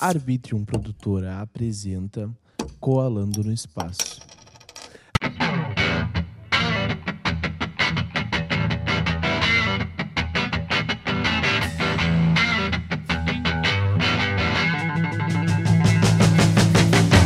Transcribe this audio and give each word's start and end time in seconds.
Arbitrium 0.00 0.64
Produtora 0.64 1.40
apresenta 1.40 2.28
Coalando 2.80 3.44
no 3.44 3.52
Espaço. 3.52 4.20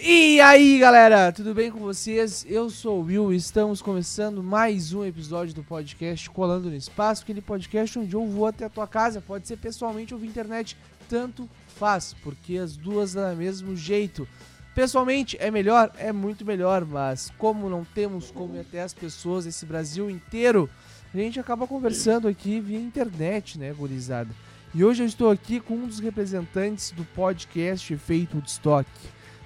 E 0.02 0.40
aí, 0.40 0.78
galera, 0.78 1.32
tudo 1.32 1.52
bem 1.52 1.70
com 1.70 1.80
vocês? 1.80 2.46
Eu 2.48 2.70
sou 2.70 3.00
o 3.00 3.04
Will 3.04 3.32
e 3.32 3.36
estamos 3.36 3.82
começando 3.82 4.42
mais 4.42 4.92
um 4.92 5.04
episódio 5.04 5.54
do 5.54 5.64
podcast 5.64 6.30
Colando 6.30 6.70
no 6.70 6.76
Espaço, 6.76 7.22
aquele 7.22 7.40
podcast 7.40 7.98
onde 7.98 8.14
eu 8.14 8.24
vou 8.26 8.46
até 8.46 8.66
a 8.66 8.70
tua 8.70 8.86
casa, 8.86 9.20
pode 9.20 9.48
ser 9.48 9.56
pessoalmente 9.56 10.14
ou 10.14 10.20
via 10.20 10.30
internet, 10.30 10.76
tanto 11.08 11.48
faz, 11.78 12.14
porque 12.22 12.56
as 12.56 12.76
duas 12.76 13.14
dão 13.14 13.30
do 13.30 13.36
mesmo 13.36 13.76
jeito. 13.76 14.26
Pessoalmente 14.74 15.36
é 15.40 15.50
melhor, 15.50 15.90
é 15.96 16.12
muito 16.12 16.44
melhor, 16.44 16.84
mas 16.84 17.32
como 17.38 17.68
não 17.68 17.84
temos 17.84 18.30
como 18.30 18.56
ir 18.56 18.60
até 18.60 18.82
as 18.82 18.94
pessoas, 18.94 19.46
esse 19.46 19.64
Brasil 19.64 20.10
inteiro, 20.10 20.68
a 21.12 21.16
gente 21.16 21.40
acaba 21.40 21.66
conversando 21.66 22.28
aqui 22.28 22.60
via 22.60 22.78
internet, 22.78 23.58
né, 23.58 23.72
gurizada? 23.72 24.30
E 24.74 24.84
hoje 24.84 25.02
eu 25.02 25.06
estou 25.06 25.30
aqui 25.30 25.58
com 25.60 25.74
um 25.74 25.86
dos 25.86 25.98
representantes 25.98 26.90
do 26.90 27.04
podcast 27.04 27.92
Efeito 27.92 28.36
Woodstock. 28.36 28.88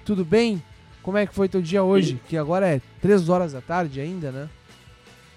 Tudo 0.03 0.25
bem? 0.25 0.61
Como 1.01 1.17
é 1.17 1.25
que 1.25 1.33
foi 1.33 1.47
teu 1.47 1.61
dia 1.61 1.83
hoje? 1.83 2.19
Que 2.27 2.37
agora 2.37 2.67
é 2.67 2.81
3 3.01 3.29
horas 3.29 3.53
da 3.53 3.61
tarde 3.61 4.01
ainda, 4.01 4.31
né? 4.31 4.49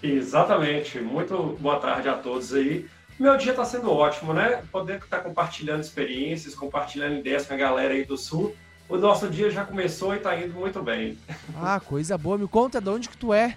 Exatamente. 0.02 0.98
Muito 0.98 1.56
boa 1.60 1.78
tarde 1.78 2.08
a 2.08 2.14
todos 2.14 2.52
aí. 2.52 2.86
Meu 3.18 3.36
dia 3.36 3.52
está 3.52 3.64
sendo 3.64 3.90
ótimo, 3.90 4.34
né? 4.34 4.62
Poder 4.70 4.98
estar 4.98 5.20
compartilhando 5.20 5.80
experiências, 5.80 6.54
compartilhando 6.54 7.16
ideias 7.16 7.46
com 7.46 7.54
a 7.54 7.56
galera 7.56 7.94
aí 7.94 8.04
do 8.04 8.16
Sul. 8.16 8.54
O 8.88 8.96
nosso 8.96 9.28
dia 9.28 9.50
já 9.50 9.64
começou 9.64 10.14
e 10.14 10.18
está 10.18 10.36
indo 10.36 10.54
muito 10.54 10.82
bem. 10.82 11.18
Ah, 11.56 11.80
coisa 11.80 12.16
boa. 12.18 12.36
Me 12.36 12.46
conta 12.46 12.80
de 12.80 12.88
onde 12.88 13.08
que 13.08 13.16
tu 13.16 13.32
é. 13.32 13.56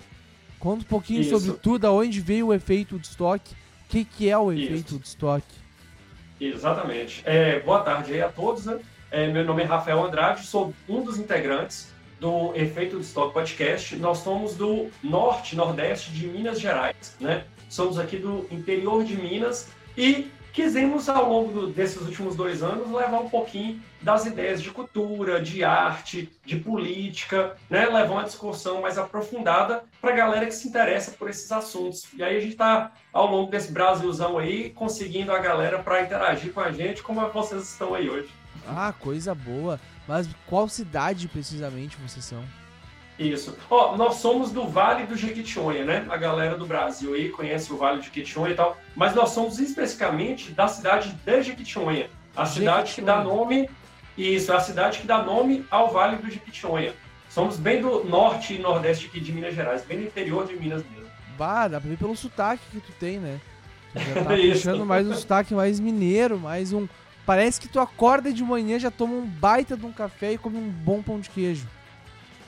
Conta 0.57 0.83
um 0.83 0.87
pouquinho 0.87 1.21
Isso. 1.21 1.37
sobre 1.37 1.59
tudo, 1.59 1.85
aonde 1.85 2.19
veio 2.19 2.47
o 2.47 2.53
efeito 2.53 2.95
Woodstock. 2.95 3.52
O 3.52 3.55
que, 3.89 4.05
que 4.05 4.30
é 4.30 4.37
o 4.37 4.52
efeito 4.52 4.87
Isso. 4.87 4.95
Woodstock? 4.95 5.45
Exatamente. 6.39 7.21
É, 7.25 7.59
boa 7.59 7.81
tarde 7.81 8.13
aí 8.13 8.21
a 8.21 8.30
todos, 8.30 8.65
né? 8.65 8.80
É, 9.11 9.27
meu 9.27 9.43
nome 9.43 9.63
é 9.63 9.65
Rafael 9.65 10.03
Andrade, 10.03 10.45
sou 10.45 10.73
um 10.87 11.03
dos 11.03 11.17
integrantes 11.17 11.91
do 12.19 12.53
Efeito 12.55 12.97
do 12.97 13.02
Stock 13.02 13.33
Podcast. 13.33 13.95
Nós 13.95 14.19
somos 14.19 14.55
do 14.55 14.89
norte, 15.02 15.55
nordeste 15.55 16.11
de 16.11 16.27
Minas 16.27 16.59
Gerais, 16.59 17.15
né? 17.19 17.45
Somos 17.69 17.97
aqui 17.99 18.17
do 18.17 18.45
interior 18.51 19.03
de 19.03 19.15
Minas 19.15 19.69
e 19.97 20.29
quisemos, 20.51 21.07
ao 21.07 21.29
longo 21.29 21.51
do- 21.53 21.67
desses 21.67 22.01
últimos 22.01 22.35
dois 22.35 22.63
anos, 22.63 22.91
levar 22.91 23.19
um 23.19 23.29
pouquinho 23.29 23.79
das 24.01 24.25
ideias 24.25 24.61
de 24.61 24.71
cultura, 24.71 25.39
de 25.41 25.63
arte, 25.63 26.29
de 26.43 26.55
política, 26.57 27.55
né? 27.69 27.85
Levar 27.85 28.11
uma 28.13 28.23
discussão 28.23 28.81
mais 28.81 28.97
aprofundada 28.97 29.83
para 30.01 30.11
a 30.13 30.15
galera 30.17 30.45
que 30.47 30.51
se 30.55 30.67
interessa 30.67 31.11
por 31.11 31.29
esses 31.29 31.51
assuntos. 31.51 32.05
E 32.17 32.23
aí 32.23 32.35
a 32.37 32.39
gente 32.39 32.53
está, 32.53 32.91
ao 33.13 33.27
longo 33.29 33.51
desse 33.51 33.71
Brasilzão 33.71 34.37
aí, 34.37 34.71
conseguindo 34.71 35.31
a 35.31 35.37
galera 35.39 35.79
para 35.79 36.01
interagir 36.01 36.51
com 36.51 36.61
a 36.61 36.71
gente, 36.71 37.03
como 37.03 37.21
vocês 37.29 37.63
estão 37.71 37.93
aí 37.93 38.09
hoje. 38.09 38.29
Ah, 38.67 38.93
coisa 38.99 39.35
boa. 39.35 39.79
Mas 40.07 40.27
qual 40.47 40.67
cidade 40.67 41.27
precisamente 41.27 41.95
vocês 41.97 42.25
são? 42.25 42.43
Isso. 43.19 43.57
Ó, 43.69 43.97
nós 43.97 44.15
somos 44.15 44.51
do 44.51 44.65
Vale 44.65 45.05
do 45.05 45.17
Jequitinhonha, 45.17 45.83
né? 45.83 46.05
A 46.09 46.15
galera 46.15 46.57
do 46.57 46.65
Brasil 46.65 47.13
aí 47.13 47.27
conhece 47.29 47.71
o 47.73 47.77
Vale 47.77 47.97
do 47.97 48.03
Jequitinhonha 48.05 48.53
e 48.53 48.55
tal, 48.55 48.77
mas 48.95 49.13
nós 49.13 49.31
somos 49.31 49.59
especificamente 49.59 50.51
da 50.51 50.69
cidade 50.69 51.11
de 51.25 51.43
Jequitinhonha, 51.43 52.09
a 52.35 52.45
cidade 52.45 52.95
que 52.95 53.01
dá 53.01 53.21
nome 53.21 53.69
isso, 54.17 54.51
é 54.51 54.55
a 54.55 54.59
cidade 54.59 54.99
que 54.99 55.07
dá 55.07 55.23
nome 55.23 55.65
ao 55.69 55.91
Vale 55.91 56.17
do 56.17 56.29
Jequitinhonha. 56.29 56.93
Somos 57.29 57.57
bem 57.57 57.81
do 57.81 58.03
norte 58.03 58.55
e 58.55 58.59
nordeste 58.59 59.05
aqui 59.05 59.19
de 59.19 59.31
Minas 59.31 59.55
Gerais, 59.55 59.83
bem 59.85 59.99
no 59.99 60.05
interior 60.05 60.47
de 60.47 60.55
Minas 60.55 60.83
mesmo. 60.91 61.09
Bah, 61.37 61.67
dá 61.67 61.79
pra 61.79 61.89
ver 61.89 61.97
pelo 61.97 62.15
sotaque 62.15 62.63
que 62.71 62.81
tu 62.81 62.91
tem, 62.99 63.19
né? 63.19 63.39
Tu 63.93 63.99
já 63.99 64.23
tá 64.23 64.35
Isso. 64.39 64.53
puxando 64.63 64.85
mais 64.85 65.08
um 65.08 65.13
sotaque 65.13 65.53
mais 65.53 65.79
mineiro, 65.79 66.37
mais 66.37 66.73
um. 66.73 66.87
Parece 67.25 67.61
que 67.61 67.69
tu 67.69 67.79
acorda 67.79 68.33
de 68.33 68.43
manhã, 68.43 68.77
já 68.79 68.91
toma 68.91 69.13
um 69.13 69.25
baita 69.25 69.77
de 69.77 69.85
um 69.85 69.91
café 69.91 70.33
e 70.33 70.37
come 70.37 70.58
um 70.58 70.67
bom 70.67 71.02
pão 71.02 71.19
de 71.19 71.29
queijo. 71.29 71.65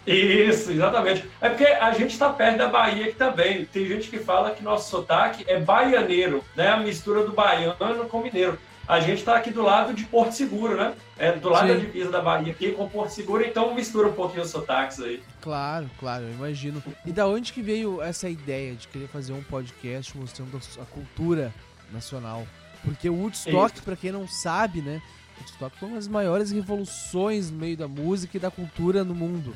Isso, 0.05 0.71
exatamente. 0.71 1.29
É 1.39 1.49
porque 1.49 1.65
a 1.65 1.91
gente 1.91 2.11
está 2.11 2.29
perto 2.29 2.57
da 2.57 2.67
Bahia 2.67 3.05
aqui 3.05 3.15
também. 3.15 3.65
Tem 3.65 3.85
gente 3.85 4.09
que 4.09 4.17
fala 4.17 4.51
que 4.51 4.63
nosso 4.63 4.89
sotaque 4.89 5.43
é 5.47 5.59
baianeiro, 5.59 6.43
né? 6.55 6.69
A 6.69 6.77
mistura 6.77 7.23
do 7.23 7.33
baiano 7.33 7.75
com 8.09 8.21
mineiro. 8.21 8.57
A 8.87 8.99
gente 8.99 9.19
está 9.19 9.37
aqui 9.37 9.51
do 9.51 9.61
lado 9.61 9.93
de 9.93 10.03
Porto 10.05 10.31
Seguro, 10.31 10.75
né? 10.75 10.93
É 11.17 11.31
do 11.31 11.49
lado 11.49 11.67
Sim. 11.67 11.73
da 11.75 11.79
divisa 11.79 12.11
da 12.11 12.19
Bahia 12.19 12.51
aqui 12.51 12.71
com 12.71 12.89
Porto 12.89 13.11
Seguro, 13.11 13.43
então 13.43 13.73
mistura 13.75 14.07
um 14.07 14.13
pouquinho 14.13 14.41
os 14.41 14.49
sotaques 14.49 14.99
aí. 14.99 15.23
Claro, 15.39 15.89
claro, 15.99 16.23
eu 16.23 16.31
imagino. 16.31 16.83
E 17.05 17.11
da 17.11 17.27
onde 17.27 17.53
que 17.53 17.61
veio 17.61 18.01
essa 18.01 18.27
ideia 18.27 18.73
de 18.75 18.87
querer 18.87 19.07
fazer 19.07 19.33
um 19.33 19.43
podcast 19.43 20.17
mostrando 20.17 20.59
a, 20.81 20.85
cultura 20.85 21.53
nacional? 21.91 22.45
Porque 22.83 23.07
o 23.07 23.13
Woodstock, 23.13 23.81
pra 23.81 23.95
quem 23.95 24.11
não 24.11 24.27
sabe, 24.27 24.81
né? 24.81 24.99
Woodstock 25.37 25.77
foi 25.77 25.87
uma 25.87 25.97
das 25.97 26.07
maiores 26.07 26.51
revoluções 26.51 27.51
no 27.51 27.59
meio 27.59 27.77
da 27.77 27.87
música 27.87 28.35
e 28.35 28.39
da 28.39 28.49
cultura 28.49 29.03
no 29.03 29.13
mundo 29.13 29.55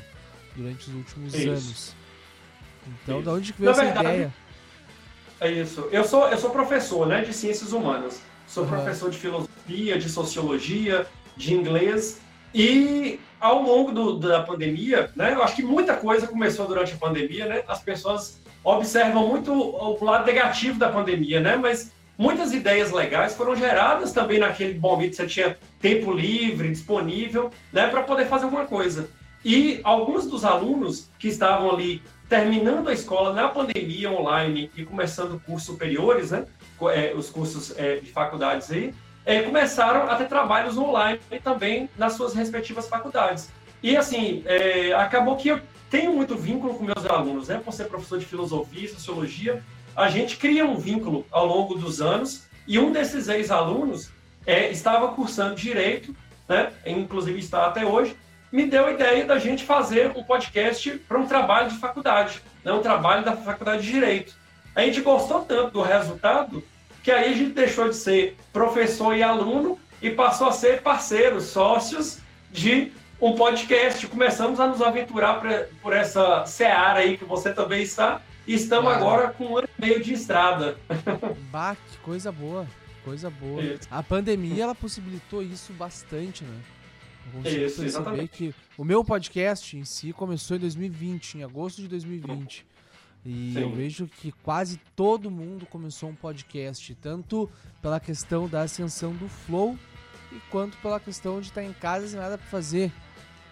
durante 0.56 0.88
os 0.88 0.94
últimos 0.94 1.34
Isso. 1.34 1.48
anos. 1.48 1.94
Então, 3.02 3.16
Isso. 3.18 3.24
da 3.26 3.32
onde 3.32 3.52
que 3.52 3.60
veio 3.60 3.70
Na 3.70 3.76
essa 3.76 3.84
verdade, 3.84 4.08
ideia? 4.08 4.34
É 5.40 5.50
isso. 5.50 5.88
Eu 5.92 6.04
sou, 6.04 6.28
eu 6.28 6.38
sou 6.38 6.50
professor, 6.50 7.06
né, 7.06 7.22
de 7.22 7.32
ciências 7.32 7.72
humanas. 7.72 8.22
Sou 8.46 8.62
Uhum. 8.64 8.70
professor 8.70 9.10
de 9.10 9.18
filosofia, 9.18 9.98
de 9.98 10.08
sociologia, 10.08 11.06
de 11.36 11.52
inglês. 11.52 12.20
E 12.54 13.20
ao 13.38 13.62
longo 13.62 13.92
do- 13.92 14.18
da 14.18 14.42
pandemia, 14.42 15.10
né, 15.14 15.34
eu 15.34 15.42
acho 15.42 15.56
que 15.56 15.62
muita 15.62 15.94
coisa 15.94 16.26
começou 16.26 16.66
durante 16.66 16.94
a 16.94 16.96
pandemia, 16.96 17.44
né? 17.46 17.62
As 17.68 17.82
pessoas 17.82 18.40
observam 18.64 19.28
muito 19.28 19.52
o 19.52 20.02
lado 20.02 20.24
negativo 20.24 20.78
da 20.78 20.88
pandemia, 20.88 21.38
né? 21.40 21.56
Mas 21.56 21.92
muitas 22.16 22.54
ideias 22.54 22.90
legais 22.92 23.34
foram 23.34 23.54
geradas 23.54 24.12
também 24.12 24.38
naquele 24.38 24.78
momento 24.78 25.10
que 25.10 25.16
você 25.16 25.26
tinha 25.26 25.58
tempo 25.80 26.12
livre, 26.12 26.70
disponível, 26.70 27.50
né, 27.72 27.88
para 27.88 28.02
poder 28.04 28.26
fazer 28.26 28.44
alguma 28.44 28.64
coisa. 28.64 29.10
E 29.46 29.78
alguns 29.84 30.26
dos 30.26 30.44
alunos 30.44 31.08
que 31.20 31.28
estavam 31.28 31.70
ali 31.70 32.02
terminando 32.28 32.88
a 32.88 32.92
escola 32.92 33.32
na 33.32 33.46
pandemia 33.46 34.10
online 34.10 34.68
e 34.76 34.84
começando 34.84 35.40
cursos 35.46 35.68
superiores, 35.68 36.32
né, 36.32 36.44
é, 36.92 37.14
os 37.14 37.30
cursos 37.30 37.72
é, 37.78 38.00
de 38.00 38.10
faculdades 38.10 38.72
aí, 38.72 38.92
é, 39.24 39.42
começaram 39.42 40.10
a 40.10 40.16
ter 40.16 40.26
trabalhos 40.26 40.76
online 40.76 41.20
também 41.44 41.88
nas 41.96 42.14
suas 42.14 42.34
respectivas 42.34 42.88
faculdades. 42.88 43.48
E 43.80 43.96
assim, 43.96 44.42
acabou 44.98 45.36
que 45.36 45.46
eu 45.46 45.60
tenho 45.88 46.12
muito 46.12 46.34
vínculo 46.34 46.74
com 46.74 46.82
meus 46.82 47.06
alunos, 47.06 47.46
né, 47.46 47.60
por 47.64 47.72
ser 47.72 47.84
professor 47.84 48.18
de 48.18 48.24
filosofia 48.24 48.88
sociologia, 48.88 49.62
a 49.94 50.08
gente 50.08 50.38
cria 50.38 50.66
um 50.66 50.76
vínculo 50.76 51.24
ao 51.30 51.46
longo 51.46 51.76
dos 51.76 52.00
anos 52.00 52.48
e 52.66 52.80
um 52.80 52.90
desses 52.90 53.28
ex-alunos 53.28 54.10
estava 54.72 55.06
cursando 55.12 55.54
direito, 55.54 56.16
né, 56.48 56.72
inclusive 56.84 57.38
está 57.38 57.66
até 57.66 57.86
hoje, 57.86 58.16
me 58.50 58.66
deu 58.66 58.86
a 58.86 58.92
ideia 58.92 59.24
da 59.24 59.38
gente 59.38 59.64
fazer 59.64 60.12
um 60.16 60.22
podcast 60.22 60.90
para 61.08 61.18
um 61.18 61.26
trabalho 61.26 61.70
de 61.70 61.78
faculdade, 61.78 62.40
né, 62.64 62.72
um 62.72 62.82
trabalho 62.82 63.24
da 63.24 63.36
faculdade 63.36 63.82
de 63.82 63.92
Direito. 63.92 64.34
A 64.74 64.82
gente 64.82 65.00
gostou 65.00 65.42
tanto 65.42 65.72
do 65.72 65.82
resultado 65.82 66.62
que 67.02 67.10
aí 67.10 67.32
a 67.32 67.36
gente 67.36 67.52
deixou 67.52 67.88
de 67.88 67.96
ser 67.96 68.36
professor 68.52 69.16
e 69.16 69.22
aluno 69.22 69.78
e 70.02 70.10
passou 70.10 70.48
a 70.48 70.52
ser 70.52 70.82
parceiros, 70.82 71.44
sócios 71.44 72.18
de 72.50 72.92
um 73.20 73.34
podcast. 73.34 74.06
Começamos 74.06 74.60
a 74.60 74.66
nos 74.66 74.82
aventurar 74.82 75.40
por 75.80 75.92
essa 75.92 76.44
seara 76.46 77.00
aí 77.00 77.16
que 77.16 77.24
você 77.24 77.52
também 77.52 77.82
está 77.82 78.20
e 78.46 78.54
estamos 78.54 78.92
agora 78.92 79.28
com 79.28 79.46
um 79.46 79.58
ano 79.58 79.68
e 79.78 79.80
meio 79.80 80.02
de 80.02 80.12
estrada. 80.12 80.76
Bah, 81.50 81.76
que 81.90 81.98
coisa 81.98 82.30
boa. 82.30 82.66
Coisa 83.04 83.30
boa. 83.30 83.62
Isso. 83.62 83.88
A 83.90 84.02
pandemia, 84.02 84.64
ela 84.64 84.74
possibilitou 84.74 85.42
isso 85.42 85.72
bastante, 85.72 86.42
né? 86.44 86.58
Eu 87.26 87.42
consigo 87.42 87.64
Isso, 87.64 87.84
exatamente. 87.84 88.28
que 88.28 88.54
o 88.78 88.84
meu 88.84 89.04
podcast 89.04 89.76
em 89.76 89.84
si 89.84 90.12
começou 90.12 90.56
em 90.56 90.60
2020, 90.60 91.38
em 91.38 91.42
agosto 91.42 91.82
de 91.82 91.88
2020. 91.88 92.64
E 93.24 93.52
Sim. 93.54 93.60
eu 93.60 93.72
vejo 93.72 94.06
que 94.06 94.30
quase 94.30 94.80
todo 94.94 95.30
mundo 95.30 95.66
começou 95.66 96.08
um 96.08 96.14
podcast, 96.14 96.94
tanto 97.02 97.50
pela 97.82 97.98
questão 97.98 98.48
da 98.48 98.62
ascensão 98.62 99.12
do 99.12 99.28
flow, 99.28 99.76
e 100.30 100.38
quanto 100.50 100.76
pela 100.78 101.00
questão 101.00 101.40
de 101.40 101.48
estar 101.48 101.64
em 101.64 101.72
casa 101.72 102.06
sem 102.06 102.18
nada 102.18 102.38
pra 102.38 102.46
fazer. 102.46 102.92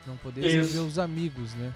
Não 0.07 0.17
poder 0.17 0.47
Isso. 0.47 0.75
ver 0.75 0.79
os 0.81 0.99
amigos, 0.99 1.55
né? 1.55 1.73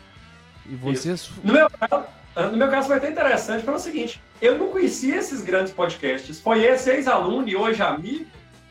E 0.67 0.77
vocês. 0.77 1.31
No 1.43 1.53
meu, 1.53 1.69
caso, 1.69 2.05
no 2.53 2.57
meu 2.57 2.69
caso 2.69 2.87
foi 2.87 2.99
até 2.99 3.11
interessante 3.11 3.65
pelo 3.65 3.79
seguinte, 3.79 4.21
eu 4.41 4.57
não 4.57 4.69
conhecia 4.69 5.17
esses 5.17 5.43
grandes 5.43 5.73
podcasts. 5.73 6.39
Foi 6.39 6.63
esse 6.65 6.91
ex-aluno 6.91 7.49
e 7.49 7.57
hoje 7.57 7.83
amigo 7.83 8.27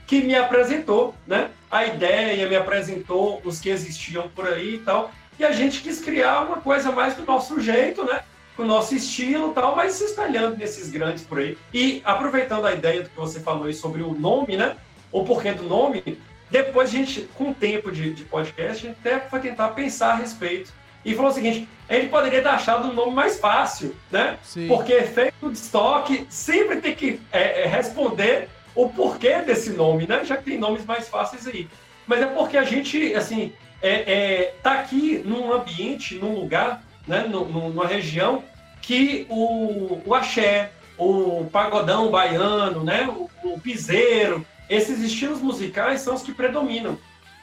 que 0.08 0.22
me 0.22 0.34
apresentou, 0.34 1.14
né? 1.28 1.52
A 1.70 1.86
ideia, 1.86 2.48
me 2.48 2.56
apresentou 2.56 3.42
os 3.44 3.60
que 3.60 3.70
existiam 3.70 4.30
por 4.30 4.48
aí 4.48 4.76
e 4.76 4.80
tal. 4.80 5.12
E 5.38 5.44
a 5.44 5.52
gente 5.52 5.82
quis 5.82 6.00
criar 6.00 6.48
uma 6.48 6.58
coisa 6.58 6.92
mais 6.92 7.14
do 7.14 7.26
nosso 7.26 7.60
jeito, 7.60 8.06
né? 8.06 8.22
Com 8.56 8.64
o 8.64 8.66
nosso 8.66 8.96
estilo 8.96 9.52
e 9.52 9.54
tal, 9.54 9.76
mas 9.76 9.94
se 9.94 10.06
espalhando 10.06 10.58
nesses 10.58 10.90
grandes 10.90 11.24
por 11.24 11.40
aí. 11.40 11.58
E 11.74 12.02
aproveitando 12.06 12.66
a 12.66 12.74
ideia 12.74 13.04
do 13.04 13.10
que 13.10 13.18
você 13.18 13.42
falou 13.42 13.66
aí 13.66 13.74
sobre 13.74 14.02
o 14.02 14.14
nome, 14.14 14.56
né? 14.56 14.78
O 15.12 15.26
porquê 15.26 15.52
do 15.52 15.64
nome, 15.64 16.18
depois 16.50 16.90
a 16.90 16.92
gente, 16.92 17.30
com 17.36 17.52
o 17.52 17.54
tempo 17.54 17.92
de, 17.92 18.14
de 18.14 18.24
podcast, 18.24 18.88
a 18.88 18.90
gente 18.90 19.00
até 19.06 19.20
foi 19.20 19.42
tentar 19.42 19.70
pensar 19.70 20.14
a 20.14 20.16
respeito. 20.16 20.72
E 21.04 21.14
falou 21.14 21.32
o 21.32 21.34
seguinte: 21.34 21.68
a 21.88 21.94
gente 21.96 22.10
poderia 22.10 22.42
ter 22.42 22.50
achado 22.50 22.88
um 22.88 22.94
nome 22.94 23.14
mais 23.14 23.40
fácil, 23.40 23.96
né? 24.10 24.38
Sim. 24.42 24.68
Porque 24.68 24.94
efeito 24.94 25.50
de 25.50 25.58
estoque 25.58 26.26
sempre 26.30 26.82
tem 26.82 26.96
que 26.96 27.20
é, 27.32 27.64
é, 27.64 27.68
responder 27.68 28.50
o 28.78 28.88
porquê 28.90 29.42
desse 29.42 29.72
nome, 29.72 30.06
né? 30.06 30.24
Já 30.24 30.38
que 30.38 30.44
tem 30.44 30.58
nomes 30.60 30.86
mais 30.86 31.10
fáceis 31.10 31.48
aí. 31.48 31.68
Mas 32.06 32.22
é 32.22 32.28
porque 32.28 32.58
a 32.58 32.64
gente, 32.64 33.14
assim, 33.16 33.52
é, 33.82 34.14
é 34.14 34.56
tá 34.62 34.74
aqui 34.74 35.22
num 35.26 35.52
ambiente, 35.52 36.16
num 36.16 36.36
lugar, 36.36 36.84
né? 37.08 37.26
numa 37.28 37.88
região 37.88 38.44
que 38.82 39.26
o, 39.30 40.00
o 40.06 40.14
axé, 40.14 40.72
o 40.98 41.46
pagodão 41.52 42.12
baiano, 42.12 42.84
né? 42.84 43.10
O, 43.10 43.28
o 43.44 43.60
piseiro, 43.60 44.46
esses 44.70 45.02
estilos 45.02 45.42
musicais 45.42 46.02
são 46.02 46.14
os 46.14 46.22
que 46.22 46.32
predominam. 46.32 47.00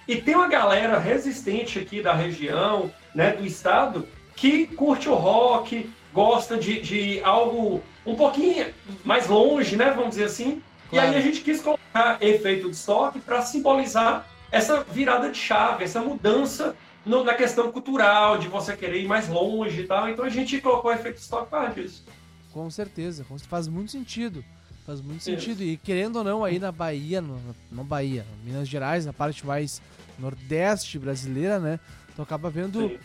E 0.06 0.16
tem 0.16 0.37
uma 0.37 0.48
galera 0.48 0.98
resistente 0.98 1.80
aqui 1.80 2.00
da 2.00 2.12
região, 2.12 2.92
né, 3.14 3.30
do 3.30 3.44
estado, 3.44 4.06
que 4.37 4.66
curte 4.66 5.08
o 5.08 5.14
rock, 5.14 5.90
gosta 6.12 6.56
de, 6.56 6.80
de 6.80 7.20
algo 7.25 7.82
um 8.04 8.14
pouquinho 8.14 8.66
mais 9.02 9.26
longe, 9.26 9.76
né, 9.76 9.90
vamos 9.90 10.10
dizer 10.10 10.25
assim. 10.25 10.62
Claro. 10.94 11.12
E 11.12 11.14
aí 11.14 11.17
a 11.17 11.20
gente 11.20 11.41
quis 11.41 11.61
colocar 11.61 12.19
efeito 12.20 12.69
de 12.69 12.76
estoque 12.76 13.19
para 13.20 13.43
simbolizar 13.43 14.26
essa 14.50 14.85
virada 14.85 15.31
de 15.31 15.38
chave, 15.38 15.85
essa 15.85 16.00
mudança 16.00 16.76
no, 17.05 17.25
na 17.25 17.35
questão 17.35 17.70
cultural, 17.73 18.38
de 18.38 18.49
você 18.49 18.76
querer 18.76 19.02
ir 19.02 19.06
mais 19.06 19.29
longe 19.29 19.82
e 19.82 19.87
tal. 19.87 20.08
Então 20.08 20.25
a 20.25 20.29
gente 20.29 20.61
colocou 20.61 20.93
efeito 20.93 21.17
de 21.17 21.23
estoque 21.23 21.50
para 21.50 21.69
disso. 21.69 22.05
Com 22.52 22.70
certeza, 22.70 23.26
faz 23.49 23.67
muito 23.67 23.91
sentido. 23.91 24.44
Faz 24.87 25.00
muito 25.00 25.20
Isso. 25.20 25.31
sentido. 25.31 25.62
E 25.62 25.76
querendo 25.79 26.17
ou 26.17 26.25
não, 26.25 26.44
aí 26.44 26.58
na 26.58 26.70
Bahia, 26.70 27.20
no, 27.20 27.40
não 27.73 27.85
Bahia, 27.85 28.25
Minas 28.44 28.69
Gerais, 28.69 29.06
na 29.06 29.12
parte 29.12 29.47
mais 29.47 29.81
nordeste 30.19 30.99
brasileira, 30.99 31.58
né? 31.58 31.81
Tu 32.14 32.20
acaba 32.20 32.50
vendo 32.50 32.81
Sim. 32.81 32.99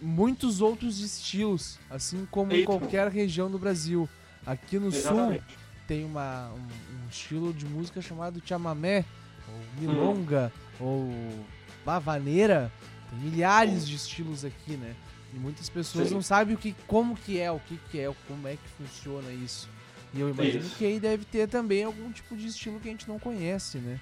muitos 0.00 0.60
outros 0.60 1.00
estilos, 1.00 1.78
assim 1.90 2.28
como 2.30 2.52
em 2.52 2.64
qualquer 2.64 3.08
região 3.08 3.50
do 3.50 3.58
Brasil. 3.58 4.08
Aqui 4.44 4.78
no 4.78 4.88
Exatamente. 4.88 5.42
sul 5.42 5.61
tem 5.86 6.04
uma, 6.04 6.50
um, 6.50 6.58
um, 6.58 7.08
estilo 7.10 7.52
de 7.52 7.66
música 7.66 8.00
chamado 8.00 8.42
chamamé, 8.44 9.04
ou 9.48 9.80
milonga, 9.80 10.52
hum. 10.80 10.84
ou 10.84 11.44
bavaneira. 11.84 12.72
Tem 13.10 13.18
milhares 13.18 13.86
de 13.86 13.96
estilos 13.96 14.44
aqui, 14.44 14.72
né? 14.72 14.94
E 15.34 15.38
muitas 15.38 15.68
pessoas 15.68 16.08
Sim. 16.08 16.14
não 16.14 16.22
sabem 16.22 16.54
o 16.54 16.58
que, 16.58 16.74
como 16.86 17.16
que 17.16 17.38
é, 17.38 17.50
o 17.50 17.58
que, 17.60 17.78
que 17.90 17.98
é, 18.00 18.12
como 18.28 18.46
é 18.46 18.52
que 18.52 18.68
funciona 18.76 19.30
isso. 19.32 19.68
E 20.14 20.20
eu 20.20 20.28
imagino 20.28 20.60
isso. 20.60 20.76
que 20.76 20.84
aí 20.84 21.00
deve 21.00 21.24
ter 21.24 21.48
também 21.48 21.84
algum 21.84 22.12
tipo 22.12 22.36
de 22.36 22.46
estilo 22.46 22.78
que 22.78 22.88
a 22.88 22.90
gente 22.90 23.08
não 23.08 23.18
conhece, 23.18 23.78
né? 23.78 23.98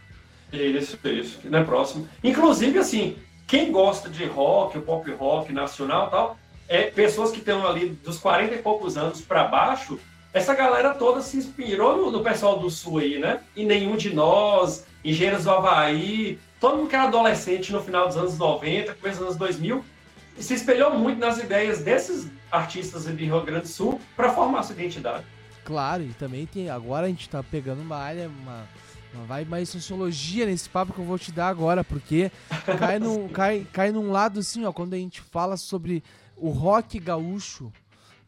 Isso, 0.53 0.99
isso, 1.07 1.39
que 1.39 1.49
não 1.49 1.61
é 1.61 1.65
próximo. 1.65 2.09
Inclusive, 2.25 2.79
assim, 2.79 3.17
quem 3.47 3.71
gosta 3.71 4.09
de 4.09 4.25
rock, 4.25 4.79
o 4.79 4.83
pop 4.83 5.09
rock 5.13 5.53
nacional 5.53 6.11
tal, 6.11 6.39
é 6.69 6.91
pessoas 6.91 7.31
que 7.31 7.39
estão 7.39 7.67
ali 7.67 7.91
dos 7.91 8.19
40 8.19 8.55
e 8.55 8.59
poucos 8.59 8.97
anos 8.97 9.21
para 9.21 9.45
baixo, 9.45 10.01
essa 10.33 10.55
galera 10.55 10.95
toda 10.95 11.21
se 11.21 11.37
inspirou 11.37 11.97
no, 11.97 12.11
no, 12.11 12.23
pessoal 12.23 12.59
do 12.59 12.71
Sul 12.71 12.99
aí, 12.99 13.19
né? 13.19 13.41
E 13.57 13.65
nenhum 13.65 13.97
de 13.97 14.15
nós, 14.15 14.87
Engenheiros 15.05 15.45
do 15.45 15.51
Havaí, 15.51 16.39
todo 16.61 16.77
mundo 16.77 16.89
que 16.89 16.95
era 16.95 17.05
adolescente 17.05 17.73
no 17.73 17.83
final 17.83 18.07
dos 18.07 18.17
anos 18.17 18.39
90, 18.39 18.95
começo 18.95 19.19
dos 19.19 19.27
anos 19.27 19.37
2000, 19.37 19.85
e 20.39 20.43
se 20.43 20.55
espelhou 20.55 20.97
muito 20.97 21.19
nas 21.19 21.39
ideias 21.39 21.83
desses 21.83 22.31
artistas 22.51 23.05
do 23.05 23.13
Rio 23.13 23.41
Grande 23.43 23.63
do 23.63 23.69
Sul 23.69 24.01
para 24.17 24.33
formar 24.33 24.63
sua 24.63 24.75
identidade. 24.75 25.25
Claro, 25.65 26.03
e 26.03 26.13
também 26.15 26.47
tem. 26.47 26.71
Agora 26.71 27.07
a 27.07 27.09
gente 27.09 27.29
tá 27.29 27.43
pegando 27.43 27.83
uma 27.83 27.97
área, 27.97 28.29
uma, 28.29 28.69
uma 29.13 29.25
vai 29.25 29.45
mais 29.45 29.69
sociologia 29.69 30.47
nesse 30.47 30.69
papo 30.69 30.93
que 30.93 30.99
eu 30.99 31.05
vou 31.05 31.19
te 31.19 31.33
dar 31.33 31.49
agora, 31.49 31.83
porque 31.83 32.31
cai, 32.79 32.99
no, 32.99 33.29
cai, 33.31 33.67
cai 33.73 33.91
num 33.91 34.11
lado 34.11 34.41
assim, 34.41 34.65
ó, 34.65 34.73
quando 34.73 34.95
a 34.95 34.99
gente 34.99 35.21
fala 35.21 35.57
sobre 35.57 36.05
o 36.37 36.51
rock 36.51 36.99
gaúcho, 36.99 37.73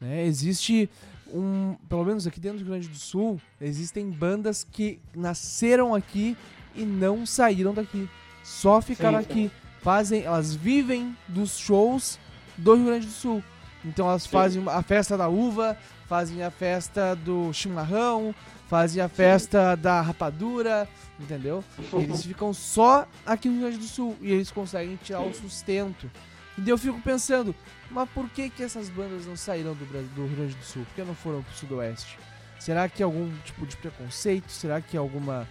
né? 0.00 0.25
Existe 0.26 0.90
um. 1.32 1.76
Pelo 1.88 2.05
menos 2.05 2.26
aqui 2.26 2.40
dentro 2.40 2.58
do 2.58 2.64
Rio 2.64 2.73
Grande 2.73 2.88
do 2.88 2.96
Sul, 2.96 3.40
existem 3.61 4.11
bandas 4.11 4.64
que 4.64 5.00
nasceram 5.14 5.94
aqui 5.94 6.37
e 6.75 6.84
não 6.84 7.25
saíram 7.26 7.73
daqui. 7.75 8.08
Só 8.43 8.81
ficaram 8.81 9.19
sim, 9.20 9.25
sim. 9.25 9.31
aqui. 9.31 9.50
Fazem. 9.81 10.23
Elas 10.23 10.55
vivem 10.55 11.17
dos 11.29 11.58
shows 11.58 12.19
do 12.56 12.75
Rio 12.75 12.87
Grande 12.87 13.06
do 13.06 13.12
Sul. 13.12 13.43
Então 13.84 14.08
elas 14.08 14.25
sim. 14.25 14.29
fazem 14.29 14.62
a 14.67 14.82
festa 14.82 15.17
da 15.17 15.29
uva, 15.29 15.76
fazem 16.06 16.43
a 16.43 16.50
festa 16.50 17.14
do 17.17 17.52
chimarrão, 17.52 18.34
fazem 18.69 19.02
a 19.02 19.08
festa 19.08 19.75
da 19.75 20.00
rapadura, 20.00 20.88
entendeu? 21.19 21.64
Eles 21.93 22.25
ficam 22.25 22.55
só 22.55 23.06
aqui 23.26 23.49
no 23.49 23.55
Rio 23.55 23.62
Grande 23.62 23.79
do 23.79 23.84
Sul 23.84 24.17
e 24.20 24.31
eles 24.31 24.50
conseguem 24.50 24.96
tirar 24.96 25.20
o 25.20 25.34
sustento. 25.34 26.11
E 26.56 26.60
daí 26.60 26.70
eu 26.70 26.78
fico 26.78 27.00
pensando, 27.00 27.54
mas 27.90 28.08
por 28.10 28.28
que 28.28 28.50
que 28.50 28.62
essas 28.62 28.88
bandas 28.88 29.26
não 29.26 29.37
saíram 29.37 29.75
do, 29.75 29.84
do 29.84 30.26
Rio 30.26 30.37
Grande 30.37 30.54
do 30.54 30.64
Sul? 30.64 30.84
Por 30.84 30.94
que 30.94 31.02
não 31.02 31.14
foram 31.14 31.43
pro 31.43 31.54
Sudoeste? 31.54 32.19
Será 32.58 32.88
que 32.88 33.02
é 33.02 33.04
algum 33.04 33.31
tipo 33.44 33.66
de 33.66 33.76
preconceito? 33.76 34.50
Será 34.50 34.81
que 34.81 34.96
é 34.96 35.00
alguma 35.00 35.49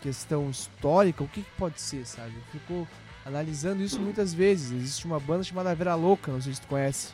questão 0.00 0.48
histórica? 0.50 1.24
O 1.24 1.28
que, 1.28 1.42
que 1.42 1.50
pode 1.58 1.80
ser, 1.80 2.06
sabe? 2.06 2.34
Eu 2.36 2.42
fico 2.52 2.88
analisando 3.24 3.82
isso 3.82 3.98
muitas 3.98 4.32
vezes. 4.32 4.70
Existe 4.70 5.06
uma 5.06 5.18
banda 5.18 5.42
chamada 5.42 5.74
Vera 5.74 5.94
Louca, 5.94 6.30
não 6.30 6.40
sei 6.40 6.54
se 6.54 6.60
tu 6.60 6.68
conhece. 6.68 7.12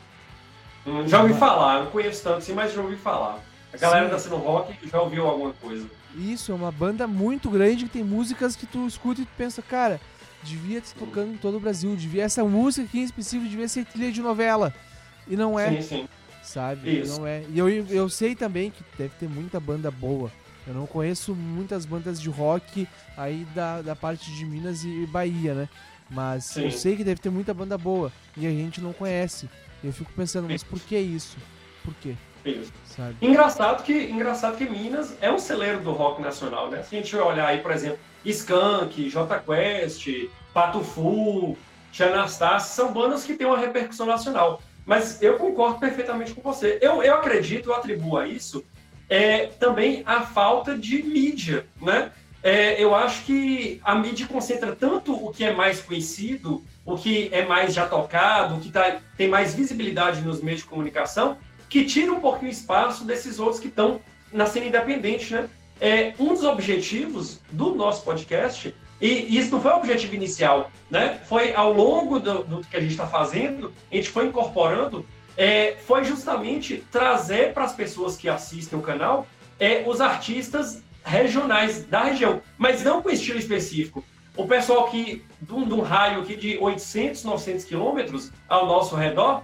Hum, 0.85 1.07
já 1.07 1.21
ouvi 1.21 1.33
falar, 1.33 1.85
não 1.85 1.91
conheço 1.91 2.21
tanto 2.23 2.37
assim, 2.39 2.53
mas 2.53 2.73
já 2.73 2.81
ouvi 2.81 2.97
falar. 2.97 3.39
A 3.73 3.77
galera 3.77 4.05
Sim. 4.05 4.11
da 4.11 4.19
Sino 4.19 4.37
Rock 4.37 4.77
já 4.87 5.01
ouviu 5.01 5.25
alguma 5.25 5.53
coisa. 5.53 5.89
Isso, 6.15 6.51
é 6.51 6.55
uma 6.55 6.71
banda 6.71 7.07
muito 7.07 7.49
grande 7.49 7.85
que 7.85 7.89
tem 7.89 8.03
músicas 8.03 8.55
que 8.55 8.67
tu 8.67 8.85
escuta 8.85 9.21
e 9.21 9.25
tu 9.25 9.31
pensa, 9.35 9.63
cara, 9.63 9.99
devia 10.43 10.79
estar 10.79 10.99
tocando 10.99 11.33
em 11.33 11.37
todo 11.37 11.57
o 11.57 11.59
Brasil, 11.59 11.95
devia 11.95 12.23
essa 12.23 12.43
música 12.43 12.85
aqui 12.85 12.99
em 12.99 13.03
específico 13.03 13.49
devia 13.49 13.67
ser 13.67 13.85
trilha 13.85 14.11
de 14.11 14.21
novela. 14.21 14.73
E 15.27 15.35
não 15.35 15.57
é. 15.57 15.81
Sim, 15.81 15.87
sim. 15.87 16.09
Sabe? 16.43 16.99
Isso. 16.99 17.19
Não 17.19 17.27
é. 17.27 17.43
E 17.49 17.57
eu, 17.57 17.69
eu 17.69 18.09
sei 18.09 18.35
também 18.35 18.69
que 18.69 18.83
deve 18.97 19.13
ter 19.15 19.29
muita 19.29 19.59
banda 19.59 19.89
boa. 19.89 20.31
Eu 20.67 20.73
não 20.73 20.85
conheço 20.85 21.33
muitas 21.33 21.85
bandas 21.85 22.21
de 22.21 22.29
rock 22.29 22.87
aí 23.17 23.45
da, 23.53 23.81
da 23.81 23.95
parte 23.95 24.31
de 24.31 24.45
Minas 24.45 24.83
e 24.83 25.05
Bahia, 25.07 25.53
né? 25.53 25.69
Mas 26.09 26.45
Sim. 26.45 26.65
eu 26.65 26.71
sei 26.71 26.95
que 26.95 27.03
deve 27.03 27.19
ter 27.19 27.29
muita 27.29 27.53
banda 27.53 27.77
boa 27.77 28.11
e 28.37 28.45
a 28.45 28.49
gente 28.49 28.81
não 28.81 28.93
conhece. 28.93 29.49
Eu 29.83 29.91
fico 29.91 30.11
pensando, 30.13 30.47
mas 30.49 30.63
por 30.63 30.79
que 30.79 30.97
isso? 30.97 31.37
Por 31.83 31.93
quê? 31.95 32.15
Sabe? 32.85 33.15
Engraçado 33.21 33.83
que, 33.83 33.93
engraçado 33.93 34.57
que 34.57 34.69
Minas 34.69 35.15
é 35.21 35.31
um 35.31 35.39
celeiro 35.39 35.79
do 35.79 35.91
rock 35.91 36.21
nacional, 36.21 36.69
né? 36.69 36.83
Se 36.83 36.95
a 36.95 36.99
gente 36.99 37.15
olhar 37.15 37.47
aí, 37.47 37.59
por 37.59 37.71
exemplo, 37.71 37.99
Skank, 38.25 39.09
J 39.09 39.39
Quest, 39.39 40.07
Pato 40.53 40.81
Fu, 40.81 41.57
Tia 41.91 42.27
são 42.59 42.91
bandas 42.91 43.23
que 43.23 43.35
têm 43.35 43.47
uma 43.47 43.57
repercussão 43.57 44.05
nacional. 44.05 44.61
Mas 44.85 45.21
eu 45.21 45.37
concordo 45.37 45.79
perfeitamente 45.79 46.33
com 46.33 46.41
você. 46.41 46.77
Eu, 46.81 47.01
eu 47.01 47.15
acredito, 47.15 47.69
eu 47.69 47.75
atribuo 47.75 48.17
a 48.17 48.27
isso 48.27 48.63
é, 49.09 49.47
também 49.47 50.03
a 50.05 50.21
falta 50.21 50.77
de 50.77 51.01
mídia, 51.01 51.65
né? 51.81 52.11
É, 52.41 52.81
eu 52.83 52.93
acho 52.93 53.23
que 53.23 53.79
a 53.85 53.95
mídia 53.95 54.27
concentra 54.27 54.75
tanto 54.75 55.13
o 55.13 55.31
que 55.31 55.45
é 55.45 55.53
mais 55.53 55.81
conhecido 55.81 56.61
o 56.85 56.97
que 56.97 57.29
é 57.31 57.45
mais 57.45 57.73
já 57.73 57.87
tocado, 57.87 58.55
o 58.55 58.59
que 58.59 58.71
tá, 58.71 58.99
tem 59.17 59.27
mais 59.27 59.53
visibilidade 59.53 60.21
nos 60.21 60.41
meios 60.41 60.61
de 60.61 60.65
comunicação, 60.65 61.37
que 61.73 61.83
tira 61.85 62.13
um 62.13 62.19
pouquinho 62.19 62.51
espaço 62.51 63.03
desses 63.03 63.39
outros 63.39 63.59
que 63.59 63.67
estão 63.67 63.99
na 64.31 64.45
cena 64.45 64.67
independente, 64.67 65.33
né? 65.33 65.49
É, 65.81 66.13
um 66.19 66.27
dos 66.27 66.43
objetivos 66.43 67.39
do 67.51 67.73
nosso 67.73 68.03
podcast, 68.03 68.75
e 69.01 69.35
isso 69.35 69.49
não 69.49 69.59
foi 69.59 69.71
o 69.71 69.77
objetivo 69.77 70.13
inicial, 70.13 70.69
né? 70.87 71.19
Foi 71.25 71.51
ao 71.55 71.73
longo 71.73 72.19
do, 72.19 72.43
do 72.43 72.61
que 72.61 72.77
a 72.77 72.79
gente 72.79 72.91
está 72.91 73.07
fazendo, 73.07 73.73
a 73.91 73.95
gente 73.95 74.11
foi 74.11 74.27
incorporando, 74.27 75.03
é, 75.35 75.75
foi 75.87 76.03
justamente 76.03 76.83
trazer 76.91 77.53
para 77.55 77.63
as 77.63 77.73
pessoas 77.73 78.15
que 78.15 78.29
assistem 78.29 78.77
o 78.77 78.81
canal 78.83 79.25
é, 79.59 79.83
os 79.87 79.99
artistas 79.99 80.83
regionais 81.03 81.85
da 81.85 82.03
região, 82.03 82.39
mas 82.55 82.83
não 82.83 83.01
com 83.01 83.09
estilo 83.09 83.39
específico. 83.39 84.05
O 84.37 84.45
pessoal 84.45 84.91
que, 84.91 85.25
de 85.41 85.53
um 85.53 85.81
raio 85.81 86.21
aqui 86.21 86.35
de 86.35 86.55
800, 86.59 87.23
900 87.23 87.65
quilômetros 87.65 88.31
ao 88.47 88.67
nosso 88.67 88.95
redor, 88.95 89.41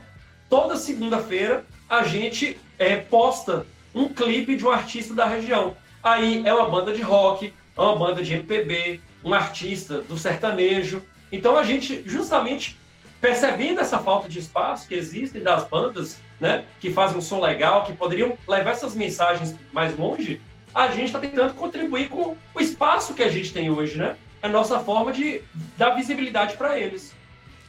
toda 0.48 0.76
segunda-feira 0.76 1.66
a 1.90 2.04
gente 2.04 2.60
é, 2.78 2.98
posta 2.98 3.66
um 3.94 4.08
clipe 4.08 4.56
de 4.56 4.66
um 4.66 4.72
artista 4.72 5.14
da 5.14 5.26
região. 5.26 5.76
Aí 6.04 6.46
é 6.46 6.54
uma 6.54 6.70
banda 6.70 6.94
de 6.94 7.02
rock, 7.02 7.54
é 7.78 7.82
uma 7.82 7.96
banda 7.96 8.24
de 8.24 8.34
MPB, 8.34 9.02
um 9.24 9.34
artista 9.34 10.02
do 10.02 10.18
sertanejo. 10.18 11.04
Então 11.32 11.58
a 11.58 11.64
gente, 11.64 12.04
justamente 12.06 12.78
percebendo 13.20 13.82
essa 13.82 14.00
falta 14.00 14.30
de 14.30 14.40
espaço 14.40 14.88
que 14.88 14.94
existe 14.94 15.40
das 15.40 15.68
bandas, 15.68 16.20
né, 16.40 16.64
que 16.80 16.92
fazem 16.92 17.18
um 17.18 17.22
som 17.22 17.42
legal, 17.42 17.84
que 17.84 17.94
poderiam 17.94 18.38
levar 18.48 18.72
essas 18.72 18.96
mensagens 18.96 19.56
mais 19.74 19.98
longe, 19.98 20.42
a 20.74 20.88
gente 20.88 21.08
está 21.08 21.20
tentando 21.20 21.54
contribuir 21.56 22.08
com 22.08 22.38
o 22.54 22.60
espaço 22.62 23.14
que 23.14 23.24
a 23.24 23.30
gente 23.30 23.52
tem 23.52 23.70
hoje, 23.70 23.98
né? 23.98 24.16
a 24.42 24.48
nossa 24.48 24.80
forma 24.80 25.12
de 25.12 25.42
dar 25.78 25.92
visibilidade 25.92 26.56
para 26.58 26.80
eles. 26.80 27.14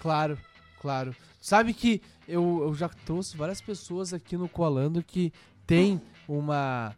Claro, 0.00 0.38
claro. 0.80 1.14
Sabe 1.40 1.74
que 1.74 2.00
eu, 2.30 2.62
eu 2.62 2.75
já 2.75 2.88
trouxe 2.88 3.37
várias 3.37 3.60
pessoas 3.60 4.14
aqui 4.14 4.37
no 4.37 4.49
Colando 4.49 5.02
que 5.02 5.32
tem 5.66 6.00
uma, 6.28 6.94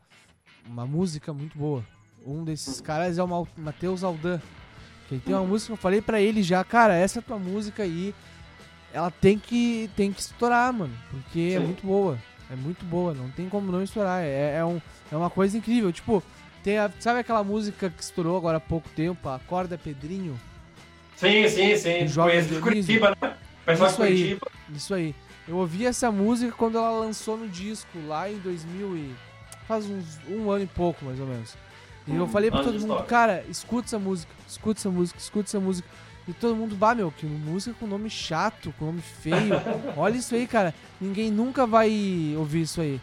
uma 0.66 0.86
música 0.86 1.32
muito 1.32 1.56
boa. 1.56 1.84
Um 2.24 2.44
desses 2.44 2.80
caras 2.80 3.18
é 3.18 3.22
o 3.22 3.46
Matheus 3.56 4.04
Aldan, 4.04 4.40
música. 5.12 5.14
E 5.14 5.18
tem 5.18 5.34
uma 5.34 5.44
música 5.44 5.66
que 5.68 5.72
eu 5.72 5.76
falei 5.76 6.00
pra 6.00 6.20
ele 6.20 6.42
já, 6.42 6.64
cara, 6.64 6.94
essa 6.94 7.20
tua 7.20 7.38
música 7.38 7.82
aí, 7.82 8.14
ela 8.92 9.10
tem 9.10 9.38
que, 9.38 9.90
tem 9.96 10.12
que 10.12 10.20
estourar, 10.20 10.72
mano. 10.72 10.94
Porque 11.10 11.50
Sim. 11.50 11.56
é 11.56 11.60
muito 11.60 11.86
boa. 11.86 12.18
É 12.50 12.56
muito 12.56 12.84
boa, 12.84 13.14
não 13.14 13.30
tem 13.30 13.48
como 13.48 13.72
não 13.72 13.82
estourar. 13.82 14.22
É, 14.22 14.56
é, 14.56 14.64
um, 14.64 14.80
é 15.10 15.16
uma 15.16 15.30
coisa 15.30 15.56
incrível. 15.56 15.92
Tipo, 15.92 16.22
tem 16.62 16.78
a, 16.78 16.90
sabe 17.00 17.20
aquela 17.20 17.42
música 17.42 17.88
que 17.88 18.02
estourou 18.02 18.36
agora 18.36 18.58
há 18.58 18.60
pouco 18.60 18.88
tempo, 18.90 19.28
a 19.28 19.38
Corda 19.38 19.78
Pedrinho? 19.78 20.38
Sim, 21.16 21.48
sim, 21.48 21.76
sim. 21.76 22.06
Jogos 22.06 22.48
de 22.48 22.60
Curitiba, 22.60 23.16
né? 23.20 23.36
Pessoal 23.64 23.90
isso 23.90 24.02
aí, 24.02 24.38
isso 24.74 24.94
aí. 24.94 25.14
Eu 25.46 25.56
ouvi 25.56 25.86
essa 25.86 26.10
música 26.10 26.52
quando 26.52 26.78
ela 26.78 26.90
lançou 26.90 27.36
no 27.36 27.48
disco, 27.48 27.98
lá 28.06 28.30
em 28.30 28.38
2000 28.38 28.96
e... 28.96 29.14
Faz 29.66 29.86
uns, 29.86 30.18
um 30.28 30.50
ano 30.50 30.64
e 30.64 30.66
pouco, 30.66 31.04
mais 31.04 31.20
ou 31.20 31.26
menos. 31.26 31.56
E 32.06 32.14
eu 32.14 32.24
hum, 32.24 32.28
falei 32.28 32.50
pra 32.50 32.64
todo 32.64 32.80
mundo, 32.80 33.02
cara, 33.04 33.44
escuta 33.48 33.86
essa 33.86 33.98
música, 33.98 34.32
escuta 34.46 34.80
essa 34.80 34.90
música, 34.90 35.18
escuta 35.18 35.48
essa 35.48 35.60
música. 35.60 35.88
E 36.26 36.32
todo 36.32 36.54
mundo, 36.54 36.74
bah, 36.76 36.94
meu, 36.94 37.10
que 37.10 37.26
música 37.26 37.74
com 37.78 37.86
nome 37.86 38.10
chato, 38.10 38.74
com 38.78 38.86
nome 38.86 39.00
feio. 39.00 39.54
Olha 39.96 40.16
isso 40.16 40.34
aí, 40.34 40.46
cara. 40.46 40.74
Ninguém 41.00 41.30
nunca 41.30 41.66
vai 41.66 41.90
ouvir 42.36 42.62
isso 42.62 42.80
aí. 42.80 43.00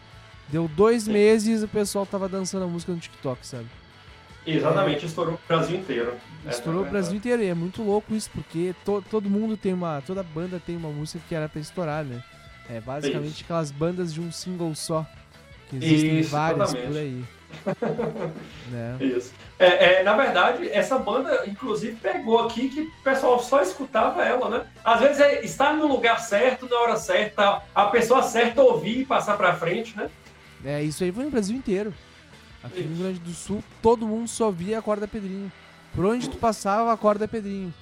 Deu 0.48 0.68
dois 0.68 1.06
meses 1.06 1.62
e 1.62 1.64
o 1.64 1.68
pessoal 1.68 2.04
tava 2.04 2.28
dançando 2.28 2.64
a 2.64 2.68
música 2.68 2.92
no 2.92 2.98
TikTok, 2.98 3.46
sabe? 3.46 3.66
Exatamente, 4.46 5.06
estourou 5.06 5.34
o 5.34 5.40
Brasil 5.46 5.78
inteiro. 5.78 6.14
Estourou 6.48 6.84
é, 6.84 6.88
o 6.88 6.90
Brasil 6.90 7.16
inteiro 7.16 7.42
e 7.42 7.48
é 7.48 7.54
muito 7.54 7.82
louco 7.82 8.14
isso, 8.14 8.30
porque 8.32 8.74
to, 8.84 9.04
todo 9.10 9.28
mundo 9.28 9.56
tem 9.56 9.72
uma. 9.72 10.02
Toda 10.06 10.22
banda 10.22 10.60
tem 10.64 10.76
uma 10.76 10.88
música 10.88 11.20
que 11.28 11.34
era 11.34 11.48
pra 11.48 11.60
estourar, 11.60 12.04
né? 12.04 12.22
É 12.68 12.80
basicamente 12.80 13.34
isso. 13.34 13.44
aquelas 13.44 13.70
bandas 13.70 14.14
de 14.14 14.20
um 14.20 14.32
single 14.32 14.74
só. 14.74 15.06
Que 15.68 15.76
existem 15.76 16.20
isso, 16.20 16.30
várias 16.30 16.72
por 16.72 16.96
aí. 16.96 17.24
né? 18.70 18.96
Isso. 19.00 19.32
É, 19.58 20.00
é, 20.00 20.02
na 20.02 20.16
verdade, 20.16 20.68
essa 20.70 20.98
banda, 20.98 21.44
inclusive, 21.46 21.96
pegou 21.96 22.40
aqui 22.40 22.68
que 22.68 22.80
o 22.80 23.02
pessoal 23.04 23.38
só 23.40 23.60
escutava 23.60 24.24
ela, 24.24 24.48
né? 24.48 24.66
Às 24.84 25.00
vezes 25.00 25.20
é 25.20 25.44
estar 25.44 25.74
no 25.74 25.86
lugar 25.86 26.18
certo, 26.20 26.68
na 26.68 26.78
hora 26.78 26.96
certa, 26.96 27.62
a 27.74 27.86
pessoa 27.86 28.22
certa 28.22 28.62
ouvir 28.62 29.00
e 29.00 29.04
passar 29.04 29.36
pra 29.36 29.54
frente, 29.54 29.96
né? 29.96 30.08
É, 30.64 30.82
isso 30.82 31.04
aí 31.04 31.12
foi 31.12 31.24
no 31.24 31.30
Brasil 31.30 31.56
inteiro. 31.56 31.92
Aqui 32.62 32.82
no 32.82 32.94
Rio 32.94 33.04
Grande 33.04 33.20
do 33.20 33.30
Sul, 33.30 33.64
todo 33.82 34.06
mundo 34.06 34.28
só 34.28 34.50
via 34.50 34.78
a 34.78 34.82
corda 34.82 35.08
Pedrinho. 35.08 35.50
Por 35.94 36.04
onde 36.04 36.28
tu 36.28 36.36
passava, 36.36 36.92
a 36.92 36.96
corda 36.96 37.26
Pedrinho. 37.26 37.72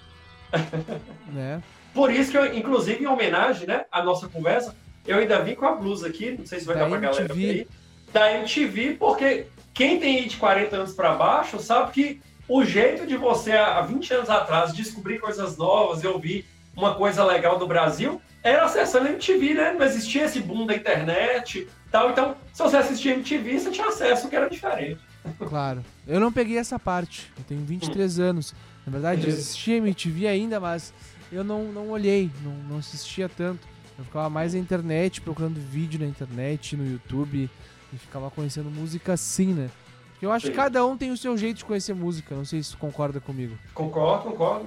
né? 1.32 1.62
Por 1.92 2.10
isso 2.12 2.30
que 2.30 2.38
eu, 2.38 2.54
inclusive, 2.54 3.02
em 3.02 3.06
homenagem, 3.06 3.66
né, 3.66 3.84
à 3.90 4.02
nossa 4.02 4.28
conversa, 4.28 4.74
eu 5.06 5.18
ainda 5.18 5.42
vim 5.42 5.54
com 5.54 5.66
a 5.66 5.74
blusa 5.74 6.08
aqui, 6.08 6.36
não 6.38 6.46
sei 6.46 6.60
se 6.60 6.66
vai 6.66 6.76
da 6.76 6.82
dar 6.82 6.88
pra 6.88 6.98
MTV. 6.98 7.14
galera 7.16 7.34
ver 7.34 7.68
da 8.12 8.32
MTV, 8.34 8.96
porque 8.98 9.46
quem 9.74 9.98
tem 9.98 10.26
de 10.26 10.36
40 10.36 10.76
anos 10.76 10.94
para 10.94 11.14
baixo 11.14 11.58
sabe 11.58 11.92
que 11.92 12.20
o 12.48 12.64
jeito 12.64 13.06
de 13.06 13.16
você, 13.16 13.52
há 13.52 13.80
20 13.82 14.14
anos 14.14 14.30
atrás, 14.30 14.74
descobrir 14.74 15.18
coisas 15.18 15.56
novas 15.56 16.02
e 16.02 16.06
ouvir 16.06 16.46
uma 16.74 16.94
coisa 16.94 17.24
legal 17.24 17.58
do 17.58 17.66
Brasil 17.66 18.20
era 18.42 18.64
acessando 18.64 19.08
a 19.08 19.10
MTV, 19.10 19.54
né? 19.54 19.74
Não 19.76 19.84
existia 19.84 20.24
esse 20.24 20.40
boom 20.40 20.64
da 20.64 20.74
internet 20.74 21.68
tal. 21.90 22.10
Então, 22.10 22.36
se 22.52 22.62
você 22.62 22.76
assistia 22.76 23.14
MTV, 23.14 23.58
você 23.58 23.70
tinha 23.70 23.88
acesso 23.88 24.28
que 24.28 24.36
era 24.36 24.48
diferente. 24.48 25.00
Claro. 25.38 25.84
Eu 26.06 26.20
não 26.20 26.32
peguei 26.32 26.58
essa 26.58 26.78
parte. 26.78 27.30
Eu 27.36 27.44
tenho 27.44 27.64
23 27.64 28.18
hum. 28.18 28.22
anos. 28.22 28.54
Na 28.86 28.92
verdade, 28.92 29.28
existia 29.28 29.76
MTV 29.76 30.26
ainda, 30.26 30.58
mas 30.58 30.94
eu 31.30 31.44
não, 31.44 31.64
não 31.64 31.90
olhei, 31.90 32.30
não, 32.42 32.52
não 32.52 32.78
assistia 32.78 33.28
tanto. 33.28 33.66
Eu 33.98 34.04
ficava 34.04 34.30
mais 34.30 34.54
na 34.54 34.60
internet, 34.60 35.20
procurando 35.20 35.60
vídeo 35.60 36.00
na 36.00 36.06
internet, 36.06 36.76
no 36.76 36.86
YouTube, 36.86 37.50
e 37.92 37.98
ficava 37.98 38.30
conhecendo 38.30 38.70
música 38.70 39.12
assim, 39.12 39.52
né? 39.52 39.70
Porque 40.12 40.24
eu 40.24 40.32
acho 40.32 40.46
Sim. 40.46 40.52
que 40.52 40.56
cada 40.56 40.84
um 40.86 40.96
tem 40.96 41.10
o 41.10 41.16
seu 41.16 41.36
jeito 41.36 41.58
de 41.58 41.64
conhecer 41.64 41.94
música. 41.94 42.34
Não 42.34 42.44
sei 42.44 42.62
se 42.62 42.70
tu 42.70 42.78
concorda 42.78 43.20
comigo. 43.20 43.58
Concordo, 43.74 44.30
concordo. 44.30 44.66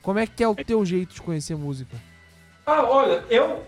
Como 0.00 0.18
é 0.18 0.26
que 0.26 0.44
é 0.44 0.48
o 0.48 0.54
teu 0.54 0.84
jeito 0.84 1.14
de 1.14 1.22
conhecer 1.22 1.56
música? 1.56 1.96
Ah, 2.66 2.82
olha, 2.82 3.24
eu, 3.28 3.62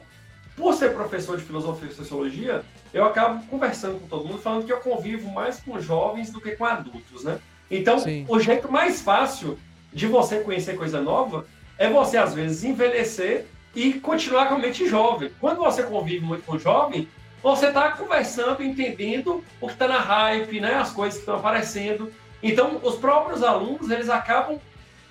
por 0.57 0.75
ser 0.75 0.95
professor 0.95 1.37
de 1.37 1.45
filosofia 1.45 1.89
e 1.89 1.95
sociologia, 1.95 2.65
eu 2.93 3.05
acabo 3.05 3.45
conversando 3.47 4.01
com 4.01 4.07
todo 4.07 4.27
mundo, 4.27 4.39
falando 4.39 4.65
que 4.65 4.73
eu 4.73 4.81
convivo 4.81 5.31
mais 5.31 5.61
com 5.61 5.79
jovens 5.81 6.31
do 6.31 6.41
que 6.41 6.53
com 6.53 6.65
adultos, 6.65 7.25
né? 7.25 7.39
Então, 7.71 7.99
Sim. 7.99 8.25
o 8.29 8.41
jeito 8.41 8.71
mais 8.71 9.03
fácil 9.03 9.59
de 9.93 10.07
você 10.07 10.41
conhecer 10.41 10.77
coisa 10.77 11.01
nova 11.01 11.47
é 11.77 11.91
você, 11.91 12.17
às 12.17 12.33
vezes, 12.33 12.65
envelhecer 12.65 13.47
e 13.75 13.95
continuar 13.95 14.49
com 14.49 14.55
a 14.55 14.59
mente 14.59 14.89
jovem. 14.89 15.31
Quando 15.39 15.59
você 15.59 15.83
convive 15.83 16.25
muito 16.25 16.45
com 16.45 16.59
jovem, 16.59 17.07
você 17.43 17.67
está 17.69 17.93
conversando, 17.93 18.63
entendendo 18.63 19.45
o 19.61 19.67
que 19.67 19.75
está 19.75 19.87
na 19.87 19.99
hype, 19.99 20.61
né? 20.61 20.75
as 20.75 20.91
coisas 20.91 21.15
que 21.15 21.21
estão 21.21 21.37
aparecendo. 21.37 22.11
Então, 22.43 22.81
os 22.83 22.97
próprios 22.97 23.43
alunos, 23.43 23.91
eles 23.91 24.09
acabam 24.09 24.59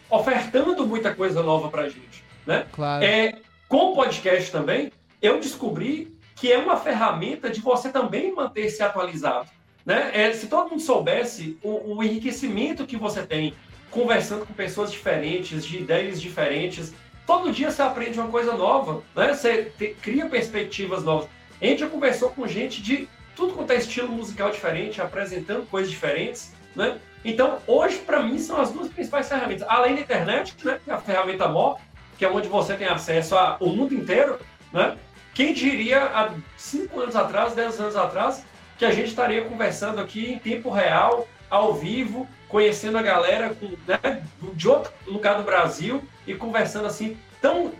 ofertando 0.09 0.85
muita 0.87 1.13
coisa 1.13 1.43
nova 1.43 1.69
para 1.69 1.83
a 1.83 1.89
gente. 1.89 2.23
Né? 2.45 2.65
Claro. 2.71 3.03
É, 3.03 3.35
com 3.67 3.91
o 3.91 3.95
podcast 3.95 4.51
também, 4.51 4.91
eu 5.25 5.39
descobri 5.39 6.15
que 6.35 6.51
é 6.51 6.57
uma 6.57 6.77
ferramenta 6.77 7.49
de 7.49 7.61
você 7.61 7.89
também 7.89 8.33
manter-se 8.33 8.83
atualizado. 8.83 9.49
Né? 9.85 10.11
É, 10.13 10.33
se 10.33 10.47
todo 10.47 10.69
mundo 10.69 10.81
soubesse 10.81 11.57
o, 11.63 11.95
o, 11.95 12.03
enriquecimento 12.03 12.85
que 12.85 12.97
você 12.97 13.23
tem 13.23 13.53
conversando 13.91 14.45
com 14.45 14.53
pessoas 14.53 14.91
diferentes, 14.91 15.65
de 15.65 15.77
ideias 15.77 16.19
diferentes, 16.21 16.93
todo 17.25 17.51
dia 17.51 17.71
você 17.71 17.81
aprende 17.81 18.19
uma 18.19 18.29
coisa 18.29 18.53
nova, 18.53 19.03
né? 19.15 19.33
você 19.33 19.71
te, 19.77 19.95
cria 20.01 20.27
perspectivas 20.27 21.03
novas. 21.03 21.29
A 21.61 21.65
gente 21.65 21.79
já 21.79 21.89
conversou 21.89 22.29
com 22.31 22.47
gente 22.47 22.81
de 22.81 23.07
tudo 23.35 23.53
quanto 23.53 23.71
é 23.71 23.75
estilo 23.75 24.09
musical 24.09 24.49
diferente, 24.49 25.01
apresentando 25.01 25.65
coisas 25.69 25.91
diferentes, 25.91 26.53
né? 26.75 26.97
Então, 27.23 27.59
hoje, 27.65 27.97
para 27.97 28.21
mim, 28.21 28.37
são 28.37 28.59
as 28.61 28.71
duas 28.71 28.87
principais 28.87 29.27
ferramentas. 29.27 29.67
Além 29.67 29.95
da 29.95 30.01
internet, 30.01 30.55
né? 30.63 30.79
Que 30.83 30.91
é 30.91 30.93
a 30.93 30.99
ferramenta 30.99 31.47
MOR, 31.47 31.79
que 32.17 32.23
é 32.23 32.29
onde 32.29 32.47
você 32.47 32.75
tem 32.75 32.87
acesso 32.87 33.35
ao 33.35 33.67
mundo 33.67 33.93
inteiro, 33.93 34.39
né? 34.71 34.95
Quem 35.35 35.53
diria 35.53 36.01
há 36.05 36.31
cinco 36.55 37.01
anos 37.01 37.13
atrás, 37.13 37.53
dez 37.53 37.77
anos 37.77 37.97
atrás, 37.97 38.45
que 38.77 38.85
a 38.85 38.91
gente 38.91 39.09
estaria 39.09 39.43
conversando 39.43 39.99
aqui 39.99 40.31
em 40.31 40.39
tempo 40.39 40.69
real, 40.69 41.27
ao 41.49 41.73
vivo, 41.73 42.25
conhecendo 42.47 42.97
a 42.97 43.01
galera 43.01 43.53
com, 43.53 43.73
né, 43.85 44.23
de 44.53 44.67
outro 44.67 44.93
lugar 45.05 45.37
do 45.37 45.43
Brasil 45.43 46.01
e 46.25 46.33
conversando 46.33 46.87
assim, 46.87 47.17
tão 47.41 47.73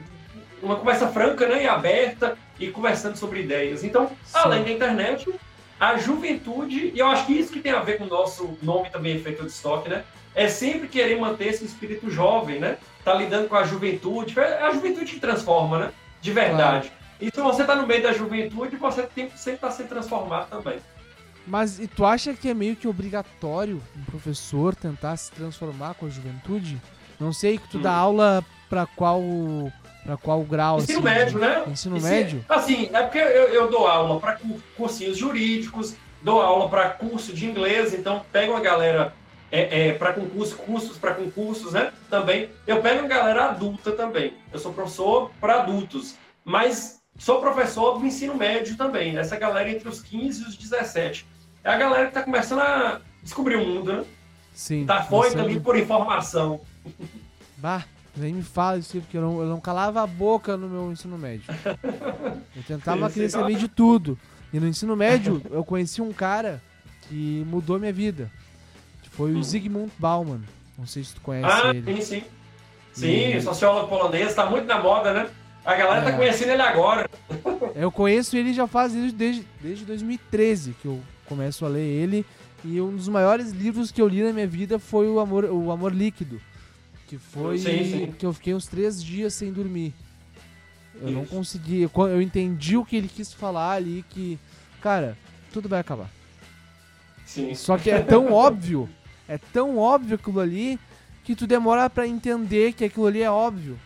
uma 0.61 0.75
conversa 0.75 1.07
franca 1.07 1.47
né, 1.47 1.63
e 1.63 1.67
aberta 1.67 2.37
e 2.59 2.67
conversando 2.67 3.15
sobre 3.15 3.39
ideias. 3.39 3.85
Então, 3.85 4.09
Sim. 4.25 4.33
além 4.33 4.63
da 4.63 4.71
internet, 4.71 5.33
a 5.79 5.97
juventude, 5.97 6.91
e 6.93 6.99
eu 6.99 7.07
acho 7.07 7.25
que 7.25 7.33
isso 7.33 7.53
que 7.53 7.61
tem 7.61 7.71
a 7.71 7.79
ver 7.79 7.97
com 7.97 8.03
o 8.03 8.07
nosso 8.07 8.57
nome 8.61 8.89
também, 8.89 9.15
efeito 9.15 9.43
de 9.43 9.49
estoque, 9.49 9.87
né? 9.87 10.03
É 10.33 10.49
sempre 10.49 10.89
querer 10.89 11.17
manter 11.17 11.47
esse 11.47 11.63
espírito 11.63 12.09
jovem, 12.09 12.59
né? 12.59 12.77
Tá 13.05 13.13
lidando 13.13 13.47
com 13.47 13.55
a 13.55 13.63
juventude. 13.63 14.37
É 14.37 14.63
a 14.63 14.71
juventude 14.71 15.13
que 15.13 15.19
transforma, 15.19 15.79
né? 15.79 15.91
De 16.21 16.31
verdade. 16.33 16.89
Claro. 16.89 17.04
E 17.19 17.31
se 17.31 17.41
você 17.41 17.63
tá 17.63 17.75
no 17.75 17.87
meio 17.87 18.03
da 18.03 18.11
juventude, 18.11 18.75
você 18.75 19.03
tem 19.03 19.29
que 19.29 19.39
sempre 19.39 19.61
tá 19.61 19.71
sendo 19.71 19.89
transformado 19.89 20.49
também. 20.49 20.79
Mas 21.47 21.79
e 21.79 21.87
tu 21.87 22.05
acha 22.05 22.33
que 22.33 22.49
é 22.49 22.53
meio 22.53 22.75
que 22.75 22.87
obrigatório 22.87 23.81
um 23.95 24.03
professor 24.03 24.75
tentar 24.75 25.15
se 25.17 25.31
transformar 25.31 25.93
com 25.93 26.07
a 26.07 26.09
juventude? 26.09 26.81
Não 27.19 27.31
sei 27.31 27.57
que 27.57 27.69
tu 27.69 27.77
hum. 27.77 27.81
dá 27.81 27.93
aula 27.93 28.43
para 28.69 28.85
qual 28.85 29.21
para 30.03 30.17
qual 30.17 30.43
grau? 30.43 30.77
Ensino 30.77 30.99
assim, 30.99 31.07
médio, 31.07 31.39
né? 31.39 31.63
Ensino 31.67 31.99
médio? 31.99 32.45
Assim, 32.47 32.89
é 32.93 33.01
porque 33.01 33.17
eu, 33.17 33.47
eu 33.49 33.69
dou 33.69 33.87
aula 33.87 34.19
para 34.19 34.39
cursinhos 34.77 35.17
jurídicos, 35.17 35.95
dou 36.21 36.41
aula 36.41 36.69
para 36.69 36.89
curso 36.89 37.33
de 37.33 37.45
inglês, 37.45 37.93
então 37.93 38.23
pego 38.31 38.53
uma 38.53 38.61
galera 38.61 39.13
é, 39.51 39.87
é, 39.87 39.93
para 39.93 40.13
concurso, 40.13 40.55
cursos 40.57 40.97
para 40.97 41.13
concursos, 41.15 41.73
né? 41.73 41.91
Também. 42.09 42.49
Eu 42.67 42.81
pego 42.81 42.99
uma 42.99 43.07
galera 43.07 43.45
adulta 43.45 43.91
também. 43.91 44.33
Eu 44.51 44.59
sou 44.59 44.73
professor 44.73 45.31
para 45.39 45.61
adultos, 45.61 46.15
mas 46.43 46.99
sou 47.17 47.39
professor 47.39 47.99
do 47.99 48.05
ensino 48.05 48.35
médio 48.35 48.75
também. 48.75 49.17
Essa 49.17 49.37
galera 49.37 49.69
entre 49.69 49.87
os 49.87 50.01
15 50.01 50.43
e 50.43 50.45
os 50.47 50.57
17. 50.57 51.25
É 51.63 51.69
a 51.69 51.77
galera 51.77 52.03
que 52.03 52.09
está 52.09 52.23
começando 52.23 52.59
a 52.59 53.01
descobrir 53.23 53.55
o 53.55 53.65
mundo, 53.65 53.93
né? 53.93 54.05
Sim. 54.53 54.85
Tá 54.85 55.03
foita 55.03 55.41
ali 55.41 55.59
por 55.59 55.77
informação. 55.77 56.61
Bah, 57.57 57.83
nem 58.15 58.33
me 58.33 58.43
fala 58.43 58.77
isso, 58.77 58.99
porque 59.01 59.17
eu 59.17 59.21
não, 59.21 59.41
eu 59.41 59.47
não 59.47 59.59
calava 59.59 60.01
a 60.01 60.07
boca 60.07 60.55
no 60.55 60.69
meu 60.69 60.91
ensino 60.91 61.17
médio. 61.17 61.45
Eu 62.55 62.63
tentava 62.63 63.09
querer 63.09 63.29
saber 63.29 63.55
de 63.55 63.67
tudo. 63.67 64.17
E 64.53 64.59
no 64.59 64.67
ensino 64.67 64.95
médio, 64.95 65.41
eu 65.51 65.63
conheci 65.65 66.01
um 66.01 66.13
cara 66.13 66.61
que 67.01 67.43
mudou 67.47 67.79
minha 67.79 67.91
vida. 67.91 68.31
Foi 69.11 69.33
o 69.33 69.37
hum. 69.37 69.43
Zygmunt 69.43 69.91
Bauman. 69.97 70.41
Não 70.77 70.85
sei 70.85 71.03
se 71.03 71.15
tu 71.15 71.21
conhece 71.21 71.49
ah, 71.49 71.69
ele. 71.69 71.95
Sim, 71.95 72.01
sim. 72.01 72.23
Sim, 72.93 73.37
e... 73.37 73.41
sociólogo 73.41 73.87
polonês, 73.87 74.33
tá 74.33 74.45
muito 74.45 74.65
na 74.65 74.81
moda, 74.81 75.13
né? 75.13 75.29
A 75.65 75.75
galera 75.75 76.01
tá 76.01 76.09
é. 76.09 76.11
tá 76.11 76.17
conhecendo 76.17 76.51
ele 76.51 76.61
agora. 76.61 77.09
Eu 77.73 77.91
conheço 77.91 78.37
ele 78.37 78.53
já 78.53 78.67
faz 78.67 78.93
desde, 78.93 79.11
desde, 79.11 79.47
desde 79.59 79.85
2013 79.85 80.75
que 80.79 80.85
eu 80.87 81.01
começo 81.25 81.65
a 81.65 81.67
ler 81.67 81.81
ele. 81.81 82.25
E 82.63 82.79
um 82.79 82.95
dos 82.95 83.07
maiores 83.07 83.51
livros 83.51 83.91
que 83.91 84.01
eu 84.01 84.07
li 84.07 84.23
na 84.23 84.31
minha 84.31 84.47
vida 84.47 84.79
foi 84.79 85.07
o 85.07 85.19
Amor, 85.19 85.45
o 85.45 85.71
Amor 85.71 85.93
Líquido. 85.93 86.39
Que 87.07 87.17
foi 87.17 87.57
sim, 87.57 87.85
sim. 87.85 88.11
que 88.17 88.25
eu 88.25 88.33
fiquei 88.33 88.53
uns 88.53 88.67
três 88.67 89.03
dias 89.03 89.33
sem 89.33 89.51
dormir. 89.51 89.93
Eu 90.95 91.09
Isso. 91.09 91.17
não 91.17 91.25
consegui. 91.25 91.81
Eu, 91.81 91.91
eu 92.07 92.21
entendi 92.21 92.77
o 92.77 92.85
que 92.85 92.95
ele 92.95 93.07
quis 93.07 93.33
falar 93.33 93.73
ali, 93.73 94.03
que, 94.09 94.39
cara, 94.81 95.17
tudo 95.51 95.69
vai 95.69 95.79
acabar. 95.79 96.09
Sim. 97.25 97.53
Só 97.53 97.77
que 97.77 97.91
é 97.91 97.99
tão 98.01 98.31
óbvio, 98.31 98.89
é 99.27 99.37
tão 99.37 99.77
óbvio 99.77 100.15
aquilo 100.15 100.39
ali, 100.39 100.79
que 101.23 101.35
tu 101.35 101.45
demora 101.45 101.89
pra 101.89 102.07
entender 102.07 102.73
que 102.73 102.85
aquilo 102.85 103.07
ali 103.07 103.21
é 103.21 103.29
óbvio, 103.29 103.77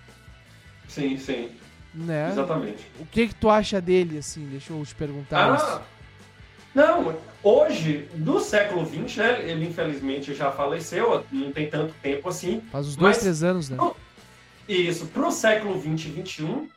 Sim, 0.89 1.17
sim. 1.17 1.49
Né? 1.93 2.29
Exatamente. 2.31 2.85
O 2.99 3.05
que 3.05 3.27
que 3.29 3.35
tu 3.35 3.49
acha 3.49 3.79
dele, 3.81 4.17
assim? 4.19 4.45
Deixa 4.47 4.71
eu 4.73 4.83
te 4.85 4.93
perguntar 4.95 5.51
Ah, 5.51 5.55
isso. 5.55 5.81
não, 6.73 7.15
hoje, 7.43 8.07
do 8.13 8.39
século 8.39 8.85
XX, 8.85 9.17
né? 9.17 9.41
Ele 9.49 9.65
infelizmente 9.67 10.33
já 10.33 10.51
faleceu, 10.51 11.25
não 11.31 11.51
tem 11.51 11.69
tanto 11.69 11.93
tempo 12.01 12.29
assim. 12.29 12.61
Faz 12.71 12.87
uns 12.87 12.95
dois, 12.95 13.15
mas- 13.17 13.23
três 13.23 13.43
anos, 13.43 13.69
né? 13.69 13.77
Isso, 14.67 15.07
pro 15.07 15.31
século 15.31 15.79
XX 15.81 16.05
e 16.17 16.21
XXI, 16.25 16.69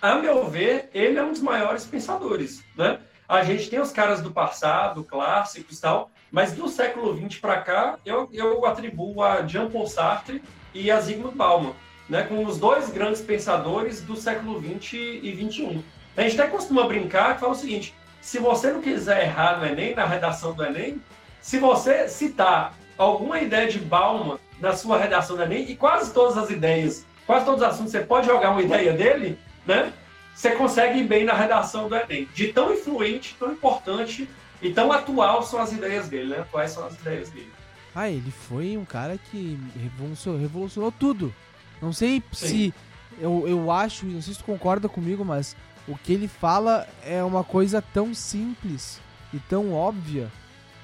a 0.00 0.14
meu 0.16 0.48
ver, 0.48 0.88
ele 0.94 1.18
é 1.18 1.22
um 1.22 1.32
dos 1.32 1.40
maiores 1.42 1.84
pensadores, 1.84 2.62
né? 2.76 3.00
A 3.28 3.42
gente 3.44 3.68
tem 3.70 3.80
os 3.80 3.92
caras 3.92 4.20
do 4.20 4.30
passado, 4.32 5.04
clássicos 5.04 5.78
e 5.78 5.80
tal, 5.82 6.10
mas 6.32 6.52
do 6.52 6.68
século 6.68 7.16
XX 7.16 7.38
para 7.40 7.60
cá, 7.60 7.98
eu, 8.04 8.28
eu 8.32 8.64
atribuo 8.66 9.22
a 9.22 9.46
Jean-Paul 9.46 9.86
Sartre 9.86 10.42
e 10.74 10.90
a 10.90 11.00
Zygmunt 11.00 11.34
Bauman, 11.34 11.72
né? 12.10 12.24
Como 12.24 12.46
os 12.46 12.58
dois 12.58 12.90
grandes 12.90 13.22
pensadores 13.22 14.02
do 14.02 14.16
século 14.16 14.60
XX 14.60 14.92
e 14.92 15.48
XXI. 15.48 15.84
A 16.16 16.22
gente 16.22 16.38
até 16.38 16.50
costuma 16.50 16.86
brincar 16.86 17.34
que 17.34 17.40
fala 17.40 17.52
o 17.52 17.56
seguinte, 17.56 17.94
se 18.20 18.38
você 18.38 18.72
não 18.72 18.82
quiser 18.82 19.22
errar 19.24 19.58
no 19.58 19.64
Enem, 19.64 19.94
na 19.94 20.04
redação 20.04 20.52
do 20.52 20.64
Enem, 20.64 21.00
se 21.40 21.58
você 21.58 22.08
citar 22.08 22.74
alguma 22.98 23.40
ideia 23.40 23.68
de 23.68 23.78
Bauman 23.78 24.38
na 24.60 24.74
sua 24.74 24.98
redação 24.98 25.36
do 25.36 25.42
Enem, 25.42 25.70
e 25.70 25.76
quase 25.76 26.12
todas 26.12 26.36
as 26.36 26.50
ideias, 26.50 27.06
quase 27.26 27.46
todos 27.46 27.62
os 27.62 27.68
assuntos, 27.68 27.92
você 27.92 28.00
pode 28.00 28.26
jogar 28.26 28.50
uma 28.50 28.60
ideia 28.60 28.92
dele, 28.92 29.38
né? 29.64 29.92
Você 30.34 30.50
consegue 30.50 30.98
ir 30.98 31.04
bem 31.04 31.24
na 31.24 31.32
redação 31.32 31.88
do 31.88 31.94
Enem. 31.94 32.28
De 32.34 32.52
tão 32.52 32.72
influente, 32.72 33.36
tão 33.38 33.52
importante 33.52 34.28
e 34.60 34.72
tão 34.72 34.92
atual 34.92 35.42
são 35.42 35.60
as 35.60 35.72
ideias 35.72 36.08
dele, 36.08 36.36
né? 36.36 36.44
Quais 36.50 36.72
são 36.72 36.84
as 36.84 36.94
ideias 37.00 37.30
dele. 37.30 37.52
Ah, 37.94 38.10
ele 38.10 38.30
foi 38.30 38.76
um 38.76 38.84
cara 38.84 39.18
que 39.30 39.58
revolucionou, 39.80 40.40
revolucionou 40.40 40.92
tudo. 40.92 41.32
Não 41.80 41.92
sei 41.92 42.22
Sim. 42.32 42.46
se 42.46 42.74
eu, 43.18 43.46
eu 43.46 43.70
acho, 43.70 44.06
não 44.06 44.20
sei 44.22 44.34
se 44.34 44.40
tu 44.40 44.44
concorda 44.44 44.88
comigo, 44.88 45.24
mas 45.24 45.56
o 45.88 45.96
que 45.96 46.12
ele 46.12 46.28
fala 46.28 46.86
é 47.04 47.22
uma 47.22 47.42
coisa 47.44 47.82
tão 47.82 48.14
simples 48.14 49.00
e 49.32 49.38
tão 49.38 49.72
óbvia 49.72 50.30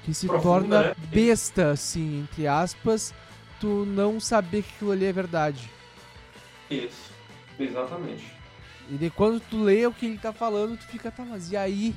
que 0.03 0.13
se 0.13 0.27
Profunda, 0.27 0.43
torna 0.49 0.83
né? 0.83 0.95
besta, 1.11 1.71
assim, 1.71 2.21
entre 2.21 2.47
aspas, 2.47 3.13
tu 3.59 3.85
não 3.85 4.19
saber 4.19 4.63
que 4.63 4.71
aquilo 4.75 4.91
ali 4.91 5.05
é 5.05 5.11
verdade. 5.13 5.69
Isso, 6.69 7.11
exatamente. 7.59 8.25
E 8.89 8.95
daí 8.95 9.09
quando 9.09 9.39
tu 9.39 9.61
lê 9.63 9.85
o 9.85 9.91
que 9.91 10.05
ele 10.05 10.17
tá 10.17 10.31
falando, 10.31 10.77
tu 10.77 10.85
fica, 10.87 11.11
tá, 11.11 11.25
mas 11.25 11.51
e 11.51 11.57
aí? 11.57 11.93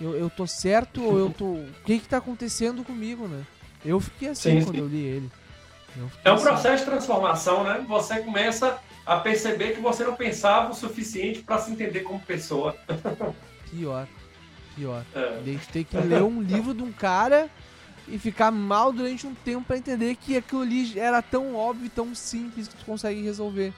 Eu, 0.00 0.14
eu 0.14 0.30
tô 0.30 0.46
certo 0.46 1.02
ou 1.02 1.18
eu 1.18 1.30
tô. 1.30 1.44
O 1.54 1.72
que 1.84 1.98
que 1.98 2.08
tá 2.08 2.18
acontecendo 2.18 2.84
comigo, 2.84 3.26
né? 3.26 3.44
Eu 3.84 3.98
fiquei 3.98 4.28
assim 4.28 4.60
Sim, 4.60 4.64
quando 4.64 4.76
sim. 4.76 4.82
eu 4.82 4.88
li 4.88 5.02
ele. 5.02 5.30
É 6.24 6.32
um 6.32 6.40
processo 6.40 6.84
de 6.84 6.90
transformação, 6.90 7.64
né? 7.64 7.84
Você 7.88 8.20
começa 8.20 8.78
a 9.04 9.16
perceber 9.16 9.72
que 9.72 9.80
você 9.80 10.04
não 10.04 10.14
pensava 10.14 10.70
o 10.70 10.74
suficiente 10.74 11.40
para 11.40 11.58
se 11.58 11.70
entender 11.70 12.00
como 12.00 12.20
pessoa. 12.20 12.76
Pior. 13.70 14.06
Pior. 14.76 15.02
É. 15.14 15.40
Daí 15.44 15.58
tu 15.58 15.72
tem 15.72 15.84
que 15.84 15.96
ler 15.96 16.22
um 16.22 16.42
livro 16.42 16.74
de 16.74 16.82
um 16.82 16.92
cara 16.92 17.48
e 18.06 18.18
ficar 18.18 18.50
mal 18.50 18.92
durante 18.92 19.26
um 19.26 19.34
tempo 19.34 19.64
pra 19.66 19.76
entender 19.76 20.14
que 20.16 20.36
aquilo 20.36 20.62
ali 20.62 20.98
era 20.98 21.20
tão 21.20 21.54
óbvio 21.54 21.90
tão 21.90 22.14
simples 22.14 22.68
que 22.68 22.76
tu 22.76 22.84
consegue 22.84 23.22
resolver. 23.22 23.72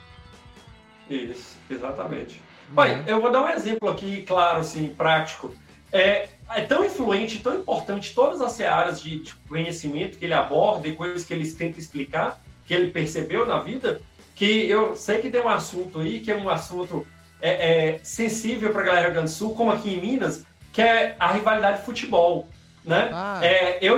Isso, 1.09 1.57
exatamente. 1.69 2.35
né? 2.35 2.75
Olha, 2.77 3.05
eu 3.07 3.21
vou 3.21 3.33
dar 3.33 3.43
um 3.43 3.49
exemplo 3.49 3.89
aqui, 3.89 4.23
claro, 4.23 4.61
assim, 4.61 4.89
prático. 4.89 5.53
É, 5.93 6.29
é 6.55 6.63
tão 6.63 6.85
influente, 6.85 7.39
tão 7.39 7.55
importante 7.57 8.15
todas 8.15 8.41
as 8.41 8.61
áreas 8.61 9.01
de, 9.01 9.21
de 9.21 9.35
conhecimento 9.49 10.19
que 10.19 10.25
ele 10.25 10.35
aborda 10.35 10.89
e 10.89 10.95
coisas 10.95 11.25
que 11.25 11.33
ele 11.33 11.51
tenta 11.53 11.79
explicar, 11.79 12.41
que 12.67 12.75
ele 12.75 12.91
percebeu 12.91 13.47
na 13.47 13.61
vida, 13.61 14.01
que 14.35 14.69
eu 14.69 14.97
sei 14.97 15.19
que 15.21 15.31
tem 15.31 15.41
um 15.41 15.49
assunto 15.49 16.01
aí, 16.01 16.21
que 16.21 16.31
é 16.31 16.37
um 16.37 16.49
assunto 16.49 17.07
é, 17.41 17.51
é, 17.51 18.01
sensível 18.03 18.71
para 18.73 18.83
a 18.83 18.85
galera 18.85 19.03
do 19.03 19.07
Rio 19.07 19.15
Grande 19.15 19.33
do 19.33 19.37
Sul, 19.37 19.55
como 19.55 19.71
aqui 19.71 19.95
em 19.95 20.01
Minas, 20.01 20.45
que 20.73 20.83
é 20.83 21.17
a 21.19 21.33
rivalidade 21.33 21.79
de 21.79 21.85
futebol, 21.85 22.49
né? 22.85 23.11
Ah, 23.13 23.41
É, 23.43 23.79
eu, 23.81 23.97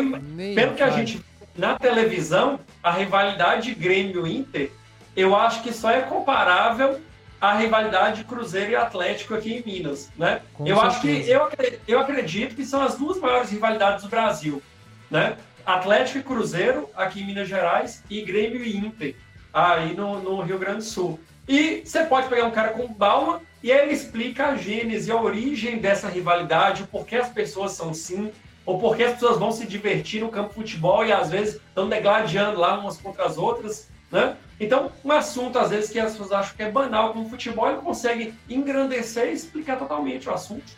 pelo 0.54 0.74
que 0.74 0.82
a 0.82 0.90
gente 0.90 1.22
na 1.56 1.78
televisão, 1.78 2.58
a 2.82 2.90
rivalidade 2.90 3.74
Grêmio-Inter, 3.74 4.70
eu 5.14 5.36
acho 5.36 5.62
que 5.62 5.72
só 5.72 5.90
é 5.90 6.00
comparável 6.00 7.00
à 7.42 7.56
rivalidade 7.56 8.22
Cruzeiro 8.22 8.70
e 8.70 8.76
Atlético 8.76 9.34
aqui 9.34 9.52
em 9.52 9.62
Minas, 9.66 10.12
né? 10.16 10.42
Com 10.54 10.64
eu 10.64 10.80
acho 10.80 11.00
que 11.00 11.24
certeza. 11.24 11.32
eu, 11.32 11.80
eu 11.88 11.98
acredito 11.98 12.54
que 12.54 12.64
são 12.64 12.80
as 12.80 12.96
duas 12.96 13.18
maiores 13.18 13.50
rivalidades 13.50 14.04
do 14.04 14.08
Brasil, 14.08 14.62
né? 15.10 15.36
Atlético 15.66 16.18
e 16.18 16.22
Cruzeiro 16.22 16.88
aqui 16.94 17.20
em 17.20 17.26
Minas 17.26 17.48
Gerais 17.48 18.04
e 18.08 18.22
Grêmio 18.22 18.62
e 18.64 18.76
Inter 18.76 19.16
aí 19.52 19.92
no, 19.92 20.20
no 20.20 20.40
Rio 20.40 20.56
Grande 20.56 20.78
do 20.78 20.84
Sul. 20.84 21.18
E 21.48 21.82
você 21.84 22.04
pode 22.04 22.28
pegar 22.28 22.44
um 22.44 22.52
cara 22.52 22.70
como 22.70 22.94
Bauman 22.94 23.40
e 23.60 23.72
ele 23.72 23.92
explica 23.92 24.46
a 24.46 24.56
gênese, 24.56 25.10
a 25.10 25.20
origem 25.20 25.78
dessa 25.78 26.08
rivalidade, 26.08 26.84
o 26.84 26.86
porquê 26.86 27.16
as 27.16 27.28
pessoas 27.28 27.72
são 27.72 27.90
assim, 27.90 28.30
ou 28.64 28.78
porque 28.78 29.02
as 29.02 29.14
pessoas 29.14 29.36
vão 29.36 29.50
se 29.50 29.66
divertir 29.66 30.20
no 30.20 30.28
campo 30.28 30.50
de 30.50 30.54
futebol 30.54 31.04
e 31.04 31.12
às 31.12 31.28
vezes 31.28 31.56
estão 31.56 31.88
degladiando 31.88 32.60
lá 32.60 32.78
umas 32.78 32.98
contra 32.98 33.24
as 33.26 33.36
outras, 33.36 33.90
né? 34.12 34.36
Então, 34.60 34.92
um 35.02 35.10
assunto 35.10 35.58
às 35.58 35.70
vezes 35.70 35.90
que 35.90 35.98
as 35.98 36.12
pessoas 36.12 36.30
acham 36.30 36.54
que 36.54 36.62
é 36.62 36.70
banal 36.70 37.12
como 37.12 37.28
futebol, 37.28 37.68
ele 37.68 37.80
consegue 37.80 38.34
engrandecer 38.48 39.30
e 39.30 39.32
explicar 39.32 39.76
totalmente 39.78 40.28
o 40.28 40.32
assunto. 40.32 40.76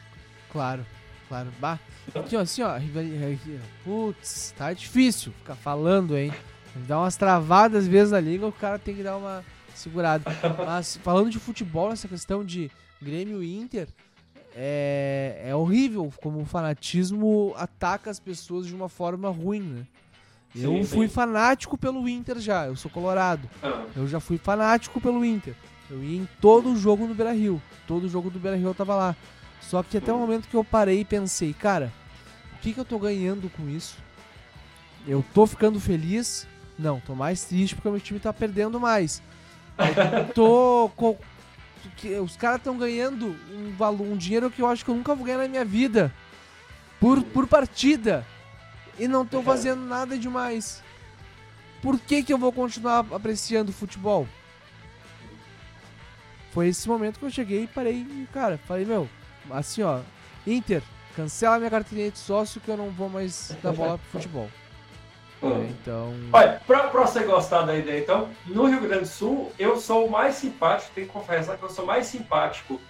Claro, 0.50 0.86
claro. 1.28 1.48
Bah. 1.58 1.78
Aqui, 2.14 2.36
ó, 2.36 2.40
assim, 2.40 2.62
ó. 2.62 2.78
Putz, 3.82 4.54
tá 4.56 4.72
difícil 4.72 5.32
ficar 5.32 5.56
falando, 5.56 6.16
hein? 6.16 6.32
Dá 6.86 6.98
umas 6.98 7.16
travadas 7.16 7.84
às 7.84 7.88
vezes 7.88 8.12
na 8.12 8.20
língua, 8.20 8.48
o 8.48 8.52
cara 8.52 8.78
tem 8.78 8.94
que 8.94 9.02
dar 9.02 9.16
uma 9.16 9.44
segurada. 9.74 10.24
Mas 10.64 10.96
falando 10.98 11.30
de 11.30 11.38
futebol, 11.38 11.92
essa 11.92 12.08
questão 12.08 12.44
de 12.44 12.70
Grêmio 13.02 13.42
e 13.42 13.56
Inter, 13.56 13.88
é, 14.54 15.42
é 15.44 15.54
horrível 15.54 16.12
como 16.22 16.40
o 16.40 16.44
fanatismo 16.44 17.52
ataca 17.56 18.10
as 18.10 18.20
pessoas 18.20 18.66
de 18.66 18.74
uma 18.74 18.88
forma 18.88 19.28
ruim, 19.28 19.60
né? 19.60 19.86
Eu 20.54 20.70
Sim, 20.76 20.84
fui 20.84 21.08
sim. 21.08 21.12
fanático 21.14 21.76
pelo 21.76 22.08
Inter 22.08 22.38
já, 22.38 22.66
eu 22.66 22.76
sou 22.76 22.90
colorado. 22.90 23.48
Ah, 23.62 23.82
Eu 23.96 24.06
já 24.06 24.20
fui 24.20 24.38
fanático 24.38 25.00
pelo 25.00 25.24
Inter. 25.24 25.54
Eu 25.90 26.02
ia 26.02 26.16
em 26.18 26.28
todo 26.40 26.76
jogo 26.76 27.06
no 27.06 27.14
Beira 27.14 27.32
Rio. 27.32 27.60
Todo 27.86 28.08
jogo 28.08 28.30
do 28.30 28.38
Beira 28.38 28.56
Rio 28.56 28.68
eu 28.68 28.74
tava 28.74 28.94
lá. 28.94 29.16
Só 29.60 29.82
que 29.82 29.96
até 29.96 30.12
o 30.12 30.18
momento 30.18 30.48
que 30.48 30.54
eu 30.54 30.62
parei 30.64 31.00
e 31.00 31.04
pensei, 31.04 31.52
cara, 31.52 31.92
o 32.54 32.58
que, 32.58 32.72
que 32.72 32.78
eu 32.80 32.84
tô 32.84 32.98
ganhando 32.98 33.50
com 33.50 33.68
isso? 33.68 33.96
Eu 35.06 35.24
tô 35.34 35.46
ficando 35.46 35.80
feliz? 35.80 36.46
Não, 36.78 37.00
tô 37.00 37.14
mais 37.14 37.44
triste 37.44 37.74
porque 37.74 37.88
o 37.88 37.92
meu 37.92 38.00
time 38.00 38.18
tá 38.20 38.32
perdendo 38.32 38.78
mais. 38.80 39.22
Eu 39.78 40.32
tô. 40.32 40.90
co- 40.96 41.16
que 41.96 42.14
Os 42.18 42.36
caras 42.36 42.58
estão 42.58 42.78
ganhando 42.78 43.36
um, 43.52 43.72
valor, 43.76 44.06
um 44.06 44.16
dinheiro 44.16 44.50
que 44.50 44.62
eu 44.62 44.66
acho 44.66 44.84
que 44.84 44.90
eu 44.90 44.94
nunca 44.94 45.14
vou 45.14 45.24
ganhar 45.26 45.38
na 45.38 45.48
minha 45.48 45.64
vida. 45.64 46.12
Por, 47.00 47.22
por 47.24 47.46
partida. 47.46 48.24
E 48.98 49.08
não 49.08 49.26
tô 49.26 49.42
fazendo 49.42 49.82
nada 49.84 50.16
demais. 50.16 50.82
Por 51.82 51.98
que, 51.98 52.22
que 52.22 52.32
eu 52.32 52.38
vou 52.38 52.52
continuar 52.52 53.04
apreciando 53.12 53.72
futebol? 53.72 54.26
Foi 56.52 56.68
esse 56.68 56.88
momento 56.88 57.18
que 57.18 57.24
eu 57.24 57.30
cheguei 57.30 57.64
e 57.64 57.66
parei 57.66 57.96
e, 57.96 58.28
cara, 58.32 58.58
falei, 58.66 58.84
meu, 58.84 59.08
assim, 59.50 59.82
ó, 59.82 60.00
Inter, 60.46 60.82
cancela 61.16 61.58
minha 61.58 61.70
carteirinha 61.70 62.10
de 62.10 62.18
sócio 62.18 62.60
que 62.60 62.70
eu 62.70 62.76
não 62.76 62.90
vou 62.90 63.08
mais 63.08 63.56
dar 63.62 63.72
bola 63.74 63.98
pro 63.98 64.06
futebol. 64.12 64.48
ah. 65.42 65.46
É, 65.48 65.66
então, 65.68 66.14
Olha, 66.32 66.62
pra, 66.66 66.88
pra 66.88 67.00
você 67.02 67.24
gostar 67.24 67.62
da 67.62 67.76
ideia, 67.76 68.00
então, 68.00 68.30
no 68.46 68.66
Rio 68.66 68.80
Grande 68.80 69.02
do 69.02 69.08
Sul, 69.08 69.52
eu 69.58 69.76
sou 69.78 70.08
mais 70.08 70.36
simpático, 70.36 70.92
tenho 70.94 71.06
que 71.08 71.12
confessar 71.12 71.58
que 71.58 71.64
eu 71.64 71.70
sou 71.70 71.84
mais 71.84 72.06
simpático 72.06 72.80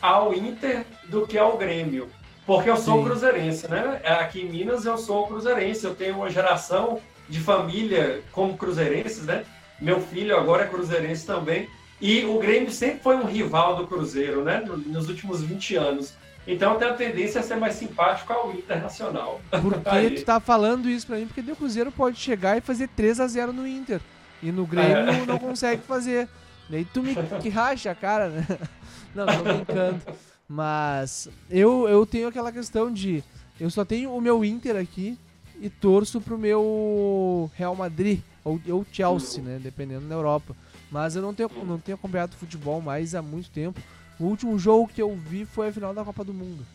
ao 0.00 0.34
Inter 0.34 0.84
do 1.04 1.26
que 1.26 1.38
ao 1.38 1.56
Grêmio. 1.56 2.10
Porque 2.56 2.68
eu 2.68 2.76
sou 2.76 2.98
Sim. 2.98 3.04
cruzeirense, 3.04 3.68
né? 3.68 4.00
Aqui 4.04 4.40
em 4.40 4.46
Minas 4.50 4.84
eu 4.84 4.98
sou 4.98 5.28
cruzeirense, 5.28 5.84
eu 5.84 5.94
tenho 5.94 6.16
uma 6.16 6.28
geração 6.28 6.98
de 7.28 7.38
família 7.38 8.22
como 8.32 8.56
cruzeirenses, 8.56 9.24
né? 9.24 9.44
Meu 9.80 10.00
filho 10.00 10.36
agora 10.36 10.64
é 10.64 10.66
cruzeirense 10.66 11.24
também. 11.24 11.68
E 12.00 12.24
o 12.24 12.40
Grêmio 12.40 12.72
sempre 12.72 12.98
foi 13.04 13.14
um 13.14 13.24
rival 13.24 13.76
do 13.76 13.86
Cruzeiro, 13.86 14.42
né? 14.42 14.60
No- 14.66 14.76
Nos 14.76 15.08
últimos 15.08 15.42
20 15.42 15.76
anos. 15.76 16.12
Então 16.44 16.72
eu 16.72 16.78
tenho 16.80 16.90
a 16.90 16.94
tendência 16.94 17.40
a 17.40 17.44
ser 17.44 17.54
mais 17.54 17.74
simpático 17.76 18.32
ao 18.32 18.50
Internacional. 18.50 19.40
por 19.62 19.80
que 19.80 19.88
Aí. 19.88 20.10
tu 20.16 20.24
tá 20.24 20.40
falando 20.40 20.88
isso 20.90 21.06
pra 21.06 21.16
mim? 21.18 21.26
Porque 21.26 21.52
o 21.52 21.54
Cruzeiro 21.54 21.92
pode 21.92 22.18
chegar 22.18 22.58
e 22.58 22.60
fazer 22.60 22.88
3 22.88 23.20
a 23.20 23.28
0 23.28 23.52
no 23.52 23.64
Inter. 23.64 24.00
E 24.42 24.50
no 24.50 24.66
Grêmio 24.66 24.96
É. 24.96 25.24
não 25.24 25.38
consegue 25.38 25.82
fazer. 25.82 26.28
Daí 26.68 26.84
tu 26.84 27.00
me 27.00 27.14
que 27.40 27.48
racha 27.48 27.92
a 27.92 27.94
cara, 27.94 28.28
né? 28.28 28.44
Não, 29.14 29.24
tô 29.26 29.42
brincando. 29.44 30.00
Mas 30.52 31.28
eu, 31.48 31.88
eu 31.88 32.04
tenho 32.04 32.26
aquela 32.26 32.50
questão 32.50 32.92
de. 32.92 33.22
Eu 33.60 33.70
só 33.70 33.84
tenho 33.84 34.12
o 34.12 34.20
meu 34.20 34.44
Inter 34.44 34.74
aqui 34.74 35.16
e 35.60 35.70
torço 35.70 36.20
pro 36.20 36.36
meu 36.36 37.48
Real 37.54 37.76
Madrid. 37.76 38.20
Ou, 38.44 38.60
ou 38.68 38.84
Chelsea, 38.90 39.40
né? 39.44 39.60
Dependendo 39.62 40.08
da 40.08 40.14
Europa. 40.16 40.56
Mas 40.90 41.14
eu 41.14 41.22
não 41.22 41.32
tenho, 41.32 41.48
não 41.64 41.78
tenho 41.78 41.94
acompanhado 41.94 42.34
futebol 42.34 42.80
mais 42.82 43.14
há 43.14 43.22
muito 43.22 43.48
tempo. 43.50 43.80
O 44.18 44.24
último 44.24 44.58
jogo 44.58 44.88
que 44.92 45.00
eu 45.00 45.14
vi 45.14 45.44
foi 45.44 45.68
a 45.68 45.72
final 45.72 45.94
da 45.94 46.04
Copa 46.04 46.24
do 46.24 46.34
Mundo. 46.34 46.66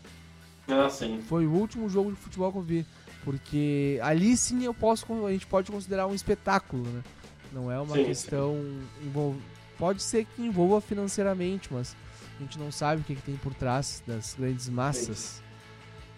Ah, 0.70 0.88
sim. 0.90 1.20
Foi 1.28 1.46
o 1.46 1.52
último 1.52 1.90
jogo 1.90 2.12
de 2.12 2.18
futebol 2.18 2.52
que 2.54 2.58
eu 2.60 2.62
vi. 2.62 2.86
Porque 3.26 4.00
ali 4.02 4.38
sim 4.38 4.64
eu 4.64 4.74
posso, 4.74 5.06
a 5.26 5.32
gente 5.32 5.48
pode 5.48 5.70
considerar 5.70 6.08
um 6.08 6.16
espetáculo, 6.16 6.84
né? 6.88 7.04
Não 7.52 7.70
é 7.70 7.78
uma 7.80 7.98
Sim, 7.98 8.06
questão. 8.06 8.56
envol- 9.04 9.36
Pode 9.78 10.02
ser 10.02 10.26
que 10.26 10.42
envolva 10.42 10.80
financeiramente, 10.80 11.68
mas 11.74 11.94
a 12.38 12.44
gente 12.44 12.60
não 12.60 12.72
sabe 12.72 13.02
o 13.02 13.04
que, 13.04 13.16
que 13.16 13.22
tem 13.22 13.36
por 13.38 13.54
trás 13.54 14.04
das 14.06 14.36
grandes 14.38 14.70
massas. 14.70 15.42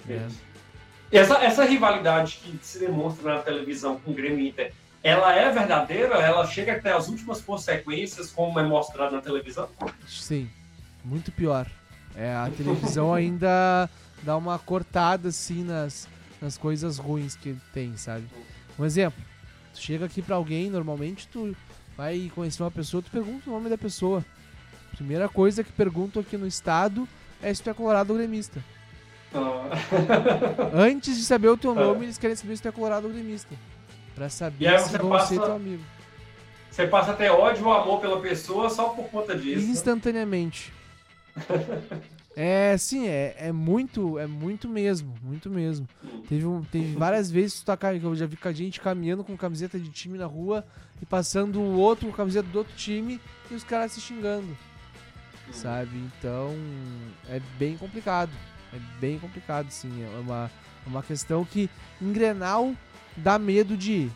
né? 0.06 0.26
Isso. 0.28 0.42
E 1.12 1.18
Essa, 1.18 1.36
essa 1.38 1.64
rivalidade 1.66 2.40
que 2.44 2.60
se 2.66 2.80
demonstra 2.80 3.36
na 3.36 3.42
televisão 3.42 4.00
com 4.00 4.12
o 4.12 4.14
Grêmio 4.14 4.46
Inter, 4.46 4.74
ela 5.04 5.34
é 5.34 5.50
verdadeira? 5.52 6.16
Ela 6.16 6.46
chega 6.46 6.74
até 6.74 6.92
as 6.92 7.08
últimas 7.08 7.40
consequências, 7.42 8.32
como 8.32 8.60
é 8.60 8.64
mostrado 8.64 9.16
na 9.16 9.22
televisão? 9.22 9.70
Sim, 10.08 10.50
muito 11.06 11.32
pior. 11.32 11.66
É, 12.16 12.34
a 12.34 12.50
televisão 12.56 13.14
ainda 13.14 13.90
dá 14.24 14.36
uma 14.36 14.58
cortada 14.60 15.30
assim 15.30 15.64
nas, 15.64 16.08
nas 16.42 16.58
coisas 16.58 16.98
ruins 16.98 17.36
que 17.36 17.56
tem, 17.72 17.96
sabe? 17.96 18.26
Um 18.78 18.84
exemplo, 18.84 19.24
tu 19.74 19.80
chega 19.80 20.06
aqui 20.06 20.22
pra 20.22 20.36
alguém, 20.36 20.70
normalmente 20.70 21.28
tu 21.28 21.56
vai 21.96 22.30
conhecer 22.36 22.64
uma 22.64 22.72
pessoa, 22.72 23.02
tu 23.02 23.10
pergunta 23.12 23.50
o 23.50 23.54
nome 23.54 23.70
da 23.70 23.78
pessoa. 23.78 24.26
Primeira 24.98 25.30
coisa 25.30 25.64
que 25.64 25.72
perguntam 25.72 26.22
aqui 26.22 26.36
no 26.38 26.48
estado 26.48 27.08
é 27.42 27.54
se 27.54 27.62
tu 27.64 27.70
é 27.70 27.74
colorado 27.74 28.12
ou 28.12 28.18
gremista. 28.18 28.64
Ah, 29.34 29.70
Antes 30.74 31.18
de 31.18 31.24
saber 31.24 31.50
o 31.50 31.58
teu 31.58 31.72
É. 31.72 31.76
nome, 31.76 32.06
eles 32.06 32.18
querem 32.18 32.36
saber 32.36 32.56
se 32.56 32.62
tu 32.64 32.68
é 32.68 32.72
colorado 32.72 33.08
ou 33.08 33.14
gremista. 33.14 33.56
Pra 34.16 34.30
saber 34.30 34.68
aí 34.68 34.80
se 34.80 34.98
vão 34.98 35.10
passa- 35.12 35.28
ser 35.28 35.40
teu 35.42 35.54
amigo. 35.54 35.84
Você 36.72 36.88
passa 36.88 37.12
até 37.12 37.32
ódio 37.32 37.66
ou 37.66 37.74
amor 37.74 38.00
pela 38.02 38.20
pessoa 38.20 38.70
só 38.70 38.90
por 38.90 39.06
conta 39.10 39.36
disso. 39.36 39.68
Instantaneamente. 39.70 40.74
É, 42.40 42.78
sim, 42.78 43.08
é, 43.08 43.36
é 43.40 43.52
muito, 43.52 44.20
é 44.20 44.28
muito 44.28 44.70
mesmo, 44.70 45.12
muito 45.24 45.50
mesmo. 45.50 45.90
Teve, 46.30 46.46
um, 46.46 46.62
teve 46.64 46.96
várias 46.96 47.32
vezes 47.32 47.56
que 47.62 47.66
tu 47.66 47.76
tá, 47.76 47.96
eu 47.96 48.16
já 48.16 48.28
vi 48.28 48.38
com 48.38 48.48
a 48.48 48.54
gente 48.54 48.80
caminhando 48.80 49.24
com 49.24 49.36
camiseta 49.36 49.80
de 49.80 49.90
time 49.90 50.20
na 50.20 50.28
rua 50.28 50.64
e 51.02 51.06
passando 51.08 51.60
o 51.60 51.80
outro 51.80 52.06
com 52.08 52.14
camiseta 52.14 52.48
do 52.48 52.60
outro 52.60 52.76
time 52.76 53.20
e 53.50 53.56
os 53.56 53.64
caras 53.64 53.94
se 53.94 54.02
xingando, 54.02 54.56
sabe? 55.52 55.98
Então, 55.98 56.56
é 57.30 57.40
bem 57.58 57.78
complicado. 57.78 58.32
É 58.74 58.80
bem 59.00 59.18
complicado, 59.20 59.70
sim. 59.72 60.04
É 60.04 60.20
uma, 60.20 60.52
é 60.86 60.90
uma 60.90 61.04
questão 61.04 61.44
que 61.46 61.70
em 62.02 62.12
Grenal 62.12 62.74
dá 63.16 63.40
medo 63.40 63.78
de 63.78 63.92
ir. 63.94 64.12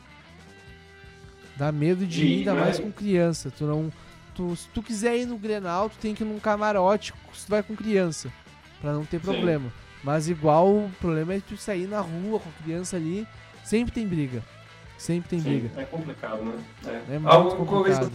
Dá 1.56 1.72
medo 1.72 2.06
de 2.06 2.26
ir, 2.26 2.38
ainda 2.40 2.56
mais 2.56 2.80
com 2.80 2.92
criança. 2.92 3.52
Tu 3.52 3.66
não, 3.66 3.92
tu, 4.34 4.56
se 4.56 4.68
tu 4.70 4.82
quiser 4.82 5.18
ir 5.18 5.26
no 5.26 5.38
Grenal, 5.38 5.90
tu 5.90 5.98
tem 5.98 6.16
que 6.16 6.24
ir 6.24 6.26
num 6.26 6.40
camarote 6.40 7.14
se 7.34 7.46
tu 7.46 7.50
vai 7.50 7.64
com 7.64 7.76
criança, 7.76 8.32
pra 8.82 8.92
não 8.94 9.06
ter 9.06 9.20
Sim. 9.20 9.26
problema. 9.26 9.72
Mas 10.04 10.28
igual 10.28 10.68
o 10.68 10.92
problema 11.00 11.34
é 11.36 11.40
tu 11.40 11.56
sair 11.58 11.88
na 11.88 12.00
rua 12.02 12.40
com 12.40 12.50
a 12.50 12.64
criança 12.64 12.96
ali, 12.98 13.28
sempre 13.64 13.94
tem 13.94 14.08
briga. 14.08 14.44
Sempre 14.98 15.30
tem 15.30 15.40
Sim, 15.40 15.46
briga. 15.46 15.82
é 15.82 15.86
complicado, 15.86 16.44
né? 16.44 16.64
É 17.10 17.20
muito 17.20 17.28
Alguma 17.28 17.66
complicado. 17.66 18.12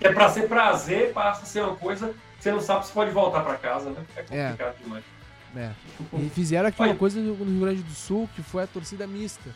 É 0.00 0.12
pra 0.12 0.28
ser 0.28 0.48
prazer, 0.48 1.12
passa 1.12 1.42
a 1.42 1.46
ser 1.46 1.62
uma 1.62 1.76
coisa 1.76 2.14
você 2.38 2.50
não 2.50 2.60
sabe 2.60 2.86
se 2.86 2.92
pode 2.92 3.10
voltar 3.10 3.42
pra 3.42 3.56
casa, 3.58 3.90
né? 3.90 4.02
É 4.16 4.22
complicado 4.22 4.74
demais. 4.82 5.04
É. 5.54 5.70
E 6.14 6.30
fizeram 6.30 6.68
aqui 6.70 6.80
Olha. 6.80 6.92
uma 6.92 6.96
coisa 6.96 7.20
no 7.20 7.34
Rio 7.34 7.60
Grande 7.60 7.82
do 7.82 7.92
Sul 7.92 8.28
que 8.34 8.42
foi 8.42 8.62
a 8.62 8.66
torcida 8.66 9.06
mista. 9.06 9.50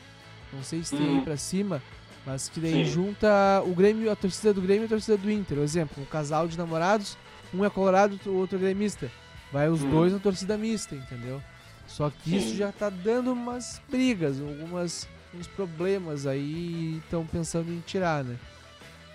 Não 0.52 0.62
sei 0.62 0.82
se 0.84 0.94
tem 0.94 1.06
aí 1.06 1.14
Hum. 1.18 1.24
pra 1.24 1.36
cima, 1.38 1.82
mas 2.26 2.50
que 2.50 2.60
daí 2.60 2.84
Sim. 2.84 2.92
junta 2.92 3.62
o 3.64 3.74
Grêmio, 3.74 4.10
a 4.12 4.16
torcida 4.16 4.52
do 4.52 4.60
Grêmio 4.60 4.82
e 4.82 4.86
a 4.86 4.88
torcida 4.88 5.16
do 5.16 5.30
Inter. 5.30 5.56
Por 5.56 5.62
exemplo, 5.64 6.02
um 6.02 6.06
casal 6.06 6.46
de 6.46 6.58
namorados, 6.58 7.16
um 7.54 7.64
é 7.64 7.70
colorado, 7.70 8.20
o 8.26 8.34
outro 8.34 8.58
é 8.58 8.60
gremista. 8.60 9.10
Vai 9.50 9.68
os 9.70 9.82
Hum. 9.82 9.88
dois 9.90 10.12
na 10.12 10.18
torcida 10.18 10.58
mista, 10.58 10.94
entendeu? 10.94 11.40
Só 11.86 12.10
que 12.10 12.36
isso 12.36 12.50
Sim. 12.50 12.56
já 12.56 12.70
tá 12.70 12.90
dando 12.90 13.32
umas 13.32 13.80
brigas, 13.88 14.38
algumas 14.40 15.08
uns 15.32 15.46
problemas 15.46 16.26
aí 16.26 16.98
estão 17.02 17.24
pensando 17.26 17.72
em 17.72 17.80
tirar, 17.80 18.22
né? 18.22 18.36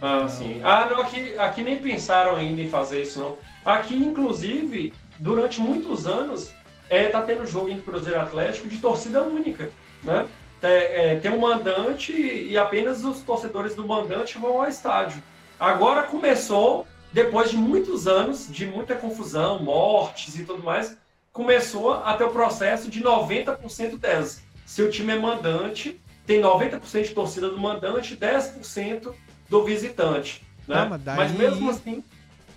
Ah, 0.01 0.27
sim. 0.27 0.61
Ah, 0.63 0.87
não, 0.89 1.01
aqui, 1.01 1.37
aqui 1.37 1.61
nem 1.61 1.77
pensaram 1.77 2.35
ainda 2.35 2.61
em 2.61 2.69
fazer 2.69 3.01
isso, 3.01 3.19
não. 3.19 3.37
Aqui, 3.65 3.95
inclusive, 3.95 4.93
durante 5.19 5.59
muitos 5.59 6.07
anos, 6.07 6.51
é, 6.89 7.07
tá 7.07 7.21
tendo 7.21 7.45
jogo 7.45 7.69
em 7.69 7.79
Cruzeiro 7.81 8.19
Atlético 8.19 8.67
de 8.67 8.77
torcida 8.77 9.21
única, 9.21 9.69
né? 10.03 10.27
É, 10.61 11.13
é, 11.13 11.15
tem 11.19 11.31
um 11.31 11.39
mandante 11.39 12.11
e 12.11 12.57
apenas 12.57 13.03
os 13.03 13.21
torcedores 13.21 13.75
do 13.75 13.87
mandante 13.87 14.37
vão 14.37 14.61
ao 14.61 14.67
estádio. 14.67 15.21
Agora 15.57 16.03
começou, 16.03 16.85
depois 17.13 17.49
de 17.49 17.57
muitos 17.57 18.07
anos, 18.07 18.47
de 18.49 18.65
muita 18.65 18.95
confusão, 18.95 19.59
mortes 19.59 20.37
e 20.37 20.43
tudo 20.43 20.61
mais, 20.61 20.97
começou 21.31 21.93
a 21.93 22.13
ter 22.13 22.25
o 22.25 22.31
processo 22.31 22.89
de 22.89 23.01
90% 23.01 23.97
dessas. 23.97 24.43
Se 24.65 24.81
o 24.81 24.89
time 24.89 25.13
é 25.13 25.19
mandante, 25.19 25.99
tem 26.25 26.41
90% 26.41 27.03
de 27.03 27.13
torcida 27.13 27.49
do 27.49 27.57
mandante, 27.57 28.15
10% 28.15 29.13
do 29.49 29.63
visitante. 29.63 30.41
Né? 30.67 30.75
Tá, 30.75 30.85
mas 30.85 31.01
daí- 31.01 31.17
mas 31.17 31.31
mesmo 31.31 31.69
assim, 31.69 32.03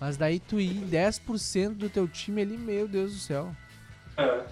Mas 0.01 0.17
daí 0.17 0.41
tu 0.41 0.59
ir 0.61 0.75
10% 0.85 1.75
do 1.79 1.89
teu 1.89 2.09
time 2.09 2.43
ali, 2.43 2.59
meu 2.59 2.89
Deus 2.89 3.13
do 3.13 3.19
céu. 3.21 3.55
é, 4.17 4.43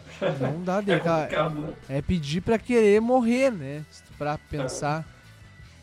Não 0.40 0.62
dá, 0.62 0.78
é 0.80 0.82
de, 0.82 1.00
cara. 1.00 1.48
né? 1.50 1.72
É 1.88 2.00
pedir 2.00 2.40
pra 2.40 2.56
querer 2.58 3.00
morrer, 3.00 3.50
né? 3.50 3.84
Pra 4.16 4.38
pensar, 4.38 5.04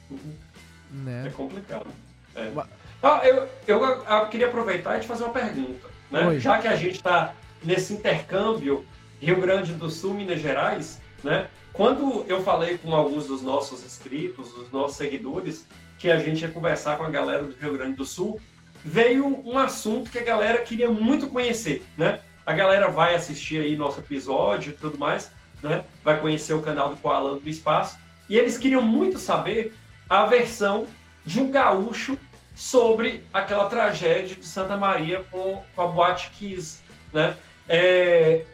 Uhum. 0.10 0.20
É 0.92 0.96
né? 1.24 1.34
complicado. 1.36 1.88
É. 2.36 2.50
Ah, 3.04 3.22
eu, 3.28 3.48
eu, 3.68 3.84
eu 3.84 4.28
queria 4.30 4.48
aproveitar 4.48 4.98
e 4.98 5.02
te 5.02 5.08
fazer 5.08 5.26
uma 5.26 5.34
pergunta. 5.34 5.88
Né? 6.10 6.26
Oi. 6.26 6.40
Já 6.40 6.60
que 6.60 6.68
a 6.68 6.76
gente 6.78 6.96
está 6.96 7.34
nesse 7.64 7.94
intercâmbio 7.94 8.86
Rio 9.20 9.42
Grande 9.42 9.74
do 9.74 9.90
Sul, 9.90 10.14
Minas 10.14 10.40
Gerais, 10.40 11.02
né? 11.24 11.48
quando 11.74 12.24
eu 12.28 12.42
falei 12.42 12.78
com 12.78 12.96
alguns 12.96 13.28
dos 13.28 13.42
nossos 13.42 13.84
inscritos, 13.84 14.50
dos 14.54 14.72
nossos 14.72 14.96
seguidores, 14.98 15.66
que 15.98 16.10
a 16.10 16.20
gente 16.20 16.42
ia 16.42 16.50
conversar 16.50 16.98
com 16.98 17.04
a 17.04 17.10
galera 17.10 17.44
do 17.44 17.56
Rio 17.56 17.78
Grande 17.78 17.96
do 17.96 18.06
Sul, 18.06 18.40
veio 18.84 19.26
um 19.46 19.58
assunto 19.58 20.10
que 20.10 20.20
a 20.20 20.24
galera 20.24 20.60
queria 20.60 20.90
muito 20.90 21.28
conhecer. 21.28 21.86
Né? 21.98 22.20
A 22.46 22.54
galera 22.54 22.90
vai 22.90 23.16
assistir 23.16 23.62
aí 23.62 23.76
nosso 23.76 24.00
episódio 24.00 24.72
e 24.72 24.76
tudo 24.76 24.98
mais, 24.98 25.32
né? 25.62 25.84
vai 26.04 26.20
conhecer 26.20 26.54
o 26.54 26.62
canal 26.62 26.90
do 26.90 26.98
Koalando 26.98 27.40
do 27.40 27.50
Espaço, 27.50 27.98
e 28.30 28.38
eles 28.38 28.58
queriam 28.58 28.82
muito 28.82 29.18
saber 29.18 29.74
a 30.10 30.26
versão 30.26 30.88
de 31.26 31.40
um 31.40 31.52
gaúcho 31.52 32.18
sobre 32.56 33.24
aquela 33.34 33.70
tragédia 33.70 34.36
de 34.36 34.46
Santa 34.46 34.76
Maria 34.76 35.24
com, 35.30 35.62
com 35.76 35.82
a 35.82 35.88
Boate 35.88 36.32
Kiss, 36.32 36.80
né? 37.14 37.36
É, 37.70 38.46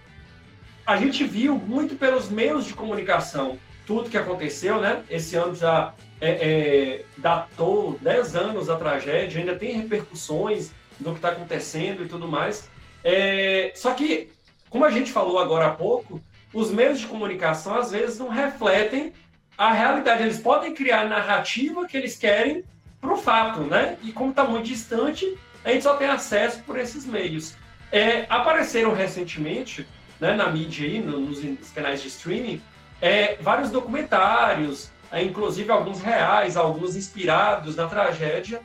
a 0.86 0.98
gente 0.98 1.24
viu 1.24 1.56
muito 1.56 1.96
pelos 1.96 2.30
meios 2.30 2.66
de 2.66 2.74
comunicação 2.74 3.58
tudo 3.86 4.10
que 4.10 4.18
aconteceu, 4.18 4.82
né? 4.82 5.04
Esse 5.10 5.36
ano 5.36 5.56
já 5.56 5.94
é, 6.26 6.30
é, 6.32 7.06
datou 7.18 7.98
10 8.02 8.36
anos 8.36 8.70
a 8.70 8.78
tragédia, 8.78 9.40
ainda 9.40 9.56
tem 9.56 9.74
repercussões 9.78 10.72
do 11.00 11.12
que 11.12 11.18
está 11.18 11.30
acontecendo 11.30 12.04
e 12.04 12.08
tudo 12.08 12.28
mais. 12.28 12.70
É, 13.04 13.72
só 13.76 13.94
que, 13.94 14.30
como 14.70 14.86
a 14.86 14.90
gente 14.92 15.12
falou 15.12 15.38
agora 15.38 15.68
há 15.68 15.72
pouco, 15.72 16.22
os 16.54 16.72
meios 16.72 17.00
de 17.00 17.08
comunicação 17.08 17.76
às 17.76 17.92
vezes 17.92 18.20
não 18.20 18.30
refletem 18.30 19.12
a 19.58 19.74
realidade. 19.74 20.24
Eles 20.24 20.40
podem 20.40 20.74
criar 20.74 21.02
a 21.02 21.08
narrativa 21.10 21.86
que 21.86 21.98
eles 21.98 22.16
querem 22.16 22.64
para 23.02 23.14
o 23.14 23.18
fato, 23.18 23.60
né? 23.62 23.98
E 24.02 24.12
como 24.14 24.30
está 24.30 24.46
muito 24.46 24.66
distante, 24.66 25.38
a 25.66 25.72
gente 25.72 25.84
só 25.84 25.98
tem 25.98 26.08
acesso 26.08 26.64
por 26.64 26.80
esses 26.80 27.06
meios. 27.06 27.56
É, 27.92 28.26
apareceram 28.30 28.94
recentemente, 28.94 29.86
né, 30.20 30.34
na 30.36 30.50
mídia 30.50 30.88
aí, 30.88 31.00
no- 31.02 31.20
nos, 31.20 31.44
nos 31.44 31.70
canais 31.72 32.02
de 32.02 32.08
streaming, 32.08 32.62
é, 33.02 33.36
vários 33.42 33.70
documentários, 33.70 34.90
inclusive 35.22 35.70
alguns 35.70 36.02
reais, 36.02 36.56
alguns 36.58 36.96
inspirados 36.96 37.76
na 37.76 37.88
tragédia, 37.88 38.62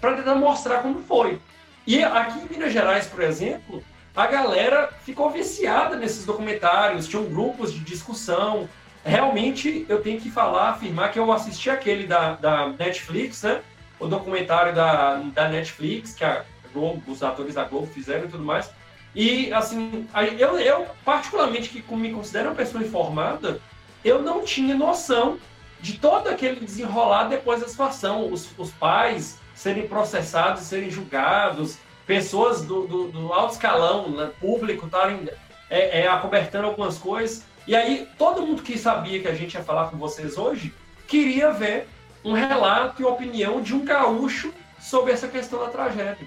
para 0.00 0.16
tentar 0.16 0.34
mostrar 0.34 0.78
como 0.78 1.00
foi. 1.00 1.40
E 1.86 2.02
aqui 2.02 2.38
em 2.38 2.48
Minas 2.48 2.72
Gerais, 2.72 3.06
por 3.06 3.22
exemplo, 3.22 3.82
a 4.14 4.26
galera 4.26 4.90
ficou 5.04 5.30
viciada 5.30 5.96
nesses 5.96 6.24
documentários, 6.24 7.08
tinham 7.08 7.24
grupos 7.24 7.72
de 7.72 7.80
discussão. 7.80 8.68
Realmente, 9.04 9.84
eu 9.88 10.00
tenho 10.02 10.20
que 10.20 10.30
falar, 10.30 10.70
afirmar 10.70 11.10
que 11.10 11.18
eu 11.18 11.32
assisti 11.32 11.70
aquele 11.70 12.06
da, 12.06 12.34
da 12.34 12.68
Netflix, 12.68 13.42
né? 13.42 13.60
O 13.98 14.06
documentário 14.06 14.74
da, 14.74 15.16
da 15.16 15.48
Netflix, 15.48 16.14
que 16.14 16.24
a 16.24 16.44
Globo, 16.72 17.10
os 17.10 17.22
atores 17.22 17.54
da 17.54 17.64
Globo 17.64 17.86
fizeram 17.86 18.26
e 18.26 18.28
tudo 18.28 18.44
mais. 18.44 18.70
E, 19.14 19.52
assim, 19.52 20.06
eu, 20.38 20.58
eu 20.58 20.86
particularmente, 21.04 21.68
que 21.68 21.94
me 21.94 22.12
considero 22.12 22.50
uma 22.50 22.54
pessoa 22.54 22.82
informada, 22.82 23.60
eu 24.04 24.22
não 24.22 24.44
tinha 24.44 24.74
noção 24.74 25.38
de 25.80 25.98
todo 25.98 26.28
aquele 26.28 26.60
desenrolar 26.60 27.24
depois 27.24 27.60
da 27.60 27.68
situação. 27.68 28.32
Os, 28.32 28.48
os 28.56 28.70
pais 28.70 29.38
serem 29.54 29.86
processados, 29.86 30.62
serem 30.62 30.90
julgados, 30.90 31.78
pessoas 32.06 32.62
do, 32.62 32.86
do, 32.86 33.08
do 33.08 33.32
alto 33.32 33.54
escalão, 33.54 34.10
né, 34.10 34.30
público, 34.40 34.86
estarem 34.86 35.28
é, 35.68 36.02
é, 36.02 36.08
acobertando 36.08 36.68
algumas 36.68 36.98
coisas. 36.98 37.44
E 37.66 37.76
aí, 37.76 38.08
todo 38.18 38.46
mundo 38.46 38.62
que 38.62 38.76
sabia 38.76 39.20
que 39.20 39.28
a 39.28 39.34
gente 39.34 39.54
ia 39.54 39.62
falar 39.62 39.88
com 39.88 39.96
vocês 39.96 40.36
hoje, 40.36 40.74
queria 41.06 41.52
ver 41.52 41.88
um 42.24 42.32
relato 42.32 43.02
e 43.02 43.04
opinião 43.04 43.60
de 43.60 43.74
um 43.74 43.84
gaúcho 43.84 44.52
sobre 44.80 45.12
essa 45.12 45.28
questão 45.28 45.60
da 45.60 45.68
tragédia. 45.68 46.26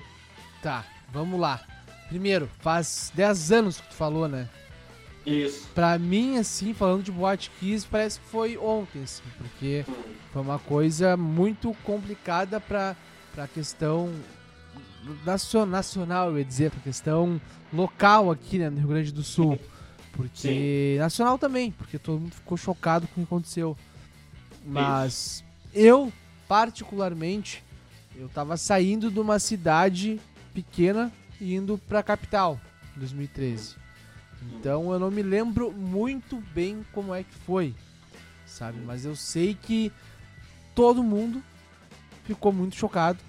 Tá, 0.62 0.84
vamos 1.12 1.40
lá. 1.40 1.62
Primeiro, 2.08 2.50
faz 2.60 3.12
10 3.16 3.52
anos 3.52 3.82
que 3.82 3.90
tu 3.90 3.96
falou, 3.96 4.28
né? 4.28 4.48
Isso. 5.26 5.68
Pra 5.74 5.98
mim, 5.98 6.38
assim, 6.38 6.74
falando 6.74 7.04
de 7.04 7.12
Boate 7.12 7.50
Kiss, 7.60 7.88
parece 7.90 8.20
que 8.20 8.28
foi 8.28 8.58
ontem, 8.58 9.02
assim, 9.04 9.24
porque 9.38 9.84
foi 10.32 10.42
uma 10.42 10.60
coisa 10.60 11.18
muito 11.18 11.74
complicada 11.84 12.60
pra, 12.60 12.96
pra 13.34 13.48
questão 13.48 14.14
nacio- 15.26 15.66
nacional, 15.66 16.30
eu 16.30 16.38
ia 16.40 16.46
dizer, 16.46 16.72
pra 16.72 16.80
questão 16.82 17.42
local 17.74 18.30
aqui, 18.32 18.60
né, 18.60 18.70
no 18.70 18.78
Rio 18.78 18.88
Grande 18.90 19.12
do 19.12 19.24
Sul. 19.24 19.60
Porque. 20.14 20.96
Nacional 21.00 21.38
também, 21.38 21.72
porque 21.72 21.98
todo 22.00 22.22
mundo 22.22 22.34
ficou 22.36 22.56
chocado 22.58 23.06
com 23.08 23.22
o 23.22 23.26
que 23.26 23.28
aconteceu. 23.28 23.76
Mas 24.66 25.44
eu, 25.74 26.12
particularmente, 26.48 27.64
eu 28.16 28.30
tava 28.30 28.56
saindo 28.58 29.12
de 29.12 29.20
uma 29.20 29.40
cidade 29.40 30.20
pequena 30.54 31.12
e 31.42 31.54
indo 31.54 31.78
pra 31.78 32.02
capital 32.02 32.60
em 32.96 33.00
2013. 33.00 33.76
Então 34.42 34.92
eu 34.92 35.00
não 35.00 35.12
me 35.12 35.22
lembro 35.22 35.72
muito 35.72 36.42
bem 36.54 36.86
como 36.92 37.14
é 37.14 37.24
que 37.24 37.34
foi, 37.46 37.76
sabe? 38.46 38.80
Mas 38.86 39.06
eu 39.06 39.16
sei 39.16 39.54
que 39.54 39.92
todo 40.74 41.04
mundo 41.04 41.44
ficou 42.24 42.52
muito 42.52 42.76
chocado. 42.76 43.20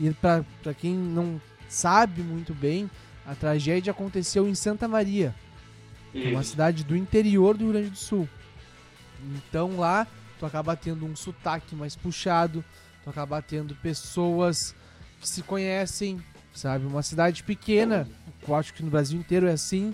E 0.00 0.10
pra 0.12 0.44
quem 0.74 0.94
não 0.94 1.40
sabe 1.68 2.22
muito 2.22 2.54
bem, 2.54 2.90
a 3.26 3.34
tragédia 3.34 3.90
aconteceu 3.90 4.48
em 4.48 4.54
Santa 4.54 4.86
Maria, 4.88 5.34
uma 6.14 6.42
cidade 6.42 6.84
do 6.84 6.96
interior 6.96 7.56
do 7.56 7.64
Rio 7.64 7.72
Grande 7.72 7.90
do 7.90 7.96
Sul. 7.96 8.28
Então 9.36 9.76
lá 9.76 10.06
tu 10.38 10.46
acaba 10.46 10.76
tendo 10.76 11.04
um 11.04 11.16
sotaque 11.16 11.74
mais 11.74 11.96
puxado, 11.96 12.64
tu 13.02 13.10
acaba 13.10 13.42
tendo 13.42 13.74
pessoas 13.74 14.74
que 15.20 15.28
se 15.28 15.42
conhecem, 15.42 16.22
sabe? 16.54 16.86
Uma 16.86 17.02
cidade 17.02 17.42
pequena, 17.42 18.08
eu 18.46 18.54
acho 18.54 18.72
que 18.72 18.84
no 18.84 18.90
Brasil 18.90 19.18
inteiro 19.18 19.48
é 19.48 19.52
assim, 19.52 19.92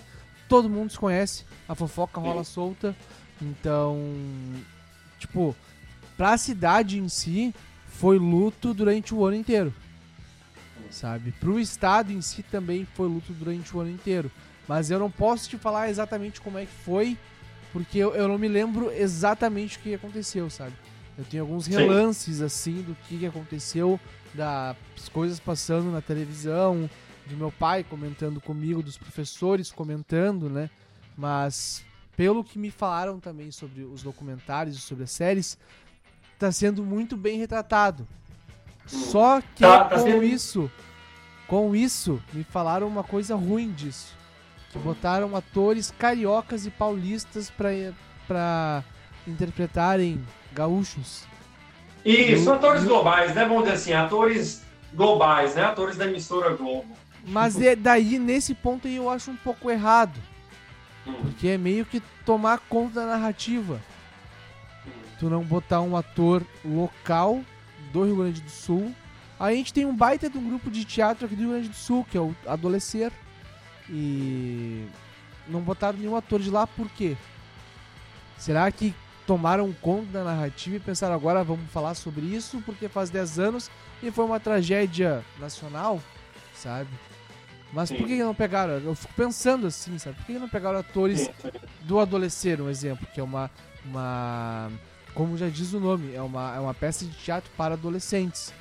todo 0.49 0.69
mundo 0.69 0.91
se 0.91 0.99
conhece, 0.99 1.45
a 1.69 1.75
fofoca 1.75 2.21
rola 2.21 2.45
solta. 2.45 2.95
Então, 3.41 3.99
tipo, 5.19 5.55
pra 6.17 6.37
cidade 6.39 6.99
em 6.99 7.09
si, 7.09 7.55
foi 7.87 8.19
luto 8.19 8.73
durante 8.75 9.15
o 9.15 9.25
ano 9.25 9.37
inteiro. 9.37 9.73
Sabe? 10.91 11.33
Pro 11.33 11.59
estado 11.59 12.13
em 12.13 12.21
si 12.21 12.43
também 12.43 12.87
foi 12.95 13.09
luto 13.09 13.33
durante 13.33 13.77
o 13.77 13.81
ano 13.81 13.91
inteiro. 13.91 14.31
Mas 14.69 14.91
eu 14.91 14.99
não 14.99 15.11
posso 15.11 15.49
te 15.49 15.59
falar 15.59 15.91
exatamente 15.91 16.41
como 16.41 16.59
é 16.59 16.65
que 16.65 16.73
foi, 16.85 17.19
porque 17.73 17.99
eu, 17.99 18.15
eu 18.15 18.29
não 18.29 18.39
me 18.39 18.49
lembro 18.49 18.91
exatamente 18.91 19.77
o 19.77 19.81
que 19.81 19.95
aconteceu, 19.95 20.49
sabe? 20.49 20.73
Eu 21.19 21.25
tenho 21.25 21.43
alguns 21.43 21.67
Sim. 21.67 21.73
relances, 21.73 22.41
assim, 22.41 22.83
do 22.83 22.97
que 23.07 23.27
aconteceu, 23.27 24.01
das 24.33 24.77
coisas 25.13 25.39
passando 25.39 25.91
na 25.93 26.01
televisão, 26.01 26.89
do 27.27 27.37
meu 27.37 27.51
pai 27.53 27.83
comentando 27.85 28.41
comigo, 28.41 28.83
dos 28.83 28.97
professores 28.99 29.71
comentando, 29.73 30.49
né? 30.51 30.69
Mas, 31.17 31.85
pelo 32.17 32.45
que 32.45 32.59
me 32.59 32.71
falaram 32.71 33.19
também 33.21 33.51
sobre 33.51 33.83
os 33.83 34.03
documentários 34.03 34.77
e 34.77 34.81
sobre 34.81 35.05
as 35.05 35.11
séries, 35.11 35.59
tá 36.39 36.51
sendo 36.53 36.83
muito 36.83 37.17
bem 37.17 37.39
retratado. 37.39 38.07
Só 38.87 39.41
que 39.41 39.63
Tá- 39.63 39.85
tá 39.85 39.97
com 39.97 40.03
sendo- 40.03 40.23
isso, 40.25 40.71
com 41.47 41.75
isso, 41.75 42.21
me 42.33 42.45
falaram 42.45 42.87
uma 42.87 43.03
coisa 43.05 43.35
ruim 43.35 43.73
disso. 43.73 44.15
Que 44.71 44.79
botaram 44.79 45.35
atores 45.37 45.91
cariocas 45.97 46.67
e 46.67 46.71
paulistas 46.71 47.49
pra, 47.49 47.71
pra 48.27 48.85
interpretarem 49.27 50.23
gaúchos. 50.53 51.25
Isso, 52.05 52.53
atores 52.53 52.85
globais, 52.85 53.35
né? 53.35 53.45
Vamos 53.47 53.63
dizer 53.65 53.77
assim, 53.77 53.93
atores 53.95 54.63
globais, 54.93 55.55
né? 55.55 55.63
Atores 55.65 55.97
da 55.97 56.07
emissora 56.07 56.55
Globo. 56.55 56.95
Mas 57.27 57.61
é 57.61 57.75
daí, 57.75 58.19
nesse 58.19 58.55
ponto 58.55 58.87
aí, 58.87 58.97
eu 58.97 59.09
acho 59.09 59.31
um 59.31 59.37
pouco 59.37 59.71
errado. 59.71 60.19
Hum, 61.07 61.15
Porque 61.23 61.49
é 61.49 61.59
meio 61.59 61.85
que 61.85 62.01
tomar 62.25 62.59
conta 62.69 63.01
da 63.01 63.07
narrativa. 63.07 63.81
hum. 64.87 64.91
Tu 65.19 65.31
não 65.31 65.43
botar 65.43 65.81
um 65.81 65.97
ator 65.97 66.43
local 66.65 67.43
do 67.93 68.05
Rio 68.05 68.17
Grande 68.17 68.41
do 68.41 68.51
Sul. 68.51 68.95
A 69.39 69.53
gente 69.53 69.73
tem 69.73 69.85
um 69.85 69.95
baita 69.95 70.29
de 70.29 70.39
um 70.39 70.49
grupo 70.49 70.71
de 70.71 70.85
teatro 70.85 71.27
aqui 71.27 71.35
do 71.35 71.43
Rio 71.43 71.51
Grande 71.51 71.69
do 71.69 71.75
Sul, 71.75 72.07
que 72.11 72.17
é 72.17 72.21
o 72.21 72.35
Adolescer. 72.47 73.13
E 73.89 74.87
não 75.49 75.61
botaram 75.61 75.99
nenhum 75.99 76.17
ator 76.17 76.41
de 76.41 76.51
lá, 76.51 76.67
por 76.67 76.89
quê? 76.91 77.17
Será 78.39 78.71
que 78.71 78.95
tomaram 79.27 79.73
conta 79.73 80.07
da 80.13 80.25
narrativa 80.25 80.77
e 80.77 80.81
pensaram 80.81 81.15
agora 81.15 81.43
vamos 81.43 81.71
falar 81.71 81.95
sobre 81.95 82.27
isso 82.27 82.63
porque 82.67 82.89
faz 82.89 83.09
10 83.09 83.39
anos 83.39 83.71
e 84.03 84.11
foi 84.11 84.25
uma 84.25 84.39
tragédia 84.39 85.25
nacional, 85.39 86.01
sabe? 86.55 86.91
Mas 87.75 87.91
por 87.91 87.99
Sim. 87.99 88.05
que 88.07 88.17
não 88.23 88.35
pegaram? 88.35 88.75
Eu 88.75 88.95
fico 88.95 89.13
pensando 89.15 89.67
assim, 89.67 89.99
sabe? 89.99 90.17
Por 90.17 90.27
que 90.27 90.33
não 90.39 90.49
pegaram 90.49 90.79
atores 90.79 91.21
Sim, 91.21 91.31
sim. 91.43 91.51
do 91.83 91.99
Adolescer, 91.99 92.61
um 92.61 92.71
exemplo, 92.71 93.07
que 93.13 93.19
é 93.19 93.23
uma, 93.23 93.51
uma 93.85 94.71
como 95.13 95.37
já 95.37 95.49
diz 95.49 95.73
o 95.73 95.81
nome, 95.81 96.15
é 96.15 96.23
uma, 96.23 96.55
é 96.55 96.61
uma 96.61 96.73
peça 96.75 97.05
de 97.05 97.13
teatro 97.13 97.51
para 97.57 97.75
adolescentes, 97.75 98.53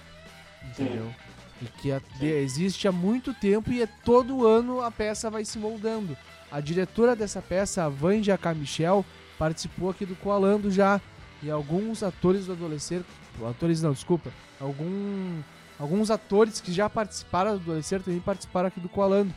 entendeu? 0.67 1.13
E 1.61 1.65
que 1.65 1.91
a- 1.91 2.01
de- 2.19 2.25
existe 2.25 2.87
há 2.87 2.91
muito 2.91 3.33
tempo 3.33 3.71
e 3.71 3.81
é 3.83 3.87
todo 4.03 4.45
ano 4.47 4.81
a 4.81 4.89
peça 4.91 5.29
vai 5.29 5.45
se 5.45 5.57
moldando. 5.59 6.17
A 6.51 6.59
diretora 6.59 7.15
dessa 7.15 7.41
peça, 7.41 7.83
a 7.85 7.89
Vanja 7.89 8.37
K. 8.37 8.53
Michel, 8.53 9.05
participou 9.37 9.89
aqui 9.89 10.05
do 10.05 10.15
Coalando 10.15 10.69
já, 10.71 10.99
e 11.41 11.49
alguns 11.51 12.01
atores 12.03 12.45
do 12.47 12.53
Adolescer, 12.53 13.01
atores 13.49 13.81
não, 13.81 13.91
desculpa, 13.93 14.31
algum, 14.59 15.41
alguns 15.83 16.09
atores 16.09 16.61
que 16.61 16.71
já 16.71 16.89
participaram 16.89 17.57
do 17.57 17.63
Adolescer 17.63 18.01
também 18.01 18.21
participaram 18.21 18.69
aqui 18.69 18.79
do 18.79 18.87
Coalando. 18.87 19.33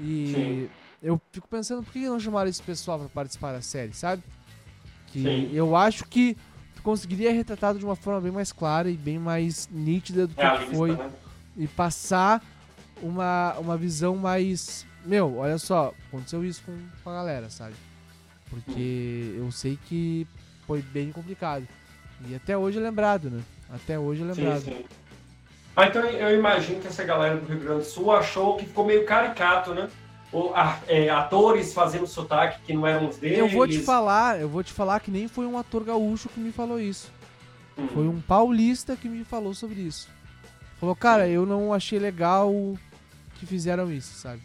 E 0.00 0.32
Sim. 0.34 0.70
eu 1.02 1.20
fico 1.30 1.46
pensando 1.46 1.82
por 1.82 1.92
que 1.92 1.98
não 2.00 2.18
chamaram 2.18 2.48
esse 2.48 2.62
pessoal 2.62 2.98
pra 2.98 3.08
participar 3.10 3.52
da 3.52 3.60
série, 3.60 3.92
sabe? 3.92 4.22
Que 5.08 5.22
Sim. 5.22 5.50
eu 5.52 5.76
acho 5.76 6.06
que 6.06 6.34
tu 6.74 6.82
conseguiria 6.82 7.30
retratado 7.30 7.78
de 7.78 7.84
uma 7.84 7.94
forma 7.94 8.22
bem 8.22 8.32
mais 8.32 8.50
clara 8.52 8.88
e 8.88 8.96
bem 8.96 9.18
mais 9.18 9.68
nítida 9.70 10.26
do 10.26 10.34
que 10.34 10.40
Realista, 10.40 10.74
foi 10.74 10.96
né? 10.96 11.10
e 11.58 11.68
passar 11.68 12.42
uma, 13.02 13.54
uma 13.58 13.76
visão 13.76 14.16
mais. 14.16 14.86
Meu, 15.04 15.36
olha 15.36 15.58
só, 15.58 15.92
aconteceu 16.08 16.42
isso 16.42 16.62
com, 16.64 16.74
com 17.04 17.10
a 17.10 17.14
galera, 17.14 17.50
sabe? 17.50 17.74
Porque 18.48 19.34
eu 19.36 19.52
sei 19.52 19.78
que 19.88 20.26
foi 20.66 20.80
bem 20.80 21.12
complicado. 21.12 21.68
E 22.26 22.34
até 22.34 22.56
hoje 22.56 22.78
é 22.78 22.80
lembrado, 22.80 23.28
né? 23.28 23.42
Até 23.68 23.98
hoje 23.98 24.22
é 24.22 24.32
Sim, 24.32 24.40
lembrado. 24.40 24.62
sim. 24.62 24.84
Ah, 25.74 25.86
então 25.86 26.02
eu 26.04 26.36
imagino 26.38 26.80
que 26.80 26.86
essa 26.88 27.02
galera 27.04 27.36
do 27.36 27.46
Rio 27.46 27.60
Grande 27.60 27.78
do 27.80 27.84
Sul 27.84 28.12
achou 28.12 28.56
que 28.56 28.66
ficou 28.66 28.84
meio 28.84 29.04
caricato, 29.06 29.72
né? 29.74 29.88
O, 30.30 30.52
a- 30.54 30.78
é, 30.86 31.08
atores 31.10 31.72
fazendo 31.72 32.06
sotaque 32.06 32.60
que 32.64 32.72
não 32.74 32.86
eram 32.86 33.08
os 33.08 33.16
deles. 33.16 33.38
Eu 33.38 33.48
vou 33.48 33.66
te 33.66 33.80
falar, 33.80 34.40
eu 34.40 34.48
vou 34.48 34.62
te 34.62 34.72
falar 34.72 35.00
que 35.00 35.10
nem 35.10 35.28
foi 35.28 35.46
um 35.46 35.58
ator 35.58 35.84
gaúcho 35.84 36.28
que 36.28 36.40
me 36.40 36.52
falou 36.52 36.78
isso. 36.80 37.10
Hum. 37.76 37.88
Foi 37.88 38.06
um 38.08 38.20
paulista 38.20 38.96
que 38.96 39.08
me 39.08 39.24
falou 39.24 39.54
sobre 39.54 39.80
isso. 39.80 40.08
Falou, 40.78 40.94
cara, 40.96 41.28
eu 41.28 41.46
não 41.46 41.72
achei 41.72 41.98
legal 41.98 42.52
que 43.36 43.46
fizeram 43.46 43.90
isso, 43.90 44.14
sabe? 44.18 44.42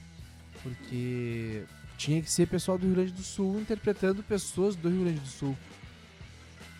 Porque 0.63 1.63
tinha 1.97 2.21
que 2.21 2.29
ser 2.31 2.47
pessoal 2.47 2.77
do 2.77 2.85
Rio 2.85 2.95
Grande 2.95 3.11
do 3.11 3.23
Sul 3.23 3.59
interpretando 3.59 4.21
pessoas 4.23 4.75
do 4.75 4.89
Rio 4.89 5.03
Grande 5.03 5.19
do 5.19 5.27
Sul. 5.27 5.57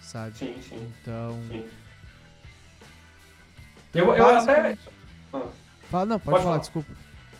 Sabe? 0.01 0.37
Sim, 0.37 0.55
sim. 0.61 0.87
Então. 1.01 1.37
sim. 1.49 1.65
Eu, 3.93 4.13
eu 4.15 4.25
até. 4.37 4.77
Ah. 5.33 5.41
Fala, 5.89 6.05
não, 6.05 6.19
pode, 6.19 6.23
Pode 6.25 6.25
falar, 6.25 6.41
falar. 6.43 6.57
desculpa. 6.57 6.89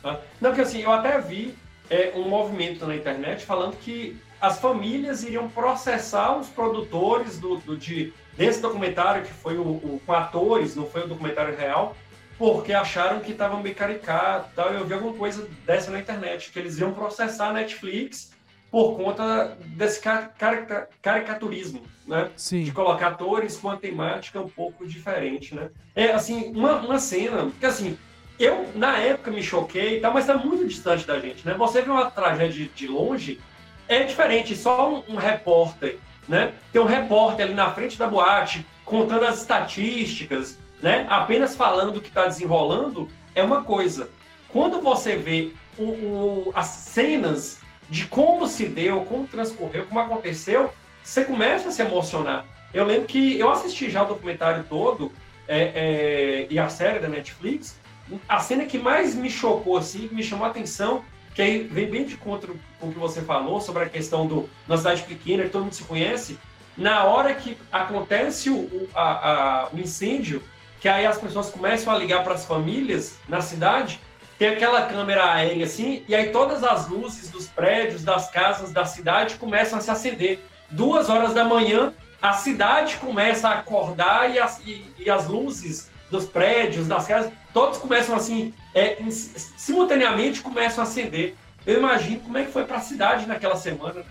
Tá? 0.02 0.20
Não, 0.40 0.50
porque 0.52 0.62
assim, 0.62 0.82
eu 0.82 0.92
até 0.92 1.20
vi 1.20 1.54
é, 1.90 2.12
um 2.16 2.28
movimento 2.28 2.86
na 2.86 2.96
internet 2.96 3.46
falando 3.46 3.76
que 3.78 4.18
as 4.40 4.60
famílias 4.60 5.24
iriam 5.24 5.50
processar 5.50 6.38
os 6.38 6.48
produtores 6.48 7.40
do, 7.40 7.58
do- 7.58 7.76
de, 7.78 8.14
desse 8.38 8.62
documentário, 8.62 9.24
que 9.24 9.34
foi 9.34 9.58
o, 9.58 9.62
o- 9.64 10.02
com 10.06 10.14
atores, 10.14 10.76
não 10.76 10.86
foi 10.86 11.04
o 11.04 11.08
documentário 11.08 11.56
real, 11.58 11.96
porque 12.38 12.72
acharam 12.72 13.20
que 13.20 13.32
estava 13.32 13.58
meio 13.60 13.76
caricato 13.76 14.50
e 14.52 14.56
tal. 14.56 14.72
Eu 14.72 14.86
vi 14.86 14.94
alguma 14.94 15.14
coisa 15.14 15.48
dessa 15.66 15.90
na 15.92 16.00
internet, 16.00 16.52
que 16.52 16.60
eles 16.60 16.78
iam 16.78 16.94
processar 16.94 17.50
a 17.50 17.54
Netflix 17.54 18.32
por 18.72 18.96
conta 18.98 19.58
desse 19.66 20.00
ca- 20.02 20.30
carica- 20.38 20.90
caricaturismo, 21.02 21.82
né? 22.06 22.30
de 22.36 22.42
Sim. 22.42 22.72
colocar 22.72 23.08
atores 23.10 23.58
com 23.58 23.68
uma 23.70 23.78
temática 23.78 24.40
um 24.40 24.50
pouco 24.50 24.86
diferente, 24.88 25.56
né? 25.56 25.70
É, 25.96 26.12
assim, 26.12 26.52
uma, 26.56 26.74
uma 26.82 27.00
cena, 27.00 27.44
porque 27.46 27.66
assim, 27.66 27.98
eu 28.40 28.70
na 28.76 28.98
época 28.98 29.32
me 29.32 29.42
choquei 29.42 29.98
e 29.98 30.00
tal, 30.02 30.14
mas 30.14 30.26
tá 30.28 30.36
muito 30.38 30.68
distante 30.68 31.06
da 31.08 31.20
gente, 31.20 31.46
né? 31.46 31.54
Você 31.58 31.82
vê 31.82 31.90
uma 31.90 32.10
tragédia 32.12 32.70
de 32.76 32.88
longe, 32.88 33.40
é 33.88 34.04
diferente, 34.04 34.56
só 34.56 34.92
um, 34.94 35.04
um 35.14 35.16
repórter, 35.16 35.98
né? 36.28 36.54
Tem 36.74 36.82
um 36.82 36.86
repórter 36.86 37.46
ali 37.46 37.54
na 37.56 37.72
frente 37.72 37.98
da 37.98 38.08
boate, 38.08 38.66
contando 38.84 39.24
as 39.26 39.40
estatísticas, 39.42 40.58
né? 40.82 41.06
Apenas 41.10 41.56
falando 41.56 41.98
o 41.98 42.02
que 42.02 42.10
está 42.10 42.26
desenrolando, 42.26 43.08
é 43.34 43.42
uma 43.44 43.64
coisa. 43.64 44.10
Quando 44.50 44.82
você 44.82 45.16
vê 45.16 45.52
o- 45.78 45.84
o- 45.84 46.52
as 46.56 46.68
cenas 46.68 47.60
de 47.89 48.06
como 48.06 48.47
se 48.47 48.65
deu, 48.65 49.02
como 49.02 49.28
transcorreu, 49.28 49.86
como 49.86 50.00
aconteceu, 50.00 50.71
você 51.04 51.23
começa 51.23 51.69
a 51.69 51.71
se 51.71 51.82
emocionar. 51.82 52.45
Eu 52.73 52.86
lembro 52.86 53.08
que 53.08 53.39
eu 53.39 53.50
assisti 53.50 53.89
já 53.89 54.04
o 54.04 54.08
documentário 54.08 54.65
todo 54.67 55.12
é, 55.47 55.60
é, 55.60 56.47
e 56.50 56.60
a 56.60 56.67
série 56.69 57.00
da 57.00 57.08
Netflix. 57.08 57.80
A 58.28 58.39
cena 58.39 58.65
que 58.65 58.78
mais 58.78 59.15
me 59.15 59.30
chocou, 59.30 59.78
assim, 59.78 60.10
me 60.12 60.21
chamou 60.23 60.45
a 60.45 60.50
atenção, 60.50 61.04
que 61.34 61.41
aí 61.41 61.63
vem 61.63 61.89
bem 61.89 62.06
de 62.06 62.17
contra 62.17 62.52
com 62.80 62.88
o 62.88 62.91
que 62.91 63.00
você 63.00 63.21
falou 63.21 63.62
sobre 63.62 63.84
a 63.84 63.89
questão 63.89 64.28
do 64.28 64.50
na 64.67 64.78
cidade 64.78 65.04
pequena, 65.04 65.43
que 65.43 65.50
todo 65.50 65.63
mundo 65.63 65.73
se 65.73 65.84
conhece, 65.84 66.38
na 66.78 67.06
hora 67.06 67.34
que 67.34 67.58
acontece 67.71 68.50
o, 68.50 68.88
a, 68.93 69.32
a, 69.32 69.69
o 69.73 69.80
incêndio, 69.80 70.43
que 70.80 70.88
aí 70.88 71.06
as 71.06 71.17
pessoas 71.17 71.50
começam 71.50 71.91
a 71.93 71.97
ligar 71.97 72.23
para 72.23 72.34
as 72.34 72.45
famílias 72.45 73.17
na 73.28 73.41
cidade, 73.41 74.00
tem 74.38 74.50
aquela 74.50 74.84
câmera 74.86 75.34
aérea 75.34 75.65
assim, 75.65 76.04
e 76.08 76.13
aí 76.13 76.30
todas 76.30 76.63
as 76.63 76.88
luzes 76.88 77.30
dos 77.30 77.47
prédios, 77.47 78.04
das 78.04 78.30
casas 78.30 78.71
da 78.71 78.86
cidade 78.86 79.36
começam 79.36 79.80
a 79.80 79.82
se 79.82 79.89
acender. 79.89 80.39
Duas 80.69 81.10
horas 81.10 81.34
da 81.34 81.43
manhã, 81.43 81.93
a 82.21 82.34
cidade 82.34 82.97
começa 82.97 83.50
a 83.50 83.60
acordar 83.60 84.34
e 84.34 84.39
as, 84.39 84.60
e, 84.65 84.86
e 85.00 85.10
as 85.10 85.28
luzes 85.28 85.89
dos 86.12 86.26
prédios, 86.26 86.88
das 86.88 87.08
casas, 87.08 87.32
todos 87.54 87.80
começam 87.80 88.15
assim, 88.15 88.54
é, 88.73 88.97
simultaneamente 89.10 90.41
começam 90.41 90.84
a 90.84 90.88
acender. 90.88 91.36
Eu 91.65 91.80
imagino 91.80 92.19
como 92.21 92.38
é 92.38 92.45
que 92.45 92.52
foi 92.52 92.63
para 92.63 92.78
a 92.78 92.82
cidade 92.82 93.26
naquela 93.26 93.56
semana, 93.56 94.00
né? 94.00 94.06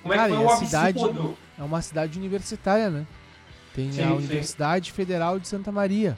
Como 0.00 0.14
é 0.14 0.16
Cara, 0.16 0.30
que 0.30 0.36
foi 0.36 0.44
o 0.44 0.48
absurdo. 0.48 0.66
cidade 0.66 1.36
é 1.58 1.62
uma 1.62 1.82
cidade 1.82 2.18
universitária, 2.18 2.88
né? 2.88 3.06
Tem 3.74 3.92
sim, 3.92 4.02
a 4.02 4.14
Universidade 4.14 4.90
sim. 4.90 4.96
Federal 4.96 5.38
de 5.38 5.48
Santa 5.48 5.70
Maria. 5.70 6.16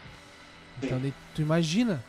Então, 0.83 0.98
daí, 1.00 1.12
tu 1.35 1.42
imagina 1.42 2.03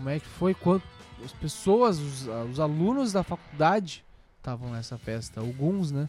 como 0.00 0.08
é 0.08 0.18
que 0.18 0.26
foi 0.26 0.54
quando 0.54 0.82
as 1.22 1.32
pessoas, 1.32 1.98
os, 1.98 2.26
os 2.50 2.58
alunos 2.58 3.12
da 3.12 3.22
faculdade 3.22 4.02
estavam 4.38 4.70
nessa 4.70 4.96
festa, 4.96 5.40
alguns, 5.40 5.92
né? 5.92 6.08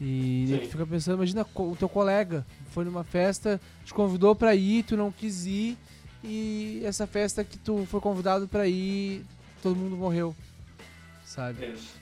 E 0.00 0.46
Sim. 0.48 0.68
fica 0.68 0.84
pensando, 0.84 1.14
imagina 1.14 1.46
o 1.54 1.76
teu 1.76 1.88
colega 1.88 2.44
foi 2.70 2.84
numa 2.84 3.04
festa, 3.04 3.60
te 3.84 3.94
convidou 3.94 4.34
para 4.34 4.52
ir, 4.56 4.82
tu 4.82 4.96
não 4.96 5.12
quis 5.12 5.46
ir, 5.46 5.78
e 6.24 6.82
essa 6.84 7.06
festa 7.06 7.44
que 7.44 7.56
tu 7.56 7.86
foi 7.88 8.00
convidado 8.00 8.48
para 8.48 8.66
ir, 8.66 9.24
todo 9.62 9.76
mundo 9.76 9.96
morreu. 9.96 10.34
Sabe? 11.24 11.66
Isso. 11.66 12.00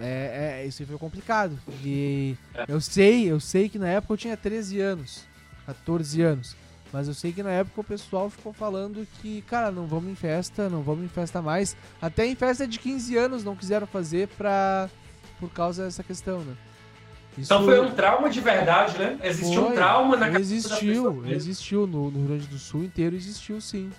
É, 0.00 0.62
é, 0.62 0.66
isso 0.66 0.84
foi 0.84 0.98
complicado. 0.98 1.56
E 1.84 2.36
é. 2.54 2.64
eu 2.66 2.80
sei, 2.80 3.30
eu 3.30 3.38
sei 3.38 3.68
que 3.68 3.78
na 3.78 3.88
época 3.88 4.14
eu 4.14 4.18
tinha 4.18 4.36
13 4.36 4.80
anos, 4.80 5.24
14 5.66 6.22
anos. 6.22 6.56
Mas 6.96 7.08
eu 7.08 7.12
sei 7.12 7.30
que 7.30 7.42
na 7.42 7.50
época 7.50 7.82
o 7.82 7.84
pessoal 7.84 8.30
ficou 8.30 8.54
falando 8.54 9.06
que, 9.20 9.42
cara, 9.42 9.70
não 9.70 9.86
vamos 9.86 10.10
em 10.10 10.14
festa, 10.14 10.70
não 10.70 10.80
vamos 10.80 11.04
em 11.04 11.08
festa 11.08 11.42
mais. 11.42 11.76
Até 12.00 12.24
em 12.24 12.34
festa 12.34 12.66
de 12.66 12.78
15 12.78 13.14
anos 13.18 13.44
não 13.44 13.54
quiseram 13.54 13.86
fazer 13.86 14.28
pra, 14.28 14.88
por 15.38 15.50
causa 15.50 15.84
dessa 15.84 16.02
questão, 16.02 16.40
né? 16.40 16.56
Isso... 17.36 17.52
Então 17.52 17.66
foi 17.66 17.80
um 17.80 17.90
trauma 17.94 18.30
de 18.30 18.40
verdade, 18.40 18.96
né? 18.96 19.18
Existiu 19.22 19.64
foi, 19.64 19.72
um 19.72 19.74
trauma 19.74 20.16
na 20.16 20.40
Existiu, 20.40 21.26
existiu. 21.26 21.86
No, 21.86 22.10
no 22.10 22.20
Rio 22.20 22.28
Grande 22.28 22.46
do 22.46 22.58
Sul 22.58 22.82
inteiro 22.82 23.14
existiu 23.14 23.60
sim. 23.60 23.90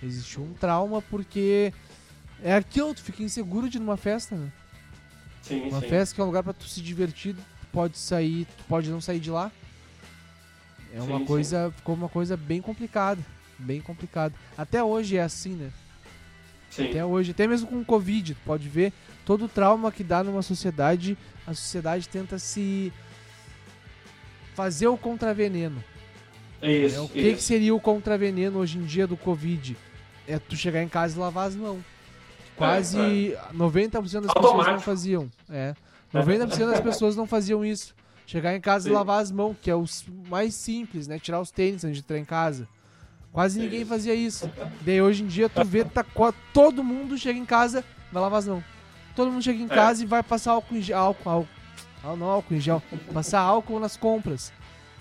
Existiu 0.00 0.44
um 0.44 0.52
trauma 0.52 1.02
porque 1.02 1.72
é 2.44 2.54
aquilo, 2.54 2.94
tu 2.94 3.02
fica 3.02 3.24
inseguro 3.24 3.68
de 3.68 3.78
ir 3.78 3.80
numa 3.80 3.96
festa, 3.96 4.36
né? 4.36 4.52
Sim, 5.42 5.62
uma 5.62 5.80
sim. 5.80 5.88
festa 5.88 6.14
que 6.14 6.20
é 6.20 6.22
um 6.22 6.28
lugar 6.28 6.44
para 6.44 6.52
tu 6.52 6.68
se 6.68 6.80
divertir, 6.80 7.34
tu 7.34 7.66
pode 7.72 7.98
sair, 7.98 8.46
tu 8.56 8.62
pode 8.68 8.88
não 8.88 9.00
sair 9.00 9.18
de 9.18 9.32
lá. 9.32 9.50
É 10.94 11.00
uma 11.00 11.18
sim, 11.18 11.24
coisa, 11.24 11.66
sim. 11.66 11.72
ficou 11.76 11.94
uma 11.94 12.08
coisa 12.08 12.36
bem 12.36 12.60
complicada, 12.60 13.20
bem 13.58 13.80
complicada. 13.80 14.34
Até 14.56 14.82
hoje 14.82 15.16
é 15.16 15.22
assim, 15.22 15.54
né? 15.54 15.70
Sim. 16.70 16.90
Até 16.90 17.04
hoje, 17.04 17.30
até 17.30 17.46
mesmo 17.46 17.68
com 17.68 17.80
o 17.80 17.84
Covid, 17.84 18.36
pode 18.44 18.68
ver 18.68 18.92
todo 19.24 19.46
o 19.46 19.48
trauma 19.48 19.90
que 19.90 20.04
dá 20.04 20.22
numa 20.22 20.42
sociedade, 20.42 21.16
a 21.46 21.54
sociedade 21.54 22.08
tenta 22.08 22.38
se 22.38 22.92
fazer 24.54 24.86
o 24.86 24.96
contraveneno. 24.96 25.82
Isso, 26.62 26.96
é, 26.96 27.00
o 27.00 27.08
que, 27.08 27.34
que, 27.34 27.42
seria 27.42 27.74
o 27.74 27.80
contraveneno 27.80 28.58
hoje 28.58 28.78
em 28.78 28.84
dia 28.84 29.06
do 29.06 29.16
Covid? 29.16 29.76
É 30.26 30.38
tu 30.38 30.56
chegar 30.56 30.82
em 30.82 30.88
casa 30.88 31.16
e 31.16 31.20
lavar 31.20 31.48
as 31.48 31.54
mãos. 31.54 31.80
Quase 32.56 32.98
é, 32.98 33.32
é. 33.32 33.52
90% 33.54 33.92
das 33.92 34.04
Automático. 34.04 34.40
pessoas 34.40 34.66
não 34.66 34.80
faziam. 34.80 35.30
É. 35.50 35.74
90% 36.12 36.70
das 36.70 36.80
pessoas 36.80 37.16
não 37.16 37.26
faziam 37.26 37.64
isso. 37.64 37.94
Chegar 38.26 38.56
em 38.56 38.60
casa 38.60 38.84
Sim. 38.84 38.90
e 38.90 38.92
lavar 38.92 39.22
as 39.22 39.30
mãos, 39.30 39.56
que 39.62 39.70
é 39.70 39.74
o 39.74 39.84
mais 40.28 40.54
simples, 40.54 41.06
né? 41.06 41.18
Tirar 41.18 41.40
os 41.40 41.52
tênis 41.52 41.84
antes 41.84 41.98
de 41.98 42.02
entrar 42.02 42.18
em 42.18 42.24
casa. 42.24 42.68
Quase 43.32 43.60
ninguém 43.60 43.84
fazia 43.84 44.14
isso. 44.14 44.50
Daí 44.80 45.00
hoje 45.00 45.22
em 45.22 45.26
dia 45.26 45.48
tu 45.48 45.64
vê, 45.64 45.84
tá, 45.84 46.04
todo 46.52 46.82
mundo 46.82 47.16
chega 47.16 47.38
em 47.38 47.44
casa, 47.44 47.84
vai 48.10 48.22
lavar 48.22 48.40
as 48.40 48.48
mãos. 48.48 48.64
Todo 49.14 49.30
mundo 49.30 49.42
chega 49.42 49.62
em 49.62 49.66
é. 49.66 49.68
casa 49.68 50.02
e 50.02 50.06
vai 50.06 50.22
passar 50.22 50.52
álcool 50.52 50.74
em 50.74 50.82
gel. 50.82 50.98
Álcool, 50.98 51.28
álcool. 51.28 51.48
Ah, 52.02 52.16
não 52.16 52.26
álcool 52.26 52.54
em 52.54 52.60
gel. 52.60 52.82
Passar 53.12 53.40
álcool 53.40 53.78
nas 53.78 53.96
compras. 53.96 54.52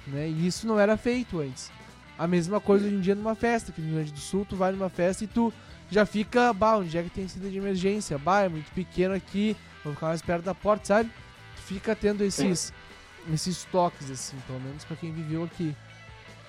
Né? 0.05 0.29
E 0.29 0.47
isso 0.47 0.67
não 0.67 0.79
era 0.79 0.95
feito 0.95 1.39
antes. 1.39 1.71
A 2.17 2.27
mesma 2.27 2.59
coisa 2.59 2.85
hoje 2.85 2.95
em 2.95 3.01
dia 3.01 3.15
numa 3.15 3.35
festa, 3.35 3.71
que 3.71 3.81
no 3.81 3.87
Rio 3.87 3.95
Grande 3.97 4.13
do 4.13 4.19
Sul 4.19 4.45
tu 4.47 4.55
vai 4.55 4.71
numa 4.71 4.89
festa 4.89 5.23
e 5.23 5.27
tu 5.27 5.51
já 5.89 6.05
fica, 6.05 6.53
bah, 6.53 6.77
onde 6.77 6.97
é 6.97 7.03
que 7.03 7.09
tem 7.09 7.27
saída 7.27 7.49
de 7.49 7.57
emergência? 7.57 8.17
Bah, 8.17 8.41
é 8.41 8.49
muito 8.49 8.71
pequeno 8.71 9.13
aqui, 9.13 9.55
vou 9.83 9.93
ficar 9.93 10.07
mais 10.07 10.21
perto 10.21 10.43
da 10.43 10.55
porta, 10.55 10.85
sabe? 10.85 11.09
Tu 11.55 11.61
fica 11.61 11.95
tendo 11.95 12.23
esses 12.23 12.73
esses 13.33 13.63
toques, 13.65 14.09
assim, 14.11 14.37
pelo 14.47 14.59
menos 14.59 14.83
para 14.83 14.95
quem 14.95 15.11
viveu 15.11 15.43
aqui. 15.43 15.75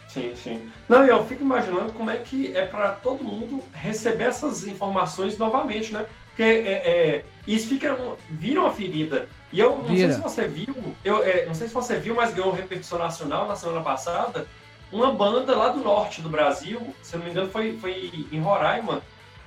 Sim, 0.08 0.34
sim. 0.34 0.72
Não, 0.88 1.04
eu 1.04 1.24
fico 1.26 1.42
imaginando 1.42 1.92
como 1.92 2.10
é 2.10 2.16
que 2.16 2.56
é 2.56 2.64
para 2.64 2.92
todo 2.92 3.22
mundo 3.22 3.62
receber 3.72 4.24
essas 4.24 4.66
informações 4.66 5.36
novamente, 5.36 5.92
né? 5.92 6.06
Porque 6.28 6.42
é, 6.42 6.72
é, 6.72 7.24
isso 7.46 7.68
fica, 7.68 7.96
vira 8.30 8.60
uma 8.60 8.70
ferida. 8.70 9.28
E 9.52 9.60
eu 9.60 9.76
não 9.76 9.84
vira. 9.84 10.08
sei 10.08 10.16
se 10.16 10.20
você 10.20 10.46
viu, 10.46 10.94
eu 11.04 11.22
é, 11.22 11.46
não 11.46 11.54
sei 11.54 11.68
se 11.68 11.74
você 11.74 11.98
viu, 11.98 12.14
mas 12.14 12.34
ganhou 12.34 12.52
repercussão 12.52 12.98
nacional 12.98 13.46
na 13.46 13.56
semana 13.56 13.80
passada, 13.80 14.46
uma 14.92 15.12
banda 15.12 15.56
lá 15.56 15.68
do 15.68 15.80
norte 15.80 16.20
do 16.20 16.28
Brasil, 16.28 16.94
se 17.02 17.14
eu 17.14 17.18
não 17.18 17.26
me 17.26 17.32
engano 17.32 17.50
foi, 17.50 17.76
foi 17.78 18.26
em 18.30 18.40
Roraima, 18.40 19.02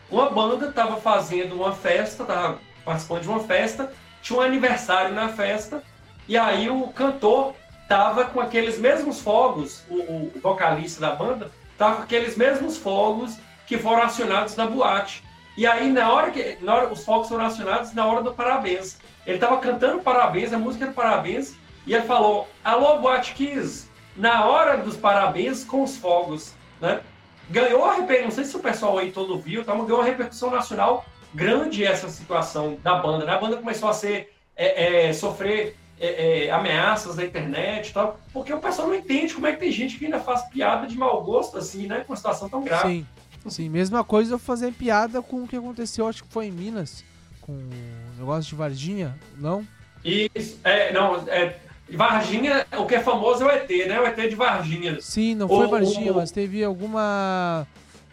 uma 0.10 0.30
banda 0.30 0.70
estava 0.70 0.98
fazendo 0.98 1.56
uma 1.56 1.74
festa, 1.74 2.24
estava 2.24 2.60
participando 2.84 3.22
de 3.22 3.30
uma 3.30 3.40
festa, 3.40 3.94
tinha 4.22 4.40
um 4.40 4.42
aniversário 4.42 5.14
na 5.14 5.30
festa, 5.30 5.84
e 6.30 6.38
aí 6.38 6.70
o 6.70 6.88
cantor 6.90 7.56
tava 7.88 8.26
com 8.26 8.40
aqueles 8.40 8.78
mesmos 8.78 9.20
fogos, 9.20 9.84
o, 9.90 9.96
o 9.96 10.32
vocalista 10.42 11.02
da 11.02 11.16
banda 11.16 11.50
tava 11.76 11.96
com 11.96 12.04
aqueles 12.04 12.38
mesmos 12.38 12.78
fogos 12.78 13.36
que 13.66 13.80
foram 13.80 14.04
acionados 14.04 14.56
na 14.56 14.68
boate. 14.68 15.24
E 15.58 15.66
aí, 15.66 15.92
na 15.92 16.14
hora 16.14 16.30
que 16.30 16.60
na 16.62 16.76
hora, 16.76 16.94
os 16.94 17.04
fogos 17.04 17.30
foram 17.30 17.46
acionados 17.46 17.94
na 17.94 18.06
hora 18.06 18.22
do 18.22 18.32
parabéns. 18.32 19.00
Ele 19.26 19.40
tava 19.40 19.58
cantando 19.58 20.04
parabéns, 20.04 20.54
a 20.54 20.60
música 20.60 20.86
era 20.86 20.94
parabéns, 20.94 21.56
e 21.88 21.96
ele 21.96 22.04
falou: 22.04 22.48
Alô, 22.64 23.00
Boate 23.00 23.34
Kiss, 23.34 23.90
na 24.16 24.46
hora 24.46 24.78
dos 24.78 24.96
parabéns 24.96 25.64
com 25.64 25.82
os 25.82 25.98
fogos, 25.98 26.54
né? 26.80 27.02
Ganhou 27.50 27.84
a 27.86 27.96
repercussão, 27.96 28.26
não 28.26 28.32
sei 28.32 28.46
se 28.46 28.56
o 28.56 28.60
pessoal 28.60 29.00
aí 29.00 29.12
todo 29.12 29.40
viu, 29.40 29.66
tá, 29.66 29.74
ganhou 29.74 29.96
uma 29.96 30.06
repercussão 30.06 30.52
nacional 30.52 31.04
grande 31.34 31.84
essa 31.84 32.08
situação 32.08 32.78
da 32.84 32.96
banda, 32.96 33.26
né? 33.26 33.34
A 33.34 33.40
banda 33.40 33.58
começou 33.58 33.90
a 33.90 33.94
ser, 33.94 34.32
é, 34.56 35.08
é, 35.08 35.14
sofrer 35.14 35.76
é, 36.00 36.46
é, 36.46 36.52
ameaças 36.52 37.16
na 37.16 37.26
internet 37.26 37.90
e 37.90 37.94
tal, 37.94 38.20
porque 38.32 38.54
o 38.54 38.60
pessoal 38.60 38.88
não 38.88 38.96
entende 38.96 39.34
como 39.34 39.48
é 39.48 39.52
que 39.52 39.60
tem 39.60 39.72
gente 39.72 39.98
que 39.98 40.06
ainda 40.06 40.20
faz 40.20 40.44
piada 40.44 40.88
de 40.88 40.98
mau 40.98 41.22
gosto, 41.24 41.58
assim, 41.58 41.88
né? 41.88 42.00
Com 42.00 42.14
uma 42.14 42.18
situação 42.18 42.48
tão 42.48 42.64
grave. 42.64 43.06
Sim, 43.44 43.50
sim. 43.50 43.70
Mesma 43.70 44.04
coisa 44.04 44.36
eu 44.36 44.40
fazer 44.40 44.72
piada 44.72 45.22
com 45.22 45.44
o 45.44 45.48
que 45.48 45.58
aconteceu, 45.58 46.08
acho 46.08 46.24
que 46.24 46.32
foi 46.32 46.48
em 46.48 46.52
Minas, 46.52 47.04
com 47.42 47.52
o 47.52 47.70
negócio 48.18 48.50
de 48.50 48.56
Varginha, 48.56 49.18
não? 49.38 49.68
Isso, 50.04 50.58
é, 50.64 50.94
não, 50.94 51.18
é, 51.28 51.58
Varginha, 51.92 52.66
o 52.78 52.86
que 52.86 52.96
é 52.96 53.02
famoso 53.02 53.44
é 53.44 53.46
o 53.46 53.52
ET, 53.52 53.70
né? 53.88 54.00
O 54.00 54.06
ET 54.06 54.16
de 54.16 54.36
Varginha. 54.36 55.02
Sim, 55.02 55.36
não 55.36 55.48
foi 55.48 55.66
o, 55.66 55.70
Varginha, 55.70 56.14
o, 56.14 56.16
mas 56.16 56.32
teve 56.32 56.64
alguma. 56.64 57.68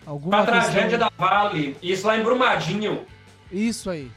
alguma 0.04 0.40
a 0.40 0.46
tragédia 0.46 0.98
da 0.98 1.10
Vale, 1.16 1.76
isso 1.82 2.06
lá 2.06 2.18
em 2.18 2.22
Brumadinho. 2.22 3.04
Isso 3.52 3.90
aí. 3.90 4.10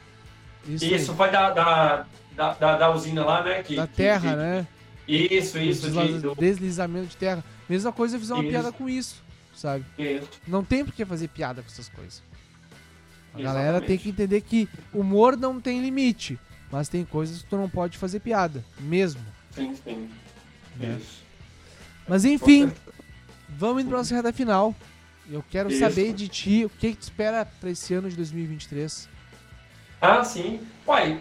Isso, 0.66 0.84
isso 0.84 1.14
foi 1.14 1.30
da, 1.30 1.50
da, 1.50 2.06
da, 2.36 2.54
da, 2.54 2.76
da, 2.76 2.90
usina 2.90 3.24
lá, 3.24 3.42
né? 3.42 3.62
Que, 3.62 3.76
da 3.76 3.86
terra, 3.86 4.30
que, 4.30 4.36
né? 4.36 4.66
Isso, 5.06 5.58
isso. 5.58 5.90
De. 5.90 6.34
Deslizamento 6.36 7.08
de 7.08 7.16
terra. 7.16 7.44
Mesma 7.68 7.92
coisa 7.92 8.16
eu 8.16 8.20
fiz 8.20 8.30
uma 8.30 8.40
isso. 8.40 8.50
piada 8.50 8.72
com 8.72 8.88
isso, 8.88 9.22
sabe? 9.54 9.84
Isso. 9.98 10.28
Não 10.46 10.64
tem 10.64 10.84
por 10.84 10.92
que 10.92 11.04
fazer 11.04 11.28
piada 11.28 11.62
com 11.62 11.68
essas 11.68 11.88
coisas. 11.88 12.22
A 13.32 13.40
Exatamente. 13.40 13.44
galera 13.44 13.80
tem 13.80 13.96
que 13.96 14.08
entender 14.08 14.40
que 14.40 14.68
humor 14.92 15.36
não 15.36 15.60
tem 15.60 15.80
limite, 15.80 16.38
mas 16.70 16.88
tem 16.88 17.04
coisas 17.04 17.42
que 17.42 17.48
tu 17.48 17.56
não 17.56 17.68
pode 17.68 17.96
fazer 17.96 18.20
piada, 18.20 18.64
mesmo. 18.78 19.24
Sim, 19.52 19.74
sim. 19.74 20.10
É. 20.80 20.96
Isso. 20.96 21.22
Mas 22.08 22.24
enfim, 22.24 22.72
vamos 23.48 23.82
indo 23.82 23.88
pra 23.88 23.98
nossa 23.98 24.14
reta 24.14 24.32
final. 24.32 24.74
Eu 25.30 25.44
quero 25.48 25.70
Isso. 25.70 25.78
saber 25.78 26.12
de 26.12 26.26
ti 26.26 26.64
o 26.64 26.68
que, 26.68 26.90
que 26.90 26.96
tu 26.96 27.02
espera 27.02 27.44
para 27.44 27.70
esse 27.70 27.94
ano 27.94 28.10
de 28.10 28.16
2023. 28.16 29.08
Ah, 30.00 30.24
sim. 30.24 30.60
Olha, 30.86 31.20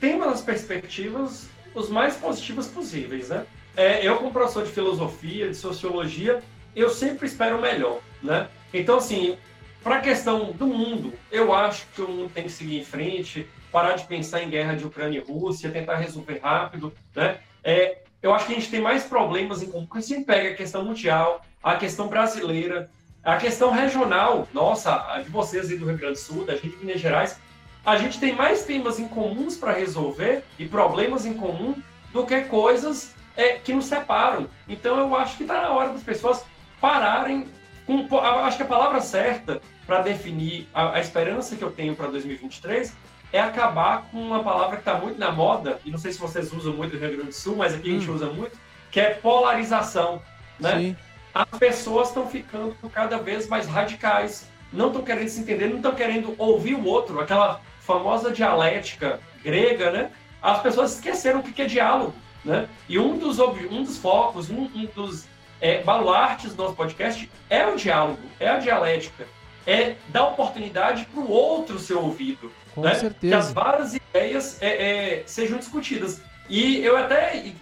tem 0.00 0.14
umas 0.14 0.40
perspectivas 0.40 1.48
os 1.74 1.88
mais 1.88 2.16
positivas 2.16 2.66
possíveis, 2.66 3.28
né? 3.28 3.44
É, 3.76 4.06
eu, 4.06 4.16
como 4.16 4.32
professor 4.32 4.64
de 4.64 4.70
filosofia, 4.70 5.48
de 5.48 5.54
sociologia, 5.54 6.42
eu 6.74 6.90
sempre 6.90 7.26
espero 7.26 7.58
o 7.58 7.60
melhor, 7.60 8.00
né? 8.22 8.48
Então, 8.72 8.98
assim, 8.98 9.36
para 9.82 9.96
a 9.96 10.00
questão 10.00 10.52
do 10.52 10.66
mundo, 10.66 11.12
eu 11.30 11.54
acho 11.54 11.86
que 11.94 12.02
o 12.02 12.08
mundo 12.08 12.30
tem 12.32 12.44
que 12.44 12.50
seguir 12.50 12.78
em 12.78 12.84
frente, 12.84 13.48
parar 13.70 13.94
de 13.94 14.04
pensar 14.04 14.42
em 14.42 14.50
guerra 14.50 14.74
de 14.74 14.84
Ucrânia 14.84 15.18
e 15.18 15.32
Rússia, 15.32 15.70
tentar 15.70 15.96
resolver 15.96 16.40
rápido, 16.42 16.92
né? 17.14 17.38
É, 17.62 17.98
eu 18.22 18.34
acho 18.34 18.46
que 18.46 18.52
a 18.52 18.56
gente 18.56 18.70
tem 18.70 18.80
mais 18.80 19.04
problemas 19.04 19.62
em 19.62 19.70
comum, 19.70 19.86
porque 19.86 20.02
se 20.02 20.24
pega 20.24 20.50
a 20.50 20.54
questão 20.54 20.84
mundial, 20.84 21.44
a 21.62 21.76
questão 21.76 22.08
brasileira, 22.08 22.90
a 23.22 23.36
questão 23.36 23.70
regional, 23.70 24.48
nossa, 24.52 25.12
a 25.12 25.22
de 25.22 25.30
vocês 25.30 25.70
aí 25.70 25.76
do 25.76 25.86
Rio 25.86 25.98
Grande 25.98 26.14
do 26.14 26.18
Sul, 26.18 26.44
da 26.44 26.54
gente 26.54 26.76
de 26.76 26.84
Minas 26.84 27.00
Gerais, 27.00 27.38
a 27.84 27.96
gente 27.96 28.18
tem 28.18 28.34
mais 28.34 28.64
temas 28.64 28.98
em 28.98 29.08
comuns 29.08 29.56
para 29.56 29.72
resolver 29.72 30.44
e 30.58 30.66
problemas 30.66 31.24
em 31.24 31.34
comum 31.34 31.74
do 32.12 32.26
que 32.26 32.42
coisas 32.42 33.14
é, 33.36 33.54
que 33.54 33.72
nos 33.72 33.86
separam. 33.86 34.48
Então 34.68 34.98
eu 34.98 35.14
acho 35.16 35.36
que 35.36 35.44
está 35.44 35.62
na 35.62 35.70
hora 35.70 35.90
das 35.90 36.02
pessoas 36.02 36.44
pararem 36.80 37.48
com. 37.86 38.06
Acho 38.18 38.56
que 38.56 38.62
a 38.62 38.66
palavra 38.66 39.00
certa 39.00 39.60
para 39.86 40.02
definir 40.02 40.68
a, 40.74 40.96
a, 40.96 41.00
esperança 41.00 41.56
que 41.56 41.64
eu 41.64 41.70
tenho 41.70 41.96
para 41.96 42.08
2023 42.08 42.94
é 43.32 43.40
acabar 43.40 44.08
com 44.10 44.20
uma 44.20 44.42
palavra 44.42 44.76
que 44.76 44.82
está 44.82 44.94
muito 44.94 45.18
na 45.18 45.30
moda, 45.30 45.80
e 45.84 45.90
não 45.90 45.98
sei 45.98 46.12
se 46.12 46.18
vocês 46.18 46.52
usam 46.52 46.74
muito 46.74 46.94
no 46.94 47.00
Rio 47.00 47.10
Grande 47.10 47.28
do 47.28 47.32
Sul, 47.32 47.56
mas 47.56 47.74
aqui 47.74 47.90
hum. 47.90 47.96
a 47.96 47.98
gente 47.98 48.10
hum. 48.10 48.14
usa 48.14 48.26
muito, 48.26 48.58
que 48.90 49.00
é 49.00 49.10
polarização. 49.14 50.20
Né? 50.58 50.78
Sim. 50.78 50.96
As 51.32 51.58
pessoas 51.58 52.08
estão 52.08 52.28
ficando 52.28 52.76
cada 52.92 53.18
vez 53.18 53.48
mais 53.48 53.66
radicais, 53.66 54.48
não 54.72 54.88
estão 54.88 55.02
querendo 55.02 55.28
se 55.28 55.40
entender, 55.40 55.68
não 55.68 55.76
estão 55.76 55.94
querendo 55.94 56.34
ouvir 56.38 56.74
o 56.74 56.84
outro, 56.84 57.20
aquela 57.20 57.60
famosa 57.80 58.30
dialética 58.30 59.20
grega, 59.42 59.90
né? 59.90 60.10
As 60.40 60.62
pessoas 60.62 60.94
esqueceram 60.94 61.40
o 61.40 61.42
que 61.42 61.62
é 61.62 61.66
diálogo, 61.66 62.14
né? 62.44 62.68
E 62.88 62.98
um 62.98 63.18
dos, 63.18 63.38
um 63.38 63.82
dos 63.82 63.98
focos, 63.98 64.48
um, 64.50 64.62
um 64.74 64.86
dos 64.94 65.26
é, 65.60 65.82
baluartes 65.82 66.54
do 66.54 66.62
nosso 66.62 66.74
podcast 66.74 67.30
é 67.48 67.66
o 67.66 67.76
diálogo, 67.76 68.20
é 68.38 68.48
a 68.48 68.58
dialética, 68.58 69.26
é 69.66 69.96
dar 70.08 70.28
oportunidade 70.28 71.04
para 71.06 71.20
o 71.20 71.30
outro 71.30 71.78
ser 71.78 71.94
ouvido. 71.94 72.50
Com 72.74 72.82
né? 72.82 72.94
certeza. 72.94 73.18
Que 73.20 73.34
as 73.34 73.52
várias 73.52 73.94
ideias 73.94 74.62
é, 74.62 74.68
é, 74.68 75.22
sejam 75.26 75.58
discutidas. 75.58 76.22
E 76.48 76.78
eu 76.84 76.96
até 76.96 77.52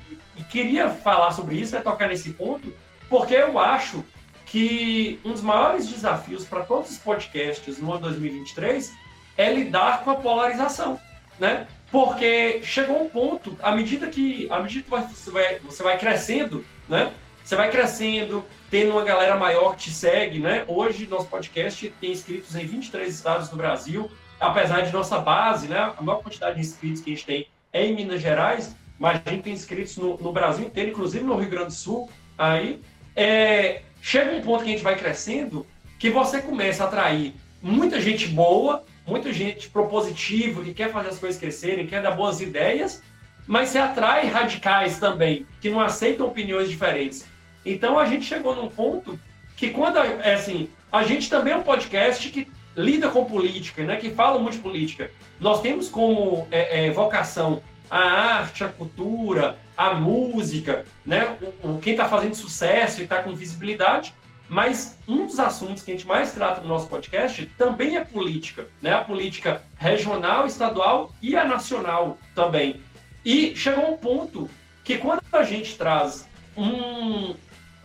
queria 0.51 0.89
falar 0.89 1.33
sobre 1.33 1.57
isso, 1.57 1.77
é 1.77 1.81
tocar 1.81 2.09
nesse 2.09 2.31
ponto, 2.31 2.73
porque 3.09 3.35
eu 3.35 3.59
acho 3.59 4.05
que 4.47 5.21
um 5.25 5.33
dos 5.33 5.43
maiores 5.43 5.87
desafios 5.89 6.45
para 6.45 6.62
todos 6.62 6.91
os 6.91 6.99
podcasts 6.99 7.79
no 7.79 7.93
ano 7.93 8.03
2023 8.03 8.93
é 9.39 9.51
lidar 9.53 10.03
com 10.03 10.11
a 10.11 10.16
polarização, 10.16 11.01
né? 11.39 11.66
Porque 11.91 12.61
chegou 12.62 13.03
um 13.03 13.09
ponto, 13.09 13.57
à 13.62 13.74
medida 13.74 14.09
que, 14.09 14.47
à 14.51 14.61
medida 14.61 14.82
que 14.82 14.91
você 14.91 15.30
vai, 15.30 15.59
você 15.61 15.82
vai 15.82 15.97
crescendo, 15.97 16.64
né? 16.89 17.12
Você 17.43 17.57
vai 17.57 17.70
crescendo, 17.70 18.45
tendo 18.70 18.91
uma 18.91 19.05
galera 19.05 19.36
maior 19.36 19.74
que 19.74 19.84
te 19.84 19.91
segue, 19.91 20.41
né? 20.41 20.64
Hoje, 20.66 21.07
nosso 21.07 21.28
podcast 21.28 21.89
tem 21.99 22.12
inscritos 22.12 22.55
em 22.55 22.66
23 22.66 23.14
estados 23.14 23.49
do 23.49 23.57
Brasil, 23.57 24.11
apesar 24.39 24.82
de 24.82 24.93
nossa 24.93 25.18
base, 25.18 25.68
né? 25.68 25.95
A 25.97 26.03
maior 26.03 26.20
quantidade 26.20 26.57
de 26.57 26.61
inscritos 26.61 27.01
que 27.01 27.11
a 27.11 27.14
gente 27.14 27.24
tem 27.24 27.47
é 27.72 27.86
em 27.86 27.95
Minas 27.95 28.20
Gerais, 28.20 28.76
mas 28.99 29.22
a 29.24 29.30
gente 29.30 29.45
tem 29.45 29.53
inscritos 29.55 29.97
no, 29.97 30.18
no 30.18 30.32
Brasil 30.32 30.66
inteiro, 30.66 30.91
inclusive 30.91 31.24
no 31.24 31.36
Rio 31.36 31.49
Grande 31.49 31.68
do 31.68 31.72
Sul. 31.72 32.11
Aí, 32.36 32.82
é, 33.16 33.82
chega 34.03 34.36
um 34.36 34.43
ponto 34.43 34.64
que 34.64 34.70
a 34.70 34.72
gente 34.72 34.84
vai 34.84 34.97
crescendo 34.97 35.64
que 35.99 36.11
você 36.11 36.43
começa 36.43 36.84
a 36.84 36.86
atrair 36.86 37.34
muita 37.62 38.01
gente 38.01 38.28
boa, 38.28 38.84
muita 39.09 39.33
gente 39.33 39.71
propositiva, 39.71 40.63
que 40.63 40.75
quer 40.75 40.93
fazer 40.93 41.09
as 41.09 41.19
coisas 41.19 41.41
crescerem, 41.41 41.87
quer 41.87 42.03
dar 42.03 42.11
boas 42.11 42.41
ideias, 42.41 43.03
mas 43.47 43.71
se 43.71 43.79
atrai 43.79 44.27
radicais 44.27 44.99
também, 44.99 45.47
que 45.61 45.71
não 45.71 45.81
aceitam 45.81 46.27
opiniões 46.27 46.69
diferentes. 46.69 47.27
Então 47.65 47.99
a 47.99 48.05
gente 48.05 48.27
chegou 48.27 48.55
num 48.55 48.69
ponto 48.69 49.19
que 49.57 49.71
quando 49.71 49.99
é 49.99 50.35
assim, 50.35 50.69
a 50.93 51.03
gente 51.03 51.31
também 51.31 51.55
é 51.55 51.57
um 51.57 51.63
podcast 51.63 52.29
que 52.29 52.47
lida 52.77 53.09
com 53.09 53.25
política, 53.25 53.83
né, 53.83 53.97
que 53.97 54.11
fala 54.11 54.39
muito 54.39 54.57
de 54.57 54.63
política. 54.63 55.11
Nós 55.41 55.63
temos 55.63 55.89
como 55.89 56.47
é, 56.51 56.87
é, 56.87 56.91
vocação 56.91 57.63
a 57.91 57.99
arte, 57.99 58.63
a 58.63 58.69
cultura, 58.69 59.59
a 59.77 59.95
música, 59.95 60.85
né, 61.05 61.37
o, 61.63 61.71
o 61.71 61.79
quem 61.79 61.95
está 61.95 62.07
fazendo 62.07 62.35
sucesso 62.35 63.01
e 63.01 63.05
está 63.05 63.23
com 63.23 63.35
visibilidade. 63.35 64.13
Mas 64.49 64.99
um 65.07 65.26
dos 65.26 65.38
assuntos 65.38 65.82
que 65.82 65.90
a 65.90 65.94
gente 65.94 66.07
mais 66.07 66.32
trata 66.32 66.62
no 66.62 66.68
nosso 66.68 66.88
podcast 66.88 67.44
também 67.59 67.96
é 67.96 68.05
política, 68.05 68.66
né? 68.80 68.94
A 68.94 69.05
política 69.05 69.62
regional, 69.76 70.46
estadual 70.46 71.12
e 71.20 71.36
a 71.36 71.44
nacional 71.44 72.16
também. 72.34 72.80
E 73.24 73.55
chegou 73.55 73.92
um 73.92 73.96
ponto 73.99 74.49
que 74.82 74.96
quando 74.96 75.22
a 75.32 75.42
gente 75.42 75.76
traz 75.76 76.26
um 76.57 77.34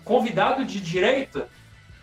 convidado 0.05 0.63
de 0.63 0.79
direita, 0.79 1.49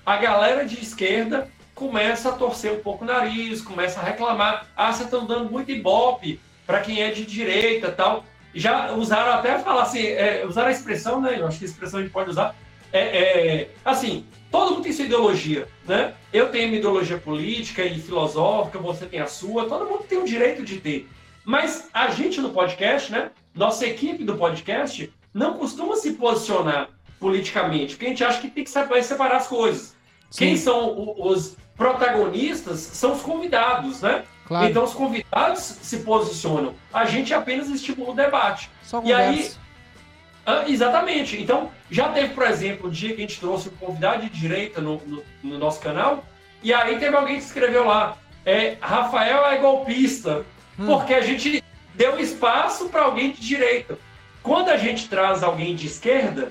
a 0.05 0.17
galera 0.17 0.67
de 0.67 0.79
esquerda 0.79 1.49
começa 1.75 2.29
a 2.29 2.33
torcer 2.33 2.71
um 2.73 2.81
pouco 2.81 3.05
o 3.05 3.07
nariz, 3.07 3.63
começa 3.63 4.01
a 4.01 4.03
reclamar. 4.03 4.67
Ah, 4.77 4.93
vocês 4.93 5.07
estão 5.07 5.25
dando 5.25 5.51
muito 5.51 5.71
ibope 5.71 6.39
para 6.67 6.81
quem 6.81 7.03
é 7.03 7.11
de 7.11 7.25
direita 7.25 7.91
tal. 7.91 8.25
Já 8.55 8.93
usaram 8.93 9.33
até 9.33 9.59
falar 9.61 9.83
assim, 9.85 10.07
é, 10.07 10.45
usaram 10.45 10.69
a 10.69 10.73
expressão, 10.73 11.21
né? 11.21 11.39
Eu 11.39 11.47
acho 11.47 11.59
que 11.59 11.65
a 11.65 11.69
expressão 11.69 12.01
a 12.01 12.03
gente 12.03 12.13
pode 12.13 12.29
usar. 12.29 12.55
É, 12.93 13.01
é, 13.01 13.71
assim, 13.85 14.27
todo 14.51 14.73
mundo 14.73 14.83
tem 14.83 14.93
sua 14.93 15.05
ideologia, 15.05 15.69
né? 15.87 16.15
Eu 16.33 16.51
tenho 16.51 16.69
minha 16.69 16.79
ideologia 16.79 17.19
política 17.19 17.85
e 17.85 18.01
filosófica, 18.01 18.79
você 18.79 19.07
tem 19.07 19.21
a 19.21 19.27
sua, 19.27 19.69
todo 19.69 19.87
mundo 19.87 20.05
tem 20.09 20.19
o 20.19 20.25
direito 20.25 20.63
de 20.63 20.77
ter. 20.79 21.09
Mas 21.45 21.89
a 21.93 22.11
gente 22.11 22.41
no 22.41 22.51
podcast, 22.51 23.11
né? 23.11 23.31
Nossa 23.55 23.87
equipe 23.87 24.25
do 24.25 24.37
podcast 24.37 25.13
não 25.33 25.55
costuma 25.55 25.97
se 25.97 26.13
posicionar 26.13 26.89
politicamente, 27.19 27.95
porque 27.95 28.07
a 28.07 28.09
gente 28.09 28.25
acha 28.25 28.41
que 28.41 28.51
tem 28.51 28.65
que 28.65 28.71
separar 28.71 29.37
as 29.37 29.47
coisas. 29.47 29.97
Sim. 30.31 30.47
Quem 30.47 30.57
são 30.57 31.17
os 31.19 31.57
protagonistas 31.77 32.79
são 32.81 33.13
os 33.13 33.23
convidados, 33.23 34.03
né? 34.03 34.25
Claro. 34.47 34.69
Então 34.69 34.85
os 34.85 34.93
convidados 34.93 35.61
se 35.61 35.99
posicionam. 36.01 36.75
A 36.93 37.05
gente 37.05 37.33
apenas 37.33 37.69
estimula 37.69 38.11
o 38.11 38.15
debate. 38.15 38.71
Só 38.83 39.03
e 39.05 39.13
aí 39.13 39.51
ah, 40.47 40.65
exatamente. 40.67 41.41
Então, 41.41 41.71
já 41.91 42.09
teve, 42.09 42.35
por 42.35 42.47
exemplo, 42.47 42.89
o 42.89 42.91
dia 42.91 43.11
que 43.15 43.23
a 43.23 43.27
gente 43.27 43.41
trouxe 43.41 43.69
um 43.69 43.73
convidado 43.73 44.23
de 44.23 44.31
direita 44.31 44.81
no, 44.81 45.01
no, 45.07 45.23
no 45.43 45.59
nosso 45.59 45.81
canal, 45.81 46.25
e 46.63 46.73
aí 46.73 46.99
teve 46.99 47.17
alguém 47.17 47.37
que 47.37 47.45
escreveu 47.45 47.85
lá: 47.87 48.17
é, 48.45 48.77
Rafael 48.81 49.47
é 49.47 49.59
golpista, 49.59 50.45
hum. 50.79 50.87
porque 50.87 51.15
a 51.15 51.21
gente 51.21 51.63
deu 51.95 52.19
espaço 52.19 52.89
para 52.89 53.03
alguém 53.03 53.31
de 53.31 53.41
direita. 53.41 53.99
Quando 54.43 54.71
a 54.71 54.77
gente 54.77 55.09
traz 55.09 55.43
alguém 55.43 55.75
de 55.75 55.87
esquerda, 55.87 56.51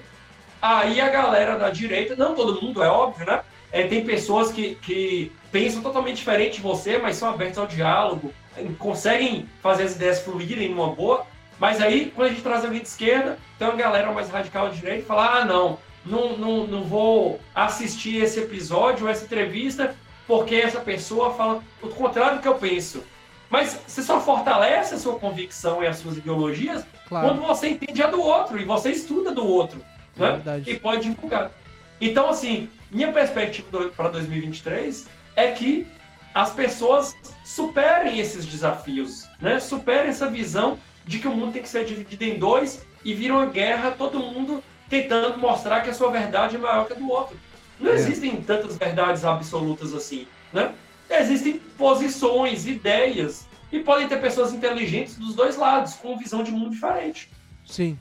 aí 0.62 1.02
a 1.02 1.10
galera 1.10 1.58
da 1.58 1.70
direita, 1.70 2.16
não 2.16 2.36
todo 2.36 2.62
mundo, 2.62 2.84
é 2.84 2.88
óbvio, 2.88 3.26
né? 3.26 3.42
É, 3.72 3.84
tem 3.84 4.04
pessoas 4.04 4.52
que, 4.52 4.76
que 4.76 5.32
pensam 5.52 5.82
totalmente 5.82 6.18
diferente 6.18 6.56
de 6.56 6.62
você, 6.62 6.98
mas 6.98 7.16
são 7.18 7.30
abertas 7.30 7.58
ao 7.58 7.68
diálogo, 7.68 8.34
conseguem 8.78 9.48
fazer 9.62 9.84
as 9.84 9.96
ideias 9.96 10.22
fluírem 10.22 10.70
numa 10.70 10.94
boa. 10.94 11.26
Mas 11.60 11.82
aí, 11.82 12.12
quando 12.16 12.28
a 12.28 12.30
gente 12.32 12.42
traz 12.42 12.64
alguém 12.64 12.82
de 12.82 12.88
esquerda, 12.88 13.38
tem 13.58 13.68
uma 13.68 13.76
galera 13.76 14.12
mais 14.12 14.30
radical 14.30 14.70
de 14.70 14.78
direita 14.78 15.04
e 15.04 15.06
fala: 15.06 15.42
ah, 15.42 15.46
não, 15.46 15.78
não, 16.06 16.38
não, 16.38 16.68
não 16.68 16.84
vou 16.84 17.40
assistir 17.54 18.24
esse 18.24 18.40
episódio, 18.40 19.08
essa 19.08 19.26
entrevista, 19.26 19.96
porque 20.26 20.56
essa 20.56 20.80
pessoa 20.80 21.34
fala 21.34 21.62
o 21.82 21.90
contrário 21.90 22.38
do 22.38 22.42
que 22.42 22.48
eu 22.48 22.56
penso. 22.56 23.04
Mas 23.50 23.80
você 23.86 24.04
só 24.04 24.22
fortalece 24.22 24.94
a 24.94 25.00
sua 25.00 25.18
convicção 25.18 25.84
e 25.84 25.88
as 25.88 25.98
suas 25.98 26.18
ideologias 26.18 26.86
claro. 27.08 27.28
quando 27.28 27.42
você 27.42 27.70
entende 27.70 28.02
a 28.04 28.08
do 28.08 28.22
outro 28.22 28.60
e 28.60 28.64
você 28.64 28.92
estuda 28.92 29.32
do 29.32 29.46
outro. 29.46 29.82
É 30.18 30.38
né? 30.38 30.64
E 30.68 30.76
pode 30.76 31.10
divulgar. 31.10 31.52
Então, 32.00 32.30
assim, 32.30 32.70
minha 32.92 33.12
perspectiva 33.12 33.90
para 33.90 34.10
2023 34.10 35.08
é 35.36 35.52
que 35.52 35.88
as 36.34 36.52
pessoas 36.52 37.16
superem 37.44 38.20
esses 38.20 38.46
desafios, 38.46 39.28
né? 39.42 39.60
superem 39.60 40.10
essa 40.10 40.30
visão 40.30 40.78
de 41.10 41.18
que 41.18 41.28
o 41.28 41.36
mundo 41.36 41.54
tem 41.54 41.64
que 41.64 41.68
ser 41.68 41.86
dividido 41.86 42.24
em 42.24 42.38
dois 42.38 42.86
e 43.04 43.16
vira 43.16 43.34
uma 43.34 43.48
guerra, 43.48 43.90
todo 43.90 44.20
mundo 44.20 44.64
tentando 44.88 45.40
mostrar 45.40 45.82
que 45.82 45.90
a 45.90 45.94
sua 45.94 46.12
verdade 46.12 46.56
é 46.56 46.60
maior 46.60 46.86
que 46.86 46.94
a 46.94 46.96
do 46.96 47.10
outro. 47.10 47.36
Não 47.80 47.92
é. 47.92 47.96
existem 47.96 48.40
tantas 48.44 48.78
verdades 48.78 49.26
absolutas 49.26 49.92
assim, 49.96 50.28
né? 50.54 50.72
Existem 51.10 51.58
posições, 51.76 52.68
ideias, 52.68 53.48
e 53.72 53.80
podem 53.80 54.08
ter 54.08 54.22
pessoas 54.22 54.54
inteligentes 54.54 55.16
dos 55.16 55.34
dois 55.34 55.58
lados, 55.58 55.96
com 55.96 56.16
visão 56.16 56.44
de 56.44 56.52
mundo 56.52 56.70
diferente. 56.70 57.28
Sim, 57.66 57.98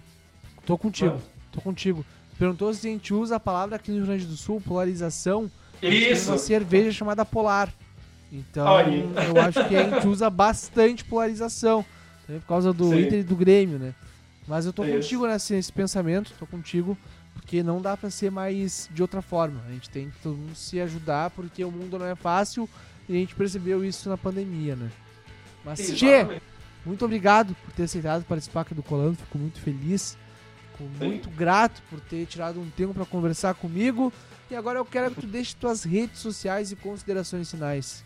tô 0.66 0.76
contigo, 0.76 1.18
tô 1.50 1.62
contigo. 1.62 2.04
Perguntou 2.38 2.74
se 2.74 2.86
a 2.86 2.90
gente 2.90 3.14
usa 3.14 3.36
a 3.36 3.40
palavra 3.40 3.76
aqui 3.76 3.90
no 3.90 3.96
Rio 3.96 4.06
Grande 4.06 4.26
do 4.26 4.36
Sul, 4.36 4.60
polarização. 4.60 5.50
Isso. 5.80 6.30
Uma 6.30 6.38
cerveja 6.38 6.92
chamada 6.92 7.24
Polar. 7.24 7.72
Então, 8.30 8.66
eu 8.78 9.40
acho 9.40 9.66
que 9.66 9.74
a 9.74 9.88
gente 9.88 10.06
usa 10.06 10.28
bastante 10.28 11.02
polarização. 11.04 11.82
Por 12.34 12.46
causa 12.46 12.72
do 12.72 12.90
Sim. 12.90 13.00
Inter 13.00 13.20
e 13.20 13.22
do 13.22 13.34
Grêmio, 13.34 13.78
né? 13.78 13.94
Mas 14.46 14.66
eu 14.66 14.72
tô 14.72 14.84
é 14.84 14.92
contigo 14.92 15.26
nesse, 15.26 15.54
nesse, 15.54 15.72
pensamento, 15.72 16.32
tô 16.38 16.46
contigo, 16.46 16.96
porque 17.34 17.62
não 17.62 17.80
dá 17.80 17.96
para 17.96 18.10
ser 18.10 18.30
mais 18.30 18.88
de 18.92 19.02
outra 19.02 19.20
forma. 19.20 19.60
A 19.66 19.72
gente 19.72 19.90
tem 19.90 20.10
que 20.10 20.18
todo 20.22 20.36
mundo 20.36 20.54
se 20.54 20.80
ajudar, 20.80 21.30
porque 21.30 21.64
o 21.64 21.70
mundo 21.70 21.98
não 21.98 22.06
é 22.06 22.14
fácil 22.14 22.68
e 23.08 23.16
a 23.16 23.18
gente 23.18 23.34
percebeu 23.34 23.84
isso 23.84 24.08
na 24.08 24.16
pandemia, 24.16 24.76
né? 24.76 24.90
Mas, 25.64 25.92
Tchê, 25.92 26.40
muito 26.84 27.04
obrigado 27.04 27.54
por 27.64 27.72
ter 27.72 27.84
aceitado 27.84 28.24
participar 28.24 28.62
aqui 28.62 28.74
do 28.74 28.82
Colando, 28.82 29.16
fico 29.16 29.36
muito 29.36 29.60
feliz, 29.60 30.16
fico 30.72 30.88
muito 30.98 31.28
grato 31.30 31.82
por 31.90 32.00
ter 32.00 32.24
tirado 32.26 32.60
um 32.60 32.70
tempo 32.70 32.94
para 32.94 33.04
conversar 33.04 33.54
comigo. 33.54 34.12
E 34.50 34.56
agora 34.56 34.78
eu 34.78 34.84
quero 34.84 35.10
que 35.10 35.20
tu 35.20 35.26
deixe 35.26 35.54
tuas 35.54 35.84
redes 35.84 36.20
sociais 36.20 36.72
e 36.72 36.76
considerações 36.76 37.50
finais. 37.50 38.02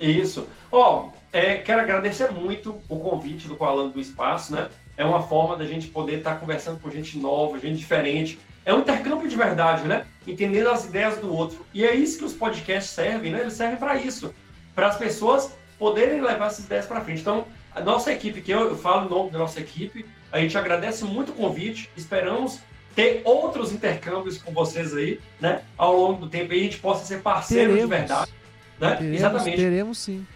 Isso. 0.00 0.48
Ó, 0.72 1.06
oh, 1.06 1.12
é, 1.32 1.56
quero 1.56 1.82
agradecer 1.82 2.30
muito 2.30 2.80
o 2.88 2.98
convite 2.98 3.46
do 3.46 3.56
Coalando 3.56 3.92
do 3.92 4.00
Espaço, 4.00 4.52
né? 4.54 4.68
É 4.96 5.04
uma 5.04 5.22
forma 5.22 5.56
da 5.56 5.64
gente 5.64 5.88
poder 5.88 6.18
estar 6.18 6.34
tá 6.34 6.40
conversando 6.40 6.80
com 6.80 6.90
gente 6.90 7.18
nova, 7.18 7.58
gente 7.58 7.78
diferente. 7.78 8.38
É 8.64 8.74
um 8.74 8.80
intercâmbio 8.80 9.28
de 9.28 9.36
verdade, 9.36 9.86
né? 9.86 10.06
Entendendo 10.26 10.68
as 10.68 10.84
ideias 10.86 11.18
do 11.18 11.34
outro. 11.34 11.64
E 11.72 11.84
é 11.84 11.94
isso 11.94 12.18
que 12.18 12.24
os 12.24 12.32
podcasts 12.32 12.92
servem, 12.92 13.32
né? 13.32 13.40
Eles 13.40 13.54
servem 13.54 13.76
para 13.76 13.96
isso. 13.96 14.34
Para 14.74 14.88
as 14.88 14.96
pessoas 14.96 15.52
poderem 15.78 16.20
levar 16.20 16.46
essas 16.46 16.64
ideias 16.64 16.86
para 16.86 17.00
frente. 17.00 17.20
Então, 17.20 17.46
a 17.74 17.80
nossa 17.80 18.12
equipe, 18.12 18.40
que 18.40 18.50
eu, 18.50 18.68
eu 18.68 18.76
falo 18.76 19.06
em 19.06 19.10
nome 19.10 19.30
da 19.30 19.38
nossa 19.38 19.60
equipe, 19.60 20.04
a 20.32 20.40
gente 20.40 20.56
agradece 20.56 21.04
muito 21.04 21.32
o 21.32 21.34
convite, 21.34 21.90
esperamos 21.96 22.60
ter 22.94 23.22
outros 23.24 23.72
intercâmbios 23.72 24.38
com 24.38 24.52
vocês 24.52 24.94
aí, 24.94 25.20
né, 25.40 25.62
ao 25.76 25.96
longo 25.96 26.22
do 26.22 26.28
tempo, 26.28 26.52
e 26.52 26.60
a 26.60 26.62
gente 26.62 26.78
possa 26.78 27.04
ser 27.04 27.22
parceiro 27.22 27.72
Teremos. 27.72 27.90
de 27.90 27.96
verdade. 27.96 28.39
Né? 28.80 28.96
Teremos, 28.96 29.16
Exatamente. 29.16 29.56
teremos 29.56 29.98
sim. 29.98 30.26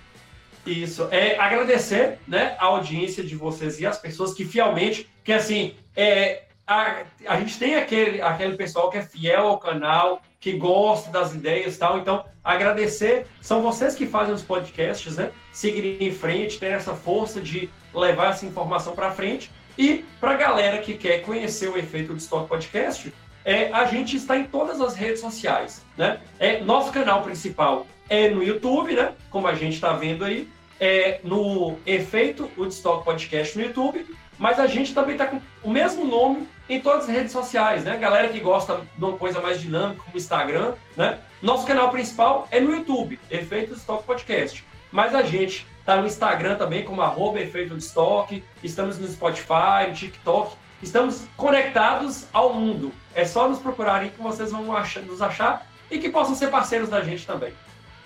Isso. 0.66 1.08
É 1.10 1.38
agradecer, 1.38 2.18
né, 2.26 2.56
a 2.58 2.66
audiência 2.66 3.22
de 3.22 3.34
vocês 3.34 3.80
e 3.80 3.86
as 3.86 3.98
pessoas 3.98 4.32
que 4.32 4.44
fielmente, 4.44 5.08
que 5.22 5.32
assim, 5.32 5.74
é, 5.94 6.44
a, 6.66 7.02
a 7.26 7.38
gente 7.40 7.58
tem 7.58 7.76
aquele, 7.76 8.22
aquele 8.22 8.56
pessoal 8.56 8.90
que 8.90 8.98
é 8.98 9.02
fiel 9.02 9.46
ao 9.48 9.58
canal, 9.58 10.22
que 10.40 10.52
gosta 10.52 11.10
das 11.10 11.34
ideias 11.34 11.76
e 11.76 11.78
tal. 11.78 11.98
Então, 11.98 12.24
agradecer. 12.42 13.26
São 13.40 13.62
vocês 13.62 13.94
que 13.94 14.06
fazem 14.06 14.34
os 14.34 14.42
podcasts, 14.42 15.16
né? 15.16 15.30
Seguirem 15.52 16.08
em 16.08 16.12
frente, 16.12 16.58
ter 16.58 16.72
essa 16.72 16.94
força 16.94 17.40
de 17.40 17.70
levar 17.94 18.30
essa 18.30 18.44
informação 18.44 18.94
para 18.94 19.10
frente. 19.10 19.50
E 19.76 20.04
para 20.20 20.32
a 20.32 20.36
galera 20.36 20.78
que 20.78 20.94
quer 20.94 21.22
conhecer 21.22 21.68
o 21.68 21.76
efeito 21.76 22.12
do 22.12 22.18
Stock 22.18 22.48
Podcast, 22.48 23.12
é, 23.44 23.70
a 23.72 23.84
gente 23.86 24.16
está 24.16 24.36
em 24.36 24.44
todas 24.44 24.80
as 24.80 24.94
redes 24.94 25.20
sociais, 25.20 25.84
né? 25.96 26.20
É, 26.38 26.60
nosso 26.60 26.92
canal 26.92 27.22
principal 27.22 27.86
é 28.08 28.28
no 28.28 28.42
YouTube, 28.42 28.94
né? 28.94 29.12
Como 29.30 29.46
a 29.46 29.54
gente 29.54 29.74
está 29.74 29.92
vendo 29.92 30.24
aí, 30.24 30.48
é 30.80 31.20
no 31.22 31.78
Efeito 31.86 32.50
Woodstock 32.56 33.04
Podcast 33.04 33.56
no 33.56 33.64
YouTube, 33.64 34.06
mas 34.38 34.58
a 34.58 34.66
gente 34.66 34.94
também 34.94 35.14
está 35.14 35.26
com 35.26 35.40
o 35.62 35.70
mesmo 35.70 36.04
nome 36.04 36.48
em 36.68 36.80
todas 36.80 37.04
as 37.04 37.08
redes 37.08 37.32
sociais, 37.32 37.84
né? 37.84 37.96
Galera 37.96 38.28
que 38.28 38.40
gosta 38.40 38.80
de 38.96 39.04
uma 39.04 39.16
coisa 39.16 39.40
mais 39.40 39.60
dinâmica, 39.60 40.02
como 40.02 40.16
Instagram, 40.16 40.74
né? 40.96 41.18
Nosso 41.42 41.66
canal 41.66 41.90
principal 41.90 42.48
é 42.50 42.60
no 42.60 42.74
YouTube, 42.74 43.18
Efeito 43.30 43.70
Woodstock 43.70 44.04
Podcast. 44.04 44.64
Mas 44.90 45.14
a 45.14 45.22
gente 45.22 45.66
está 45.80 45.96
no 45.96 46.06
Instagram 46.06 46.56
também, 46.56 46.84
como 46.84 47.02
arroba 47.02 47.40
Efeito 47.40 47.70
Woodstock, 47.72 48.42
estamos 48.62 48.98
no 48.98 49.06
Spotify, 49.06 49.88
no 49.88 49.94
TikTok, 49.94 50.56
estamos 50.82 51.24
conectados 51.36 52.26
ao 52.32 52.54
mundo. 52.54 52.92
É 53.14 53.24
só 53.24 53.48
nos 53.48 53.58
procurarem 53.58 54.10
que 54.10 54.20
vocês 54.20 54.50
vão 54.50 54.74
achar, 54.74 55.02
nos 55.02 55.20
achar 55.20 55.66
e 55.90 55.98
que 55.98 56.08
possam 56.08 56.34
ser 56.34 56.48
parceiros 56.48 56.88
da 56.88 57.02
gente 57.02 57.26
também. 57.26 57.52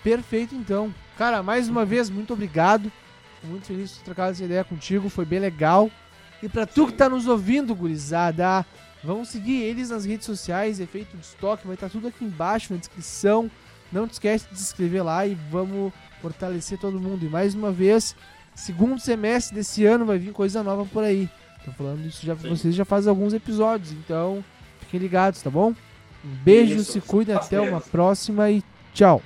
Perfeito, 0.03 0.55
então. 0.55 0.93
Cara, 1.17 1.43
mais 1.43 1.67
uma 1.67 1.85
vez, 1.85 2.09
muito 2.09 2.33
obrigado. 2.33 2.91
Tô 3.41 3.47
muito 3.47 3.67
feliz 3.67 3.91
de 3.91 3.97
ter 3.97 4.03
trocado 4.05 4.31
essa 4.31 4.43
ideia 4.43 4.63
contigo, 4.63 5.09
foi 5.09 5.25
bem 5.25 5.39
legal. 5.39 5.89
E 6.41 6.47
pra 6.47 6.65
tu 6.65 6.87
que 6.87 6.93
tá 6.93 7.09
nos 7.09 7.27
ouvindo, 7.27 7.75
gurizada, 7.75 8.65
vamos 9.03 9.29
seguir 9.29 9.61
eles 9.61 9.89
nas 9.89 10.05
redes 10.05 10.25
sociais, 10.25 10.79
Efeito 10.79 11.15
de 11.17 11.23
Estoque, 11.23 11.67
vai 11.67 11.73
estar 11.73 11.89
tudo 11.89 12.07
aqui 12.07 12.23
embaixo 12.23 12.73
na 12.73 12.79
descrição. 12.79 13.49
Não 13.91 14.07
te 14.07 14.13
esquece 14.13 14.47
de 14.49 14.57
se 14.57 14.63
inscrever 14.63 15.03
lá 15.03 15.25
e 15.25 15.35
vamos 15.49 15.91
fortalecer 16.21 16.77
todo 16.77 16.99
mundo. 16.99 17.25
E 17.25 17.29
mais 17.29 17.55
uma 17.55 17.71
vez, 17.71 18.15
segundo 18.55 18.99
semestre 18.99 19.55
desse 19.55 19.85
ano 19.85 20.05
vai 20.05 20.17
vir 20.17 20.31
coisa 20.31 20.63
nova 20.63 20.85
por 20.85 21.03
aí. 21.03 21.29
Tô 21.65 21.71
falando 21.71 22.05
isso 22.05 22.25
já 22.25 22.35
pra 22.35 22.49
vocês 22.49 22.73
já 22.73 22.85
faz 22.85 23.07
alguns 23.07 23.33
episódios, 23.33 23.91
então 23.91 24.43
fiquem 24.79 24.99
ligados, 24.99 25.41
tá 25.41 25.49
bom? 25.49 25.73
Um 26.23 26.29
beijo, 26.43 26.75
Isso, 26.75 26.93
se 26.93 27.01
cuidem, 27.01 27.35
até 27.35 27.59
uma 27.59 27.81
próxima 27.81 28.49
e 28.49 28.63
tchau. 28.93 29.21